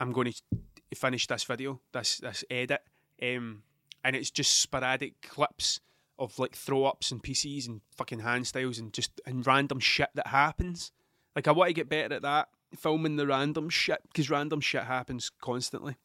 I'm 0.00 0.12
going 0.12 0.32
to 0.32 0.96
finish 0.96 1.26
this 1.26 1.44
video, 1.44 1.80
this 1.92 2.18
this 2.18 2.44
edit, 2.50 2.82
um, 3.22 3.62
and 4.04 4.16
it's 4.16 4.30
just 4.30 4.60
sporadic 4.60 5.20
clips 5.22 5.80
of 6.18 6.38
like 6.38 6.54
throw 6.54 6.84
ups 6.84 7.10
and 7.10 7.22
PCs 7.22 7.66
and 7.66 7.80
fucking 7.96 8.20
hand 8.20 8.46
styles 8.46 8.78
and 8.78 8.92
just 8.92 9.20
and 9.26 9.46
random 9.46 9.80
shit 9.80 10.10
that 10.14 10.28
happens. 10.28 10.92
Like 11.36 11.48
I 11.48 11.52
want 11.52 11.68
to 11.68 11.74
get 11.74 11.88
better 11.88 12.14
at 12.14 12.22
that 12.22 12.48
filming 12.76 13.16
the 13.16 13.26
random 13.26 13.68
shit 13.68 14.00
because 14.04 14.30
random 14.30 14.60
shit 14.60 14.84
happens 14.84 15.30
constantly. 15.40 15.96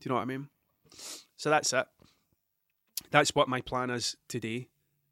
Do 0.00 0.06
you 0.06 0.08
know 0.10 0.16
what 0.16 0.22
I 0.22 0.26
mean? 0.26 0.48
So 1.36 1.50
that's 1.50 1.72
it. 1.72 1.86
That's 3.10 3.34
what 3.34 3.48
my 3.48 3.60
plan 3.60 3.90
is 3.90 4.16
today, 4.28 4.68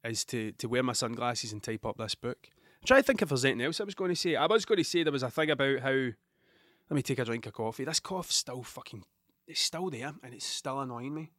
is 0.07 0.25
to, 0.25 0.51
to 0.53 0.67
wear 0.67 0.83
my 0.83 0.93
sunglasses 0.93 1.51
and 1.51 1.61
type 1.61 1.85
up 1.85 1.97
this 1.97 2.15
book. 2.15 2.37
I'm 2.81 2.85
trying 2.85 3.01
to 3.01 3.07
think 3.07 3.21
if 3.21 3.29
there's 3.29 3.45
anything 3.45 3.65
else 3.65 3.81
I 3.81 3.85
was 3.85 3.95
going 3.95 4.09
to 4.09 4.15
say. 4.15 4.35
I 4.35 4.45
was 4.45 4.65
going 4.65 4.77
to 4.77 4.83
say 4.83 5.03
there 5.03 5.11
was 5.11 5.23
a 5.23 5.29
thing 5.29 5.51
about 5.51 5.79
how. 5.79 6.09
Let 6.89 6.95
me 6.95 7.01
take 7.01 7.19
a 7.19 7.25
drink 7.25 7.45
of 7.45 7.53
coffee. 7.53 7.83
This 7.83 7.99
cough's 7.99 8.35
still 8.35 8.63
fucking. 8.63 9.03
It's 9.45 9.61
still 9.61 9.89
there 9.89 10.13
and 10.23 10.33
it's 10.33 10.45
still 10.45 10.79
annoying 10.79 11.13
me. 11.13 11.31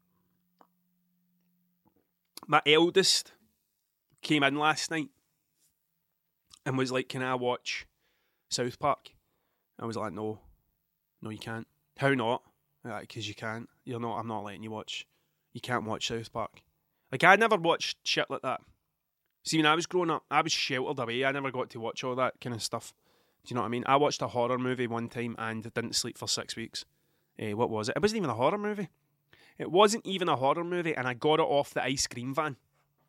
My 2.46 2.60
eldest 2.66 3.32
came 4.20 4.42
in 4.42 4.56
last 4.56 4.90
night 4.90 5.08
and 6.66 6.76
was 6.76 6.92
like, 6.92 7.08
Can 7.08 7.22
I 7.22 7.34
watch 7.34 7.86
South 8.50 8.78
Park? 8.78 9.10
I 9.78 9.86
was 9.86 9.96
like, 9.96 10.12
no, 10.12 10.40
no, 11.22 11.30
you 11.30 11.38
can't. 11.38 11.66
How 11.96 12.10
not? 12.10 12.42
Because 13.00 13.28
you 13.28 13.34
can't. 13.34 13.68
You're 13.84 14.00
not. 14.00 14.18
I'm 14.18 14.26
not 14.26 14.44
letting 14.44 14.62
you 14.62 14.70
watch. 14.70 15.06
You 15.52 15.60
can't 15.60 15.84
watch 15.84 16.08
South 16.08 16.32
Park. 16.32 16.62
Like 17.10 17.24
I 17.24 17.36
never 17.36 17.56
watched 17.56 17.98
shit 18.04 18.28
like 18.30 18.42
that. 18.42 18.60
See, 19.44 19.56
when 19.56 19.66
I 19.66 19.74
was 19.74 19.86
growing 19.86 20.10
up, 20.10 20.24
I 20.30 20.42
was 20.42 20.52
sheltered 20.52 20.98
away. 20.98 21.24
I 21.24 21.32
never 21.32 21.50
got 21.50 21.70
to 21.70 21.80
watch 21.80 22.04
all 22.04 22.14
that 22.16 22.40
kind 22.40 22.54
of 22.54 22.62
stuff. 22.62 22.92
Do 23.44 23.52
you 23.52 23.54
know 23.54 23.62
what 23.62 23.68
I 23.68 23.70
mean? 23.70 23.84
I 23.86 23.96
watched 23.96 24.20
a 24.20 24.28
horror 24.28 24.58
movie 24.58 24.86
one 24.86 25.08
time 25.08 25.34
and 25.38 25.62
didn't 25.62 25.94
sleep 25.94 26.18
for 26.18 26.28
six 26.28 26.54
weeks. 26.54 26.84
Uh, 27.40 27.56
what 27.56 27.70
was 27.70 27.88
it? 27.88 27.96
It 27.96 28.02
wasn't 28.02 28.18
even 28.18 28.30
a 28.30 28.34
horror 28.34 28.58
movie. 28.58 28.88
It 29.58 29.70
wasn't 29.70 30.06
even 30.06 30.28
a 30.28 30.36
horror 30.36 30.64
movie, 30.64 30.94
and 30.94 31.08
I 31.08 31.14
got 31.14 31.40
it 31.40 31.42
off 31.42 31.72
the 31.72 31.82
ice 31.82 32.06
cream 32.06 32.34
van. 32.34 32.56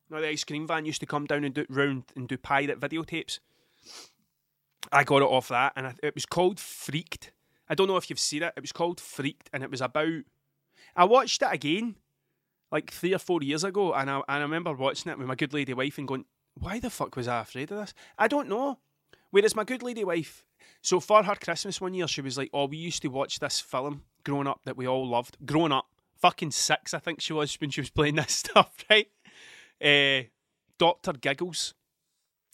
Now 0.10 0.22
the 0.22 0.30
ice 0.30 0.44
cream 0.44 0.66
van 0.66 0.86
used 0.86 1.02
to 1.02 1.06
come 1.06 1.26
down 1.26 1.44
and 1.44 1.54
do 1.54 1.66
round 1.70 2.06
and 2.16 2.28
do 2.28 2.38
pirate 2.38 2.80
videotapes. 2.80 3.40
I 4.92 5.04
got 5.04 5.22
it 5.22 5.26
off 5.26 5.50
that, 5.50 5.74
and 5.76 5.94
it 6.02 6.16
was 6.16 6.26
called 6.26 6.60
Freaked. 6.60 7.32
I 7.68 7.76
don't 7.76 7.88
know 7.88 7.98
if 7.98 8.10
you've 8.10 8.18
seen 8.18 8.44
it. 8.44 8.54
It 8.56 8.62
was 8.62 8.72
called 8.72 9.00
Freaked, 9.00 9.50
and 9.54 9.62
it 9.62 9.70
was 9.70 9.82
about. 9.82 10.24
I 10.96 11.04
watched 11.04 11.42
it 11.42 11.50
again, 11.52 11.96
like 12.72 12.92
three 12.92 13.14
or 13.14 13.20
four 13.20 13.42
years 13.42 13.64
ago, 13.64 13.94
and 13.94 14.10
I 14.10 14.16
and 14.16 14.24
I 14.28 14.40
remember 14.40 14.74
watching 14.74 15.12
it 15.12 15.18
with 15.18 15.28
my 15.28 15.36
good 15.36 15.54
lady 15.54 15.74
wife 15.74 15.98
and 15.98 16.08
going, 16.08 16.26
"Why 16.56 16.80
the 16.80 16.90
fuck 16.90 17.16
was 17.16 17.28
I 17.28 17.42
afraid 17.42 17.72
of 17.72 17.78
this?" 17.80 17.94
I 18.18 18.28
don't 18.28 18.50
know. 18.50 18.80
Whereas 19.32 19.56
my 19.56 19.64
good 19.64 19.84
lady 19.84 20.04
wife, 20.04 20.44
so 20.82 21.00
for 21.00 21.24
her 21.24 21.36
Christmas 21.36 21.80
one 21.80 21.94
year, 21.94 22.08
she 22.08 22.22
was 22.22 22.38
like, 22.38 22.50
"Oh, 22.54 22.66
we 22.66 22.78
used 22.78 23.02
to 23.04 23.10
watch 23.10 23.40
this 23.40 23.60
film 23.60 24.04
growing 24.24 24.48
up 24.48 24.62
that 24.66 24.78
we 24.78 24.88
all 24.88 25.08
loved. 25.08 25.38
Growing 25.46 25.72
up, 25.72 25.88
fucking 26.16 26.52
six, 26.52 26.94
I 26.94 27.00
think 27.00 27.22
she 27.22 27.34
was 27.34 27.56
when 27.62 27.70
she 27.70 27.82
was 27.82 27.90
playing 27.90 28.16
this 28.18 28.34
stuff, 28.34 28.74
right? 28.90 29.08
Uh, 29.84 30.28
Doctor 30.78 31.14
Giggles." 31.14 31.74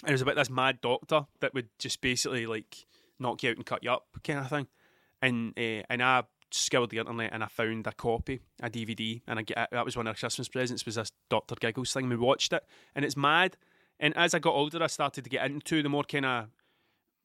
it 0.06 0.12
was 0.12 0.22
about 0.22 0.36
this 0.36 0.50
mad 0.50 0.82
doctor 0.82 1.26
that 1.40 1.54
would 1.54 1.70
just 1.80 2.02
basically 2.02 2.46
like 2.46 2.86
knock 3.20 3.44
you 3.44 3.50
out 3.50 3.56
and 3.56 3.66
cut 3.66 3.84
you 3.84 3.92
up, 3.92 4.06
kind 4.24 4.40
of 4.40 4.50
thing. 4.50 4.68
And 5.22 5.58
uh, 5.58 5.84
and 5.90 6.04
I 6.04 6.24
scoured 6.56 6.90
the 6.90 7.00
internet 7.00 7.34
and 7.34 7.44
I 7.44 7.48
found 7.48 7.88
a 7.88 7.92
copy, 7.92 8.40
a 8.62 8.70
DVD, 8.70 9.22
and 9.28 9.40
I 9.40 9.68
that 9.72 9.86
was 9.86 9.98
one 9.98 10.08
of 10.08 10.12
our 10.12 10.16
Christmas 10.16 10.48
presents 10.48 10.86
was 10.86 10.96
this 10.96 11.12
Doctor 11.30 11.56
Giggles 11.60 11.94
thing. 11.94 12.10
We 12.10 12.16
watched 12.16 12.54
it, 12.54 12.64
and 12.96 13.04
it's 13.06 13.18
mad. 13.18 13.58
And 14.00 14.16
as 14.18 14.34
I 14.34 14.40
got 14.40 14.54
older, 14.54 14.84
I 14.84 14.88
started 14.88 15.24
to 15.24 15.30
get 15.30 15.46
into 15.46 15.82
the 15.82 15.90
more 15.90 16.04
kind 16.04 16.26
of 16.26 16.48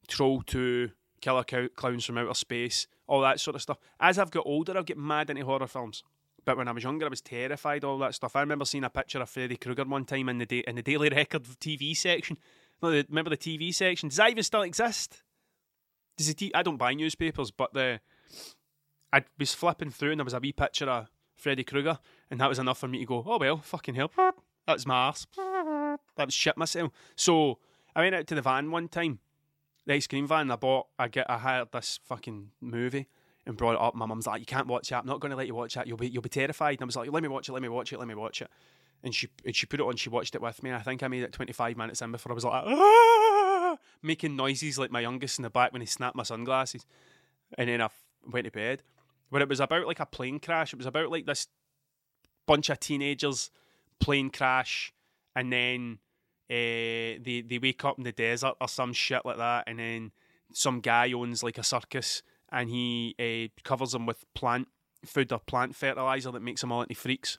Troll 0.07 0.41
2 0.41 0.91
Killer 1.21 1.43
Klowns 1.43 2.05
from 2.05 2.17
Outer 2.17 2.33
Space, 2.33 2.87
all 3.07 3.21
that 3.21 3.39
sort 3.39 3.55
of 3.55 3.61
stuff. 3.61 3.77
As 3.99 4.17
I've 4.17 4.31
got 4.31 4.45
older, 4.45 4.77
I've 4.77 4.85
get 4.85 4.97
mad 4.97 5.29
into 5.29 5.45
horror 5.45 5.67
films 5.67 6.03
But 6.45 6.57
when 6.57 6.67
I 6.67 6.71
was 6.71 6.83
younger, 6.83 7.05
I 7.05 7.09
was 7.09 7.21
terrified 7.21 7.83
all 7.83 7.99
that 7.99 8.15
stuff. 8.15 8.35
I 8.35 8.39
remember 8.41 8.65
seeing 8.65 8.83
a 8.83 8.89
picture 8.89 9.21
of 9.21 9.29
Freddy 9.29 9.57
Krueger 9.57 9.83
one 9.83 10.05
time 10.05 10.29
in 10.29 10.39
the 10.39 10.45
da- 10.45 10.63
in 10.67 10.75
the 10.75 10.81
Daily 10.81 11.09
Record 11.09 11.43
TV 11.59 11.95
section. 11.95 12.37
Remember 12.81 13.29
the 13.29 13.37
TV 13.37 13.73
section? 13.73 14.09
Does 14.09 14.17
that 14.17 14.31
even 14.31 14.43
still 14.43 14.63
exist? 14.63 15.21
Does 16.17 16.27
the 16.27 16.33
t- 16.33 16.51
I 16.55 16.63
don't 16.63 16.77
buy 16.77 16.93
newspapers, 16.93 17.51
but 17.51 17.73
the 17.73 17.99
I 19.13 19.23
was 19.37 19.53
flipping 19.53 19.89
through 19.89 20.11
and 20.11 20.19
there 20.19 20.25
was 20.25 20.33
a 20.33 20.39
wee 20.39 20.53
picture 20.53 20.89
of 20.89 21.09
Freddy 21.35 21.63
Krueger, 21.63 21.99
and 22.29 22.39
that 22.39 22.49
was 22.49 22.59
enough 22.59 22.77
for 22.79 22.87
me 22.87 22.99
to 22.99 23.05
go, 23.05 23.23
oh 23.25 23.37
well, 23.37 23.57
fucking 23.57 23.95
hell, 23.95 24.11
that 24.15 24.73
was 24.73 24.85
my 24.85 24.95
arse. 24.95 25.27
That 25.35 26.27
was 26.27 26.33
shit 26.33 26.57
myself. 26.57 26.91
So 27.15 27.59
I 27.95 28.01
went 28.01 28.15
out 28.15 28.27
to 28.27 28.35
the 28.35 28.41
van 28.41 28.71
one 28.71 28.87
time, 28.87 29.19
the 29.85 29.93
ice 29.93 30.07
cream 30.07 30.27
van. 30.27 30.51
I 30.51 30.55
bought, 30.55 30.87
I 30.99 31.07
get, 31.07 31.29
I 31.29 31.37
hired 31.37 31.71
this 31.71 31.99
fucking 32.03 32.51
movie 32.61 33.07
and 33.45 33.57
brought 33.57 33.73
it 33.73 33.81
up. 33.81 33.95
My 33.95 34.05
mum's 34.05 34.27
like, 34.27 34.39
"You 34.39 34.45
can't 34.45 34.67
watch 34.67 34.89
that. 34.89 34.99
I'm 34.99 35.07
not 35.07 35.19
going 35.19 35.31
to 35.31 35.35
let 35.35 35.47
you 35.47 35.55
watch 35.55 35.73
that. 35.75 35.87
You'll 35.87 35.97
be 35.97 36.09
you'll 36.09 36.21
be 36.21 36.29
terrified." 36.29 36.75
And 36.75 36.83
I 36.83 36.85
was 36.85 36.95
like, 36.95 37.11
"Let 37.11 37.23
me 37.23 37.29
watch 37.29 37.49
it. 37.49 37.53
Let 37.53 37.61
me 37.61 37.69
watch 37.69 37.91
it. 37.91 37.99
Let 37.99 38.07
me 38.07 38.15
watch 38.15 38.41
it." 38.41 38.49
And 39.03 39.15
she 39.15 39.29
and 39.45 39.55
she 39.55 39.65
put 39.65 39.79
it 39.79 39.83
on. 39.83 39.95
She 39.95 40.09
watched 40.09 40.35
it 40.35 40.41
with 40.41 40.61
me. 40.61 40.71
I 40.71 40.81
think 40.81 41.01
I 41.01 41.07
made 41.07 41.23
it 41.23 41.31
25 41.33 41.77
minutes 41.77 42.01
in 42.01 42.11
before 42.11 42.31
I 42.31 42.35
was 42.35 42.45
like, 42.45 42.63
ah! 42.65 43.77
making 44.01 44.35
noises 44.35 44.77
like 44.77 44.91
my 44.91 44.99
youngest 44.99 45.39
in 45.39 45.43
the 45.43 45.49
back 45.49 45.71
when 45.73 45.81
he 45.81 45.87
snapped 45.87 46.15
my 46.15 46.23
sunglasses. 46.23 46.85
And 47.57 47.67
then 47.69 47.81
I 47.81 47.89
went 48.31 48.45
to 48.45 48.51
bed. 48.51 48.83
But 49.31 49.41
it 49.41 49.49
was 49.49 49.59
about 49.59 49.87
like 49.87 49.99
a 49.99 50.05
plane 50.05 50.39
crash. 50.39 50.73
It 50.73 50.77
was 50.77 50.85
about 50.85 51.09
like 51.09 51.25
this 51.25 51.47
bunch 52.47 52.69
of 52.69 52.79
teenagers 52.79 53.49
plane 53.99 54.29
crash, 54.29 54.93
and 55.35 55.51
then 55.51 55.99
uh, 56.49 57.21
they 57.23 57.43
they 57.47 57.59
wake 57.59 57.85
up 57.85 57.97
in 57.97 58.03
the 58.03 58.11
desert 58.11 58.55
or 58.59 58.67
some 58.67 58.93
shit 58.93 59.25
like 59.25 59.37
that, 59.37 59.63
and 59.67 59.79
then 59.79 60.11
some 60.53 60.81
guy 60.81 61.11
owns 61.13 61.43
like 61.43 61.57
a 61.57 61.63
circus 61.63 62.23
and 62.51 62.69
he 62.69 63.15
uh, 63.19 63.61
covers 63.63 63.93
them 63.93 64.05
with 64.05 64.25
plant 64.33 64.67
food 65.05 65.31
or 65.31 65.39
plant 65.39 65.75
fertilizer 65.75 66.31
that 66.31 66.41
makes 66.41 66.61
them 66.61 66.71
all 66.71 66.81
into 66.81 66.95
freaks. 66.95 67.37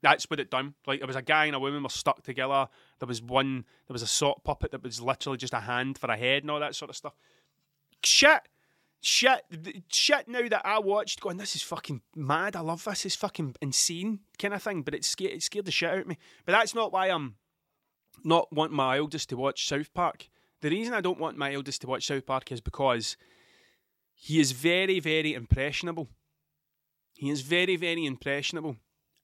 That's 0.00 0.24
what 0.30 0.40
it 0.40 0.50
done. 0.50 0.74
Like 0.86 1.00
there 1.00 1.06
was 1.06 1.16
a 1.16 1.22
guy 1.22 1.46
and 1.46 1.56
a 1.56 1.60
woman 1.60 1.82
were 1.82 1.88
stuck 1.88 2.22
together. 2.22 2.68
There 3.00 3.06
was 3.06 3.20
one. 3.20 3.64
There 3.86 3.92
was 3.92 4.02
a 4.02 4.06
sock 4.06 4.44
puppet 4.44 4.70
that 4.70 4.82
was 4.82 5.00
literally 5.00 5.38
just 5.38 5.52
a 5.52 5.60
hand 5.60 5.98
for 5.98 6.10
a 6.10 6.16
head 6.16 6.42
and 6.42 6.50
all 6.50 6.60
that 6.60 6.76
sort 6.76 6.90
of 6.90 6.96
stuff. 6.96 7.14
Shit, 8.04 8.42
shit, 9.00 9.42
shit. 9.88 10.28
Now 10.28 10.48
that 10.48 10.64
I 10.64 10.78
watched, 10.78 11.20
going, 11.20 11.36
this 11.36 11.56
is 11.56 11.62
fucking 11.62 12.02
mad. 12.14 12.56
I 12.56 12.60
love 12.60 12.84
this. 12.84 13.06
It's 13.06 13.16
fucking 13.16 13.56
insane 13.60 14.20
kind 14.38 14.54
of 14.54 14.62
thing. 14.62 14.82
But 14.82 14.94
it 14.94 15.04
scared, 15.04 15.32
it 15.32 15.42
scared 15.42 15.64
the 15.64 15.70
shit 15.70 15.90
out 15.90 15.98
of 15.98 16.06
me. 16.06 16.18
But 16.44 16.52
that's 16.52 16.74
not 16.74 16.92
why 16.92 17.08
I'm 17.08 17.36
not 18.24 18.52
wanting 18.52 18.76
my 18.76 18.98
eldest 18.98 19.28
to 19.30 19.36
watch 19.36 19.68
South 19.68 19.92
Park. 19.94 20.28
The 20.60 20.70
reason 20.70 20.94
I 20.94 21.00
don't 21.00 21.20
want 21.20 21.38
my 21.38 21.54
eldest 21.54 21.82
to 21.82 21.86
watch 21.86 22.06
South 22.06 22.26
Park 22.26 22.50
is 22.50 22.60
because 22.60 23.16
he 24.14 24.40
is 24.40 24.52
very, 24.52 24.98
very 24.98 25.34
impressionable. 25.34 26.08
He 27.14 27.30
is 27.30 27.42
very, 27.42 27.76
very 27.76 28.04
impressionable. 28.04 28.76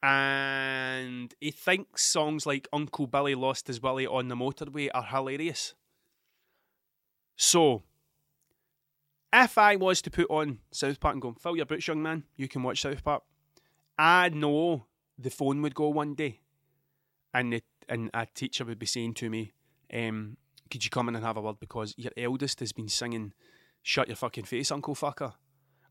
And 0.03 1.35
he 1.41 1.51
thinks 1.51 2.05
songs 2.05 2.47
like 2.47 2.69
Uncle 2.73 3.07
Billy 3.07 3.35
Lost 3.35 3.67
His 3.67 3.83
Willie 3.83 4.07
on 4.07 4.29
the 4.29 4.35
Motorway 4.37 4.91
are 4.95 5.03
hilarious. 5.03 5.75
So, 7.37 7.83
if 9.35 9.59
I 9.59 9.77
was 9.77 10.01
to 10.03 10.11
put 10.11 10.31
on 10.31 10.61
South 10.70 11.01
Park 11.01 11.14
and 11.14 11.23
go, 11.23 11.35
fill 11.38 11.57
your 11.57 11.66
boots, 11.66 11.88
young 11.88 12.03
man, 12.03 12.25
you 12.37 12.49
can 12.49 12.62
watch 12.62 12.81
South 12.81 13.03
Park, 13.03 13.23
I 13.99 14.29
know 14.31 14.87
the 15.18 15.31
phone 15.31 15.61
would 15.62 15.75
go 15.75 15.88
one 15.88 16.14
day 16.14 16.40
and, 17.33 17.53
the, 17.53 17.62
and 17.88 18.11
a 18.14 18.27
teacher 18.27 18.64
would 18.64 18.79
be 18.79 18.87
saying 18.87 19.14
to 19.14 19.29
me, 19.29 19.53
um, 19.92 20.37
could 20.70 20.85
you 20.85 20.90
come 20.90 21.09
in 21.09 21.16
and 21.16 21.25
have 21.25 21.37
a 21.37 21.40
word 21.40 21.61
because 21.61 21.94
your 21.97 22.12
eldest 22.16 22.61
has 22.61 22.73
been 22.73 22.88
singing 22.88 23.33
shut 23.85 24.09
your 24.09 24.16
fucking 24.16 24.44
face, 24.44 24.73
Uncle 24.73 24.94
Fucker. 24.94 25.35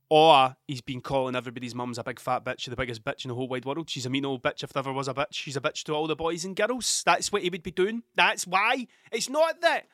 Or 0.10 0.56
he's 0.68 0.82
been 0.82 1.00
calling 1.00 1.36
everybody's 1.36 1.74
mum's 1.74 1.98
a 1.98 2.04
big 2.04 2.20
fat 2.20 2.44
bitch, 2.44 2.70
the 2.70 2.76
biggest 2.76 3.04
bitch 3.04 3.24
in 3.24 3.30
the 3.30 3.36
whole 3.36 3.48
wide 3.48 3.66
world. 3.66 3.90
She's 3.90 4.06
a 4.06 4.10
mean 4.10 4.26
old 4.26 4.44
bitch 4.44 4.64
if 4.64 4.74
there 4.74 4.82
ever 4.82 4.92
was 4.92 5.08
a 5.08 5.14
bitch. 5.14 5.32
She's 5.32 5.56
a 5.56 5.62
bitch 5.62 5.84
to 5.84 5.94
all 5.94 6.08
the 6.08 6.16
boys 6.16 6.44
and 6.44 6.56
girls. 6.56 7.04
That's 7.06 7.32
what 7.32 7.42
he 7.42 7.50
would 7.50 7.64
be 7.64 7.72
doing. 7.72 8.04
That's 8.16 8.46
why. 8.46 8.88
It's 9.12 9.30
not 9.30 9.62
that 9.62 9.88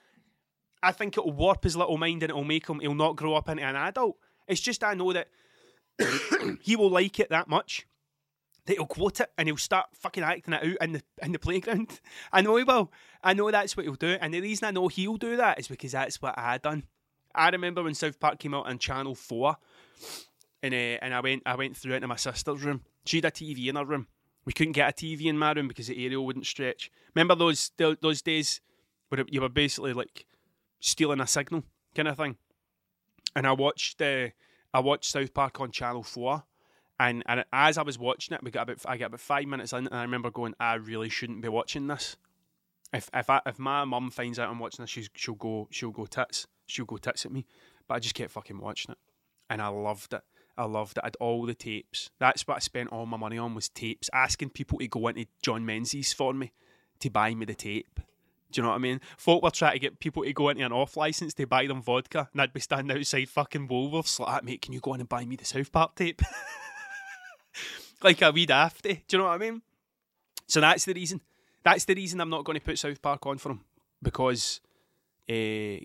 I 0.82 0.92
think 0.92 1.18
it'll 1.18 1.32
warp 1.32 1.64
his 1.64 1.76
little 1.76 1.98
mind 1.98 2.24
and 2.24 2.30
it'll 2.30 2.44
make 2.44 2.68
him, 2.68 2.80
he'll 2.80 2.94
not 2.94 3.16
grow 3.16 3.36
up 3.36 3.50
into 3.50 3.64
an 3.64 3.76
adult. 3.76 4.18
It's 4.48 4.62
just 4.62 4.84
I 4.84 4.94
know 4.94 5.14
that 5.14 5.28
he 6.62 6.76
will 6.76 6.90
like 6.90 7.20
it 7.20 7.30
that 7.30 7.48
much 7.48 7.86
that 8.70 8.78
he'll 8.78 8.86
quote 8.86 9.20
it 9.20 9.32
and 9.36 9.48
he'll 9.48 9.58
start 9.58 9.88
fucking 9.94 10.24
acting 10.24 10.54
it 10.54 10.64
out 10.64 10.78
in 10.82 10.92
the 10.94 11.02
in 11.24 11.32
the 11.32 11.40
playground. 11.40 12.00
I 12.32 12.42
know 12.42 12.56
he 12.56 12.64
will. 12.64 12.92
I 13.24 13.34
know 13.34 13.50
that's 13.50 13.76
what 13.76 13.86
he'll 13.86 13.96
do. 13.96 14.18
And 14.22 14.32
the 14.32 14.42
reason 14.42 14.68
I 14.68 14.72
know 14.72 14.88
he'll 14.88 15.18
do 15.18 15.38
that 15.38 15.60
is 15.60 15.68
because 15.68 15.94
that's 15.94 16.22
what 16.22 16.38
I 16.38 16.60
done. 16.60 16.84
I 17.34 17.50
remember 17.50 17.82
when 17.82 17.96
South 17.96 18.20
Park 18.20 18.38
came 18.38 18.54
out 18.54 18.68
on 18.68 18.78
Channel 18.78 19.16
Four, 19.16 19.58
and 20.62 20.74
uh, 20.74 20.78
and 21.02 21.16
I 21.16 21.20
went 21.20 21.44
I 21.48 21.56
went 21.56 21.78
through 21.78 21.96
into 21.96 22.08
my 22.08 22.16
sister's 22.16 22.62
room. 22.64 22.82
She 23.06 23.18
had 23.18 23.26
a 23.26 23.32
TV 23.32 23.68
in 23.68 23.76
her 23.76 23.86
room. 23.86 24.08
We 24.46 24.54
couldn't 24.54 24.74
get 24.74 24.90
a 24.90 24.94
TV 24.94 25.26
in 25.26 25.38
my 25.38 25.52
room 25.52 25.68
because 25.68 25.88
the 25.88 26.04
aerial 26.04 26.26
wouldn't 26.26 26.46
stretch. 26.46 26.92
Remember 27.16 27.34
those 27.34 27.72
those 27.78 28.22
days 28.22 28.62
where 29.10 29.26
you 29.30 29.42
were 29.42 29.50
basically 29.50 29.94
like 29.94 30.28
stealing 30.80 31.20
a 31.20 31.28
signal 31.28 31.64
kind 31.96 32.08
of 32.08 32.18
thing. 32.18 32.38
And 33.36 33.46
I 33.46 33.52
watched 33.52 34.02
uh, 34.02 34.30
I 34.74 34.80
watched 34.80 35.12
South 35.12 35.34
Park 35.34 35.60
on 35.62 35.72
Channel 35.72 36.04
Four, 36.04 36.44
and 37.00 37.24
and 37.28 37.46
as 37.54 37.78
I 37.78 37.84
was 37.84 38.00
watching 38.00 38.36
it, 38.36 38.44
we 38.44 38.52
got 38.52 38.64
about 38.64 38.82
I 38.86 38.98
got 38.98 39.08
about 39.08 39.20
five 39.20 39.46
minutes 39.46 39.74
in, 39.74 39.88
and 39.88 39.96
I 39.96 40.02
remember 40.02 40.32
going, 40.32 40.56
I 40.60 40.76
really 40.76 41.10
shouldn't 41.10 41.42
be 41.42 41.50
watching 41.50 41.88
this. 41.88 42.18
If 42.94 43.10
if 43.14 43.30
I, 43.30 43.42
if 43.46 43.60
my 43.60 43.86
mum 43.86 44.10
finds 44.10 44.40
out 44.40 44.50
I'm 44.50 44.60
watching 44.60 44.84
this, 44.84 44.90
she's, 44.90 45.10
she'll 45.14 45.36
go 45.36 45.68
she'll 45.72 45.92
go 45.92 46.06
tits 46.06 46.48
she'll 46.66 46.86
go 46.86 46.98
tits 46.98 47.26
at 47.26 47.32
me. 47.32 47.46
But 47.88 47.96
I 47.96 48.00
just 48.00 48.16
kept 48.16 48.32
fucking 48.32 48.60
watching 48.60 48.92
it, 48.94 48.98
and 49.50 49.62
I 49.62 49.68
loved 49.68 50.14
it. 50.14 50.22
I 50.58 50.66
loved 50.66 50.98
it. 50.98 51.04
I 51.04 51.08
had 51.08 51.18
all 51.20 51.46
the 51.46 51.54
tapes. 51.54 52.10
That's 52.20 52.46
what 52.48 52.58
I 52.58 52.60
spent 52.60 52.92
all 52.92 53.06
my 53.06 53.18
money 53.18 53.38
on 53.38 53.56
was 53.56 53.70
tapes. 53.70 54.10
Asking 54.14 54.50
people 54.50 54.80
to 54.80 54.88
go 54.88 55.08
into 55.08 55.26
John 55.42 55.66
Menzies 55.66 56.14
for 56.14 56.34
me 56.34 56.52
to 57.00 57.10
buy 57.10 57.34
me 57.34 57.46
the 57.46 57.56
tape. 57.56 58.00
Do 58.52 58.60
you 58.60 58.64
know 58.64 58.70
what 58.70 58.76
I 58.76 58.80
mean? 58.80 59.02
Folk 59.18 59.44
were 59.44 59.52
trying 59.52 59.74
to 59.74 59.80
get 59.80 60.00
people 60.00 60.24
to 60.24 60.34
go 60.34 60.50
into 60.50 60.66
an 60.66 60.72
off 60.72 60.98
license 60.98 61.34
to 61.36 61.46
buy 61.46 61.68
them 61.68 61.82
vodka, 61.82 62.30
and 62.32 62.42
I'd 62.42 62.54
be 62.54 62.60
standing 62.60 62.98
outside 62.98 63.30
fucking 63.30 63.68
Woolworths 63.68 64.20
like, 64.20 64.44
mate, 64.44 64.62
can 64.62 64.74
you 64.74 64.80
go 64.80 64.94
in 64.96 65.02
and 65.02 65.10
buy 65.10 65.26
me 65.26 65.36
the 65.36 65.46
South 65.46 65.72
Park 65.72 65.96
tape? 65.96 66.22
like 68.04 68.22
a 68.22 68.32
wee 68.32 68.48
dafty. 68.48 69.04
Do 69.08 69.18
you 69.18 69.20
know 69.20 69.26
what 69.26 69.36
I 69.36 69.38
mean? 69.38 69.62
So 70.48 70.62
that's 70.62 70.86
the 70.86 70.94
reason. 70.94 71.22
That's 71.64 71.86
the 71.86 71.94
reason 71.94 72.22
I'm 72.22 72.30
not 72.30 72.44
going 72.44 72.58
to 72.58 72.66
put 72.66 72.80
South 72.80 73.02
Park 73.02 73.26
on 73.28 73.38
for 73.38 73.52
him 73.52 73.62
because 74.02 74.62
uh, 75.30 75.34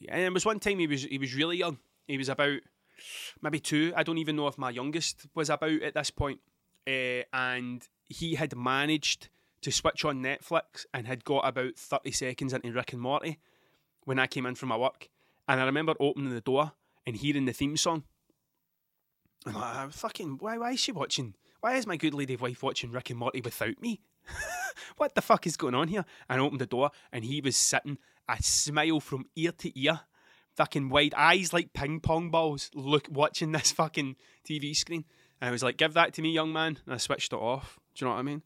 and 0.08 0.22
it 0.22 0.32
was 0.32 0.46
one 0.46 0.58
time 0.58 0.78
he 0.78 0.86
was 0.86 1.04
he 1.04 1.18
was 1.18 1.34
really 1.34 1.58
young. 1.58 1.78
He 2.08 2.16
was 2.16 2.30
about 2.30 2.60
maybe 3.42 3.60
two. 3.60 3.92
I 3.94 4.02
don't 4.02 4.18
even 4.18 4.36
know 4.36 4.46
if 4.46 4.56
my 4.56 4.70
youngest 4.70 5.26
was 5.34 5.50
about 5.50 5.82
at 5.82 5.94
this 5.94 6.10
point. 6.10 6.40
Uh, 6.86 7.24
and 7.32 7.86
he 8.08 8.34
had 8.34 8.56
managed 8.56 9.28
to 9.64 9.72
switch 9.72 10.04
on 10.04 10.22
Netflix 10.22 10.84
and 10.92 11.06
had 11.06 11.24
got 11.24 11.48
about 11.48 11.76
thirty 11.76 12.12
seconds 12.12 12.52
into 12.52 12.70
Rick 12.70 12.92
and 12.92 13.00
Morty 13.02 13.38
when 14.04 14.18
I 14.18 14.26
came 14.26 14.44
in 14.44 14.54
from 14.54 14.68
my 14.68 14.76
work. 14.76 15.08
And 15.48 15.58
I 15.58 15.64
remember 15.64 15.94
opening 15.98 16.34
the 16.34 16.40
door 16.42 16.72
and 17.06 17.16
hearing 17.16 17.46
the 17.46 17.52
theme 17.52 17.76
song. 17.76 18.04
I'm 19.46 19.54
like, 19.54 19.64
ah, 19.64 19.88
fucking, 19.90 20.36
why, 20.40 20.58
why 20.58 20.72
is 20.72 20.80
she 20.80 20.92
watching? 20.92 21.34
Why 21.60 21.76
is 21.76 21.86
my 21.86 21.96
good 21.96 22.12
lady 22.12 22.36
wife 22.36 22.62
watching 22.62 22.90
Rick 22.92 23.10
and 23.10 23.18
Morty 23.18 23.40
without 23.40 23.80
me? 23.80 24.02
what 24.96 25.14
the 25.14 25.22
fuck 25.22 25.46
is 25.46 25.56
going 25.56 25.74
on 25.74 25.88
here? 25.88 26.04
And 26.28 26.40
I 26.40 26.44
opened 26.44 26.60
the 26.60 26.66
door 26.66 26.90
and 27.10 27.24
he 27.24 27.40
was 27.40 27.56
sitting 27.56 27.98
a 28.28 28.42
smile 28.42 29.00
from 29.00 29.26
ear 29.34 29.52
to 29.52 29.78
ear, 29.78 30.00
fucking 30.56 30.90
wide 30.90 31.14
eyes 31.14 31.52
like 31.54 31.72
ping 31.72 32.00
pong 32.00 32.30
balls, 32.30 32.70
look 32.74 33.06
watching 33.10 33.52
this 33.52 33.72
fucking 33.72 34.16
TV 34.46 34.76
screen. 34.76 35.04
And 35.40 35.48
I 35.48 35.52
was 35.52 35.62
like, 35.62 35.78
give 35.78 35.94
that 35.94 36.12
to 36.14 36.22
me, 36.22 36.32
young 36.32 36.52
man. 36.52 36.78
And 36.84 36.94
I 36.94 36.98
switched 36.98 37.32
it 37.32 37.36
off. 37.36 37.78
Do 37.94 38.04
you 38.04 38.08
know 38.08 38.14
what 38.14 38.20
I 38.20 38.24
mean? 38.24 38.42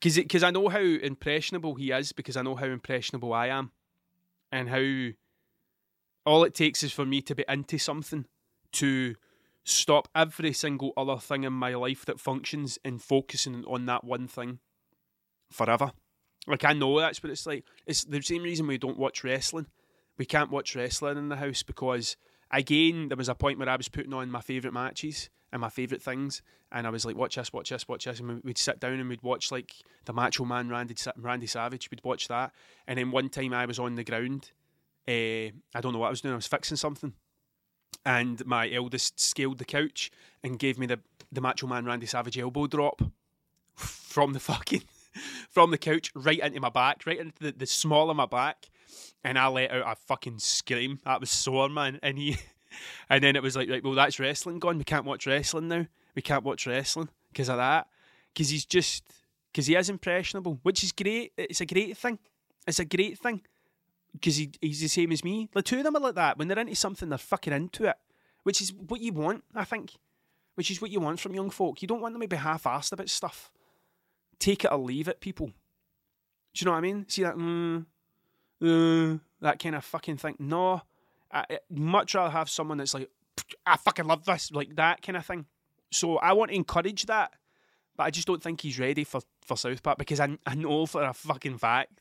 Because 0.00 0.16
because 0.16 0.42
I 0.42 0.50
know 0.50 0.68
how 0.68 0.78
impressionable 0.78 1.74
he 1.74 1.90
is, 1.90 2.12
because 2.12 2.36
I 2.36 2.42
know 2.42 2.54
how 2.54 2.66
impressionable 2.66 3.32
I 3.32 3.48
am, 3.48 3.72
and 4.52 4.68
how 4.68 5.08
all 6.24 6.44
it 6.44 6.54
takes 6.54 6.82
is 6.82 6.92
for 6.92 7.04
me 7.04 7.20
to 7.22 7.34
be 7.34 7.44
into 7.48 7.78
something 7.78 8.26
to 8.72 9.14
stop 9.64 10.08
every 10.14 10.52
single 10.52 10.92
other 10.96 11.16
thing 11.16 11.44
in 11.44 11.52
my 11.52 11.74
life 11.74 12.04
that 12.06 12.20
functions 12.20 12.78
and 12.84 13.02
focusing 13.02 13.64
on 13.66 13.86
that 13.86 14.04
one 14.04 14.28
thing 14.28 14.60
forever. 15.50 15.92
Like 16.46 16.64
I 16.64 16.72
know 16.72 16.98
that's 16.98 17.22
what 17.22 17.30
it's 17.30 17.46
like. 17.46 17.64
It's 17.86 18.04
the 18.04 18.22
same 18.22 18.42
reason 18.42 18.66
we 18.66 18.78
don't 18.78 18.98
watch 18.98 19.24
wrestling. 19.24 19.66
We 20.16 20.26
can't 20.26 20.50
watch 20.50 20.74
wrestling 20.74 21.18
in 21.18 21.28
the 21.28 21.36
house 21.36 21.62
because 21.62 22.16
again, 22.50 23.08
there 23.08 23.16
was 23.16 23.28
a 23.28 23.34
point 23.34 23.58
where 23.58 23.68
I 23.68 23.76
was 23.76 23.88
putting 23.88 24.14
on 24.14 24.30
my 24.30 24.40
favourite 24.40 24.74
matches 24.74 25.28
and 25.52 25.60
my 25.60 25.68
favourite 25.68 26.02
things, 26.02 26.42
and 26.70 26.86
I 26.86 26.90
was 26.90 27.06
like, 27.06 27.16
watch 27.16 27.36
this, 27.36 27.52
watch 27.52 27.70
this, 27.70 27.88
watch 27.88 28.04
this, 28.04 28.20
and 28.20 28.42
we'd 28.44 28.58
sit 28.58 28.80
down 28.80 29.00
and 29.00 29.08
we'd 29.08 29.22
watch 29.22 29.50
like 29.50 29.72
the 30.04 30.12
Macho 30.12 30.44
Man 30.44 30.68
Randy 30.68 30.94
Randy 31.16 31.46
Savage. 31.46 31.90
We'd 31.90 32.04
watch 32.04 32.28
that, 32.28 32.52
and 32.86 32.98
then 32.98 33.10
one 33.10 33.28
time 33.28 33.54
I 33.54 33.66
was 33.66 33.78
on 33.78 33.94
the 33.94 34.04
ground. 34.04 34.50
Uh, 35.06 35.56
I 35.74 35.80
don't 35.80 35.92
know 35.92 35.98
what 35.98 36.08
I 36.08 36.10
was 36.10 36.20
doing. 36.20 36.34
I 36.34 36.36
was 36.36 36.46
fixing 36.46 36.76
something, 36.76 37.14
and 38.04 38.44
my 38.44 38.70
eldest 38.70 39.18
scaled 39.18 39.58
the 39.58 39.64
couch 39.64 40.10
and 40.42 40.58
gave 40.58 40.78
me 40.78 40.86
the 40.86 41.00
the 41.30 41.40
Macho 41.40 41.66
Man 41.66 41.84
Randy 41.84 42.06
Savage 42.06 42.38
elbow 42.38 42.66
drop 42.66 43.02
from 43.74 44.32
the 44.32 44.40
fucking 44.40 44.82
from 45.50 45.70
the 45.70 45.78
couch 45.78 46.10
right 46.14 46.40
into 46.40 46.60
my 46.60 46.70
back, 46.70 47.06
right 47.06 47.18
into 47.18 47.38
the, 47.40 47.52
the 47.52 47.66
small 47.66 48.10
of 48.10 48.16
my 48.16 48.26
back, 48.26 48.68
and 49.24 49.38
I 49.38 49.48
let 49.48 49.70
out 49.70 49.92
a 49.92 49.96
fucking 49.96 50.38
scream. 50.38 51.00
That 51.04 51.20
was 51.20 51.30
sore, 51.30 51.68
man. 51.68 51.98
And 52.02 52.18
he, 52.18 52.36
and 53.10 53.22
then 53.22 53.36
it 53.36 53.42
was 53.42 53.56
like, 53.56 53.68
like, 53.68 53.84
well, 53.84 53.94
that's 53.94 54.18
wrestling 54.18 54.58
gone. 54.58 54.78
We 54.78 54.84
can't 54.84 55.04
watch 55.04 55.26
wrestling 55.26 55.68
now. 55.68 55.86
We 56.14 56.22
can't 56.22 56.44
watch 56.44 56.66
wrestling 56.66 57.08
because 57.32 57.48
of 57.48 57.56
that. 57.58 57.86
because 58.34 58.50
he's 58.50 58.64
just 58.64 59.04
because 59.52 59.66
he 59.66 59.74
is 59.74 59.90
impressionable, 59.90 60.58
which 60.62 60.84
is 60.84 60.92
great. 60.92 61.32
It's 61.36 61.60
a 61.60 61.66
great 61.66 61.96
thing. 61.96 62.18
It's 62.66 62.78
a 62.78 62.84
great 62.84 63.18
thing 63.18 63.42
because 64.12 64.36
he, 64.36 64.50
he's 64.60 64.80
the 64.80 64.88
same 64.88 65.12
as 65.12 65.24
me. 65.24 65.48
The 65.52 65.62
two 65.62 65.78
of 65.78 65.84
them 65.84 65.96
are 65.96 66.00
like 66.00 66.14
that. 66.14 66.38
When 66.38 66.48
they're 66.48 66.58
into 66.58 66.74
something, 66.74 67.08
they're 67.08 67.18
fucking 67.18 67.52
into 67.52 67.84
it, 67.84 67.96
which 68.42 68.60
is 68.60 68.72
what 68.72 69.00
you 69.00 69.12
want, 69.12 69.44
I 69.54 69.64
think. 69.64 69.92
Which 70.54 70.70
is 70.70 70.80
what 70.80 70.90
you 70.90 71.00
want 71.00 71.20
from 71.20 71.34
young 71.34 71.50
folk. 71.50 71.82
You 71.82 71.88
don't 71.88 72.00
want 72.00 72.14
them 72.14 72.22
to 72.22 72.28
be 72.28 72.36
half-assed 72.36 72.92
about 72.92 73.08
stuff. 73.08 73.50
Take 74.38 74.64
it 74.64 74.72
or 74.72 74.78
leave 74.78 75.08
it, 75.08 75.20
people. 75.20 75.46
Do 75.46 75.52
you 76.56 76.64
know 76.66 76.72
what 76.72 76.78
I 76.78 76.80
mean? 76.80 77.06
See 77.08 77.22
that, 77.22 77.36
mm, 77.36 77.86
uh, 78.62 79.18
that 79.40 79.60
kind 79.60 79.76
of 79.76 79.84
fucking 79.84 80.16
thing. 80.16 80.34
No, 80.40 80.82
I, 81.32 81.44
I'd 81.50 81.58
much 81.70 82.14
rather 82.14 82.30
have 82.30 82.50
someone 82.50 82.78
that's 82.78 82.94
like, 82.94 83.08
I 83.66 83.76
fucking 83.76 84.06
love 84.06 84.24
this, 84.24 84.50
like 84.52 84.76
that 84.76 85.02
kind 85.02 85.16
of 85.16 85.26
thing. 85.26 85.46
So 85.90 86.16
I 86.18 86.32
want 86.32 86.50
to 86.50 86.56
encourage 86.56 87.06
that, 87.06 87.32
but 87.96 88.04
I 88.04 88.10
just 88.10 88.26
don't 88.26 88.42
think 88.42 88.60
he's 88.60 88.78
ready 88.78 89.04
for, 89.04 89.20
for 89.42 89.56
South 89.56 89.82
Park 89.82 89.98
because 89.98 90.20
I, 90.20 90.36
I 90.46 90.54
know 90.54 90.86
for 90.86 91.02
a 91.02 91.14
fucking 91.14 91.58
fact 91.58 92.00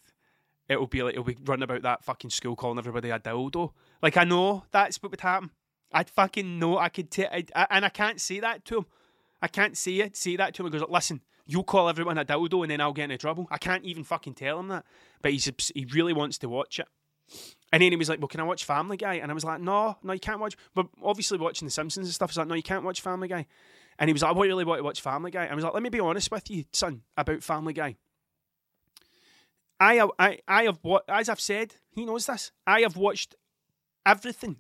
it'll 0.70 0.88
be 0.88 1.04
like 1.04 1.14
it'll 1.14 1.24
be 1.24 1.38
run 1.46 1.64
about 1.64 1.82
that 1.84 2.04
fucking 2.04 2.30
school 2.30 2.56
calling 2.56 2.78
everybody 2.78 3.10
a 3.10 3.20
dildo. 3.20 3.72
Like 4.02 4.18
I 4.18 4.24
know 4.24 4.64
that's 4.72 5.02
what 5.02 5.12
would 5.12 5.22
happen. 5.22 5.52
I'd 5.92 6.10
fucking 6.10 6.60
know. 6.60 6.78
I 6.78 6.90
could 6.90 7.10
take, 7.10 7.52
and 7.56 7.86
I 7.86 7.90
can't 7.90 8.20
say 8.20 8.42
that 8.42 8.66
to 8.66 8.80
him. 8.80 8.86
I 9.42 9.48
can't 9.48 9.78
say 9.78 9.94
it. 10.00 10.18
Say 10.18 10.36
that 10.36 10.54
to 10.56 10.66
him. 10.66 10.72
He 10.72 10.78
goes, 10.78 10.88
listen, 10.90 11.22
you 11.46 11.64
call 11.64 11.88
everyone 11.88 12.18
a 12.18 12.26
dildo, 12.26 12.64
and 12.64 12.72
then 12.72 12.82
I'll 12.82 12.92
get 12.92 13.06
into 13.06 13.18
trouble. 13.18 13.48
I 13.50 13.58
can't 13.58 13.86
even 13.86 14.04
fucking 14.04 14.34
tell 14.34 14.60
him 14.60 14.68
that. 14.68 14.86
But 15.22 15.32
he's 15.32 15.50
he 15.74 15.86
really 15.94 16.14
wants 16.14 16.38
to 16.40 16.50
watch 16.50 16.80
it. 16.80 16.88
And 17.72 17.82
then 17.82 17.92
he 17.92 17.98
was 17.98 18.10
like, 18.10 18.20
"Well, 18.20 18.28
can 18.28 18.40
I 18.40 18.44
watch 18.44 18.64
Family 18.64 18.98
Guy?" 18.98 19.16
And 19.16 19.30
I 19.30 19.34
was 19.34 19.44
like, 19.44 19.60
"No, 19.60 19.98
no, 20.04 20.14
you 20.14 20.20
can't 20.20 20.40
watch." 20.40 20.56
But 20.74 20.88
obviously, 21.04 21.38
watching 21.38 21.66
The 21.66 21.72
Simpsons 21.72 22.08
and 22.08 22.14
stuff 22.14 22.32
is 22.32 22.38
like, 22.38 22.48
"No, 22.48 22.56
you 22.56 22.64
can't 22.64 22.86
watch 22.86 23.02
Family 23.02 23.28
Guy." 23.28 23.46
And 24.00 24.10
he 24.10 24.14
was 24.14 24.22
like, 24.22 24.36
"I 24.36 24.40
really 24.40 24.64
want 24.64 24.80
to 24.80 24.84
watch 24.84 25.02
Family 25.02 25.32
Guy." 25.32 25.44
And 25.44 25.52
I 25.52 25.56
was 25.56 25.64
like, 25.64 25.74
"Let 25.74 25.84
me 25.84 25.90
be 25.90 26.00
honest 26.00 26.32
with 26.32 26.50
you, 26.50 26.64
son, 26.72 27.02
about 27.18 27.44
Family 27.44 27.74
Guy. 27.74 27.96
I 29.80 30.08
I, 30.18 30.40
I 30.48 30.64
have 30.64 30.80
what 30.82 31.04
as 31.10 31.30
I've 31.30 31.40
said, 31.40 31.76
he 31.92 32.06
knows 32.06 32.26
this. 32.26 32.52
I 32.66 32.82
have 32.82 32.98
watched 32.98 33.36
everything. 34.06 34.58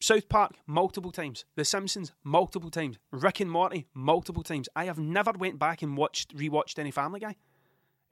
South 0.00 0.28
Park 0.28 0.52
multiple 0.66 1.10
times, 1.10 1.44
The 1.56 1.64
Simpsons 1.64 2.12
multiple 2.22 2.70
times, 2.70 2.98
Rick 3.10 3.40
and 3.40 3.50
Morty 3.50 3.88
multiple 3.94 4.44
times. 4.44 4.68
I 4.76 4.84
have 4.84 4.98
never 4.98 5.32
went 5.32 5.58
back 5.58 5.82
and 5.82 5.96
watched 5.96 6.36
rewatched 6.36 6.78
any 6.78 6.92
Family 6.92 7.20
Guy. 7.20 7.34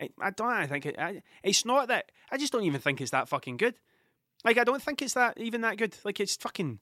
I, 0.00 0.10
I 0.20 0.30
don't. 0.30 0.48
I 0.48 0.66
think 0.66 0.86
it, 0.86 0.96
I, 0.98 1.22
it's 1.42 1.64
not 1.64 1.88
that. 1.88 2.10
I 2.30 2.38
just 2.38 2.52
don't 2.52 2.64
even 2.64 2.80
think 2.80 3.00
it's 3.00 3.12
that 3.12 3.28
fucking 3.28 3.56
good. 3.56 3.76
Like 4.46 4.58
I 4.58 4.64
don't 4.64 4.80
think 4.80 5.02
it's 5.02 5.14
that 5.14 5.38
even 5.38 5.60
that 5.62 5.76
good. 5.76 5.96
Like 6.04 6.20
it's 6.20 6.36
fucking. 6.36 6.78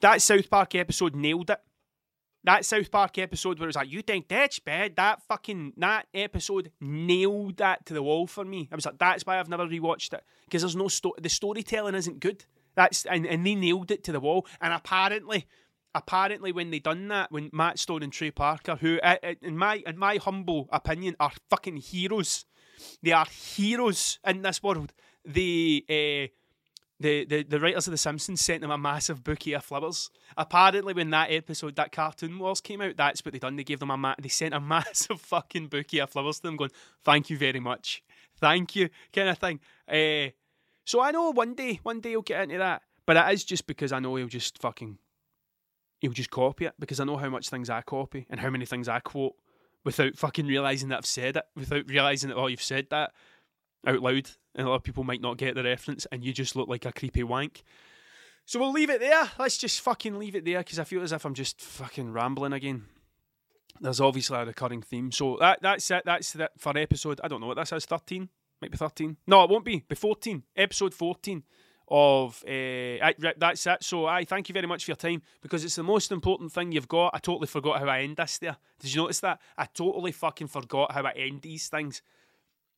That 0.00 0.20
South 0.22 0.48
Park 0.50 0.74
episode 0.74 1.16
nailed 1.16 1.50
it. 1.50 1.58
That 2.44 2.66
South 2.66 2.90
Park 2.90 3.18
episode 3.18 3.58
where 3.58 3.66
it 3.66 3.68
was 3.68 3.76
like, 3.76 3.90
you 3.90 4.02
think 4.02 4.28
that's 4.28 4.58
bad? 4.58 4.96
That 4.96 5.22
fucking 5.22 5.74
that 5.78 6.06
episode 6.12 6.70
nailed 6.80 7.56
that 7.58 7.86
to 7.86 7.94
the 7.94 8.02
wall 8.02 8.26
for 8.26 8.44
me. 8.44 8.68
I 8.70 8.74
was 8.74 8.84
like, 8.84 8.98
that's 8.98 9.24
why 9.24 9.38
I've 9.38 9.48
never 9.48 9.66
rewatched 9.66 10.12
it 10.12 10.22
because 10.44 10.62
there's 10.62 10.76
no 10.76 10.88
sto- 10.88 11.14
the 11.20 11.30
storytelling 11.30 11.94
isn't 11.94 12.20
good. 12.20 12.44
That's 12.74 13.06
and, 13.06 13.26
and 13.26 13.46
they 13.46 13.54
nailed 13.54 13.90
it 13.90 14.04
to 14.04 14.12
the 14.12 14.20
wall. 14.20 14.46
And 14.60 14.74
apparently, 14.74 15.46
apparently 15.94 16.52
when 16.52 16.70
they 16.70 16.78
done 16.78 17.08
that, 17.08 17.32
when 17.32 17.48
Matt 17.54 17.78
Stone 17.78 18.02
and 18.02 18.12
Trey 18.12 18.30
Parker, 18.30 18.76
who 18.76 19.00
uh, 19.02 19.16
uh, 19.22 19.34
in 19.40 19.56
my 19.56 19.82
in 19.86 19.96
my 19.96 20.16
humble 20.16 20.68
opinion 20.70 21.16
are 21.18 21.32
fucking 21.48 21.78
heroes, 21.78 22.44
they 23.02 23.12
are 23.12 23.26
heroes 23.26 24.18
in 24.26 24.42
this 24.42 24.62
world. 24.62 24.92
They. 25.24 26.28
Uh, 26.28 26.36
the, 27.02 27.24
the, 27.24 27.42
the 27.42 27.60
writers 27.60 27.86
of 27.86 27.90
The 27.90 27.98
Simpsons 27.98 28.40
sent 28.40 28.62
them 28.62 28.70
a 28.70 28.78
massive 28.78 29.22
bouquet 29.22 29.52
of 29.52 29.64
flowers. 29.64 30.10
Apparently, 30.36 30.94
when 30.94 31.10
that 31.10 31.30
episode, 31.30 31.76
that 31.76 31.92
Cartoon 31.92 32.38
Wars 32.38 32.60
came 32.60 32.80
out, 32.80 32.96
that's 32.96 33.24
what 33.24 33.32
they 33.32 33.38
done. 33.38 33.56
They 33.56 33.64
gave 33.64 33.80
them 33.80 33.90
a 33.90 33.96
ma- 33.96 34.14
they 34.18 34.28
sent 34.28 34.54
a 34.54 34.60
massive 34.60 35.20
fucking 35.20 35.68
bouquet 35.68 36.00
of 36.00 36.10
flowers 36.10 36.36
to 36.36 36.42
them, 36.44 36.56
going, 36.56 36.70
"Thank 37.04 37.30
you 37.30 37.36
very 37.36 37.60
much, 37.60 38.02
thank 38.36 38.74
you," 38.76 38.88
kind 39.12 39.28
of 39.28 39.38
thing. 39.38 39.60
Uh, 39.88 40.32
so 40.84 41.00
I 41.00 41.10
know 41.10 41.30
one 41.30 41.54
day, 41.54 41.80
one 41.82 42.00
day 42.00 42.10
he'll 42.10 42.22
get 42.22 42.42
into 42.42 42.58
that, 42.58 42.82
but 43.06 43.16
it 43.16 43.32
is 43.34 43.44
just 43.44 43.66
because 43.66 43.92
I 43.92 43.98
know 43.98 44.16
he'll 44.16 44.26
just 44.26 44.58
fucking, 44.58 44.98
he'll 46.00 46.12
just 46.12 46.30
copy 46.30 46.64
it 46.66 46.74
because 46.78 47.00
I 47.00 47.04
know 47.04 47.16
how 47.16 47.28
much 47.28 47.48
things 47.48 47.70
I 47.70 47.82
copy 47.82 48.26
and 48.30 48.40
how 48.40 48.50
many 48.50 48.66
things 48.66 48.88
I 48.88 49.00
quote 49.00 49.34
without 49.84 50.16
fucking 50.16 50.46
realizing 50.46 50.88
that 50.88 50.98
I've 50.98 51.06
said 51.06 51.36
it, 51.36 51.44
without 51.56 51.88
realizing 51.88 52.30
that 52.30 52.36
oh 52.36 52.46
you've 52.46 52.62
said 52.62 52.88
that 52.90 53.12
out 53.86 54.00
loud 54.00 54.30
and 54.54 54.66
a 54.66 54.70
lot 54.70 54.76
of 54.76 54.82
people 54.82 55.04
might 55.04 55.20
not 55.20 55.38
get 55.38 55.54
the 55.54 55.62
reference, 55.62 56.06
and 56.12 56.24
you 56.24 56.32
just 56.32 56.56
look 56.56 56.68
like 56.68 56.84
a 56.84 56.92
creepy 56.92 57.22
wank. 57.22 57.62
So 58.44 58.58
we'll 58.58 58.72
leave 58.72 58.90
it 58.90 59.00
there. 59.00 59.30
Let's 59.38 59.56
just 59.56 59.80
fucking 59.80 60.18
leave 60.18 60.34
it 60.34 60.44
there 60.44 60.58
because 60.58 60.78
I 60.78 60.84
feel 60.84 61.02
as 61.02 61.12
if 61.12 61.24
I'm 61.24 61.34
just 61.34 61.60
fucking 61.60 62.12
rambling 62.12 62.52
again. 62.52 62.84
There's 63.80 64.00
obviously 64.00 64.38
a 64.38 64.44
recurring 64.44 64.82
theme. 64.82 65.10
So 65.12 65.36
that 65.40 65.60
that's 65.62 65.90
it. 65.90 66.02
That's 66.04 66.34
it 66.34 66.50
for 66.58 66.76
episode. 66.76 67.20
I 67.22 67.28
don't 67.28 67.40
know 67.40 67.46
what 67.46 67.56
this 67.56 67.72
is. 67.72 67.86
Thirteen, 67.86 68.28
might 68.60 68.70
be 68.70 68.76
thirteen. 68.76 69.16
No, 69.26 69.44
it 69.44 69.50
won't 69.50 69.64
be. 69.64 69.84
Be 69.88 69.94
fourteen. 69.94 70.42
Episode 70.56 70.92
fourteen 70.94 71.44
of 71.88 72.42
uh, 72.46 72.50
I, 72.50 73.14
that's 73.36 73.66
it. 73.66 73.84
So 73.84 74.06
I 74.06 74.24
thank 74.24 74.48
you 74.48 74.52
very 74.52 74.66
much 74.66 74.84
for 74.84 74.92
your 74.92 74.96
time 74.96 75.22
because 75.40 75.64
it's 75.64 75.76
the 75.76 75.82
most 75.82 76.10
important 76.10 76.52
thing 76.52 76.72
you've 76.72 76.88
got. 76.88 77.14
I 77.14 77.18
totally 77.18 77.46
forgot 77.46 77.80
how 77.80 77.86
I 77.86 78.00
end 78.00 78.16
this. 78.16 78.38
There, 78.38 78.56
did 78.80 78.94
you 78.94 79.02
notice 79.02 79.20
that? 79.20 79.40
I 79.58 79.66
totally 79.66 80.12
fucking 80.12 80.48
forgot 80.48 80.92
how 80.92 81.02
I 81.02 81.12
end 81.12 81.42
these 81.42 81.68
things. 81.68 82.02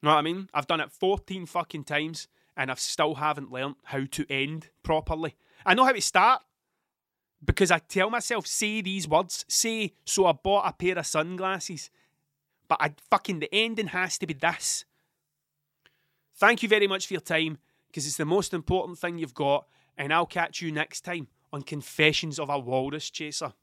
You 0.05 0.11
know 0.11 0.17
what 0.17 0.19
I 0.19 0.23
mean? 0.23 0.51
I've 0.53 0.67
done 0.67 0.81
it 0.81 0.93
14 0.93 1.47
fucking 1.47 1.85
times 1.85 2.29
and 2.59 2.71
I 2.71 2.75
still 2.75 3.15
haven't 3.15 3.51
learned 3.51 3.77
how 3.85 4.05
to 4.05 4.31
end 4.31 4.69
properly. 4.83 5.35
I 5.65 5.73
know 5.73 5.87
how 5.87 5.93
to 5.93 6.01
start 6.03 6.43
because 7.43 7.71
I 7.71 7.79
tell 7.79 8.11
myself, 8.11 8.47
say 8.47 8.83
these 8.83 9.09
words, 9.09 9.47
say, 9.49 9.95
so 10.05 10.27
I 10.27 10.33
bought 10.33 10.69
a 10.69 10.75
pair 10.75 10.99
of 10.99 11.07
sunglasses. 11.07 11.89
But 12.69 12.83
I 12.83 12.93
fucking, 13.11 13.39
the 13.39 13.49
ending 13.55 13.87
has 13.87 14.19
to 14.19 14.27
be 14.27 14.35
this. 14.35 14.85
Thank 16.37 16.63
you 16.63 16.69
very 16.69 16.87
much 16.87 17.07
for 17.07 17.15
your 17.15 17.23
time 17.23 17.57
because 17.87 18.07
it's 18.07 18.19
the 18.19 18.27
most 18.27 18.53
important 18.53 18.99
thing 18.99 19.17
you've 19.17 19.33
got. 19.33 19.67
And 19.97 20.13
I'll 20.13 20.27
catch 20.27 20.61
you 20.61 20.71
next 20.71 21.01
time 21.01 21.29
on 21.51 21.63
Confessions 21.63 22.39
of 22.39 22.51
a 22.51 22.59
Walrus 22.59 23.09
Chaser. 23.09 23.55